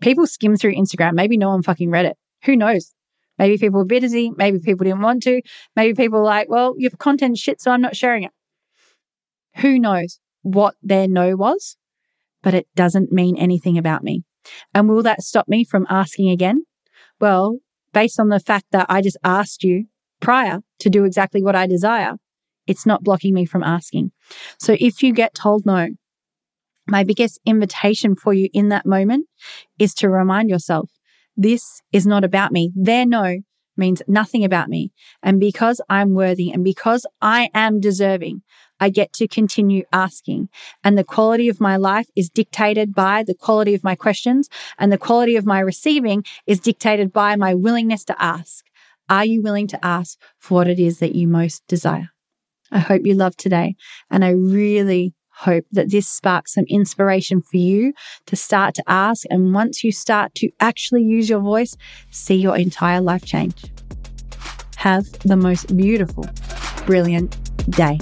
People 0.02 0.28
skim 0.28 0.56
through 0.56 0.76
Instagram. 0.76 1.14
Maybe 1.14 1.38
no 1.38 1.50
one 1.50 1.64
fucking 1.64 1.90
read 1.90 2.06
it. 2.06 2.18
Who 2.44 2.56
knows? 2.56 2.94
Maybe 3.38 3.58
people 3.58 3.80
were 3.80 3.86
busy. 3.86 4.32
Maybe 4.36 4.60
people 4.60 4.86
didn't 4.86 5.02
want 5.02 5.24
to. 5.24 5.42
Maybe 5.76 5.94
people 5.94 6.20
were 6.20 6.26
like, 6.26 6.50
well, 6.50 6.74
your 6.78 6.92
content 6.92 7.38
shit, 7.38 7.62
so 7.62 7.72
I'm 7.72 7.82
not 7.82 7.96
sharing 7.96 8.24
it. 8.24 8.32
Who 9.58 9.80
knows 9.80 10.20
what 10.42 10.76
their 10.82 11.08
no 11.08 11.36
was? 11.36 11.78
But 12.44 12.54
it 12.54 12.68
doesn't 12.76 13.12
mean 13.12 13.38
anything 13.38 13.78
about 13.78 14.04
me. 14.04 14.24
And 14.74 14.88
will 14.88 15.04
that 15.04 15.22
stop 15.22 15.48
me 15.48 15.64
from 15.64 15.86
asking 15.90 16.30
again? 16.30 16.64
Well, 17.20 17.58
based 17.94 18.20
on 18.20 18.30
the 18.30 18.40
fact 18.40 18.66
that 18.72 18.86
I 18.90 19.02
just 19.02 19.18
asked 19.24 19.64
you 19.64 19.86
prior 20.20 20.60
to 20.80 20.90
do 20.90 21.04
exactly 21.04 21.44
what 21.44 21.56
I 21.56 21.68
desire, 21.68 22.14
it's 22.66 22.86
not 22.86 23.04
blocking 23.04 23.34
me 23.34 23.46
from 23.46 23.64
asking. 23.64 24.12
So 24.60 24.78
if 24.80 25.02
you 25.02 25.14
get 25.14 25.34
told 25.34 25.66
no, 25.66 25.90
my 26.88 27.04
biggest 27.04 27.40
invitation 27.46 28.16
for 28.16 28.34
you 28.34 28.50
in 28.54 28.70
that 28.70 28.86
moment 28.86 29.28
is 29.78 29.94
to 29.96 30.10
remind 30.10 30.50
yourself, 30.50 30.90
this 31.38 31.82
is 31.94 32.06
not 32.06 32.24
about 32.24 32.52
me. 32.52 32.72
Their 32.76 33.06
no 33.06 33.38
means 33.78 34.02
nothing 34.08 34.44
about 34.44 34.70
me. 34.70 34.92
And 35.22 35.40
because 35.40 35.80
I'm 35.88 36.14
worthy 36.14 36.52
and 36.52 36.64
because 36.64 37.06
I 37.22 37.50
am 37.54 37.80
deserving, 37.80 38.42
I 38.80 38.90
get 38.90 39.14
to 39.14 39.28
continue 39.28 39.84
asking. 39.94 40.50
And 40.84 40.98
the 40.98 41.04
quality 41.04 41.48
of 41.48 41.62
my 41.62 41.78
life 41.78 42.08
is 42.16 42.30
dictated 42.30 42.94
by 42.94 43.24
the 43.24 43.36
quality 43.36 43.74
of 43.76 43.84
my 43.84 43.96
questions 43.96 44.50
and 44.78 44.92
the 44.92 44.98
quality 44.98 45.36
of 45.36 45.46
my 45.46 45.60
receiving 45.60 46.24
is 46.46 46.60
dictated 46.60 47.14
by 47.14 47.36
my 47.36 47.54
willingness 47.54 48.04
to 48.06 48.22
ask. 48.22 48.66
Are 49.10 49.26
you 49.26 49.42
willing 49.42 49.68
to 49.68 49.86
ask 49.86 50.20
for 50.38 50.56
what 50.56 50.68
it 50.68 50.80
is 50.80 51.00
that 51.00 51.16
you 51.16 51.28
most 51.28 51.66
desire? 51.68 52.10
I 52.72 52.80
hope 52.80 53.04
you 53.06 53.14
love 53.14 53.38
today. 53.38 53.76
And 54.10 54.26
I 54.26 54.32
really 54.32 55.14
hope 55.40 55.66
that 55.72 55.92
this 55.92 56.08
sparks 56.08 56.54
some 56.54 56.66
inspiration 56.68 57.42
for 57.42 57.58
you 57.58 57.94
to 58.26 58.36
start 58.36 58.76
to 58.76 58.84
ask. 58.88 59.26
And 59.30 59.54
once 59.54 59.84
you 59.84 59.92
start 59.92 60.34
to 60.36 60.50
actually 60.60 61.04
use 61.04 61.30
your 61.30 61.40
voice, 61.40 61.76
see 62.12 62.36
your 62.36 62.58
entire 62.58 63.02
life 63.02 63.26
change. 63.26 63.66
Have 64.78 65.10
the 65.20 65.36
most 65.36 65.76
beautiful, 65.76 66.26
brilliant 66.86 67.38
day. 67.72 68.00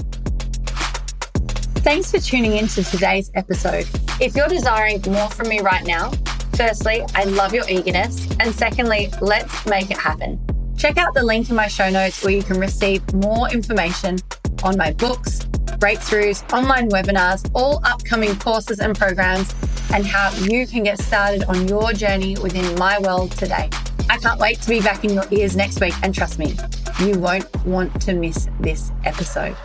Thanks 1.86 2.10
for 2.10 2.18
tuning 2.18 2.56
in 2.56 2.66
to 2.68 2.82
today's 2.82 3.30
episode. 3.34 3.86
If 4.20 4.34
you're 4.34 4.48
desiring 4.48 5.00
more 5.08 5.30
from 5.30 5.48
me 5.48 5.60
right 5.60 5.84
now, 5.84 6.10
firstly, 6.54 7.04
I 7.14 7.24
love 7.24 7.54
your 7.54 7.68
eagerness. 7.68 8.26
And 8.40 8.54
secondly, 8.54 9.10
let's 9.20 9.66
make 9.66 9.90
it 9.90 9.98
happen. 9.98 10.40
Check 10.76 10.98
out 10.98 11.14
the 11.14 11.22
link 11.22 11.48
in 11.48 11.56
my 11.56 11.68
show 11.68 11.88
notes 11.88 12.22
where 12.24 12.32
you 12.32 12.42
can 12.42 12.58
receive 12.58 13.14
more 13.14 13.48
information 13.50 14.18
on 14.62 14.76
my 14.76 14.92
books, 14.92 15.46
breakthroughs, 15.78 16.42
online 16.52 16.90
webinars, 16.90 17.48
all 17.54 17.80
upcoming 17.84 18.36
courses 18.38 18.80
and 18.80 18.96
programs, 18.96 19.54
and 19.92 20.04
how 20.06 20.30
you 20.40 20.66
can 20.66 20.82
get 20.82 20.98
started 20.98 21.44
on 21.44 21.68
your 21.68 21.92
journey 21.92 22.36
within 22.42 22.78
my 22.78 22.98
world 22.98 23.30
today. 23.32 23.70
I 24.08 24.18
can't 24.18 24.38
wait 24.38 24.60
to 24.62 24.68
be 24.68 24.80
back 24.80 25.04
in 25.04 25.10
your 25.10 25.24
ears 25.30 25.56
next 25.56 25.80
week. 25.80 25.94
And 26.02 26.14
trust 26.14 26.38
me, 26.38 26.56
you 27.00 27.18
won't 27.18 27.54
want 27.66 28.00
to 28.02 28.14
miss 28.14 28.48
this 28.60 28.92
episode. 29.04 29.56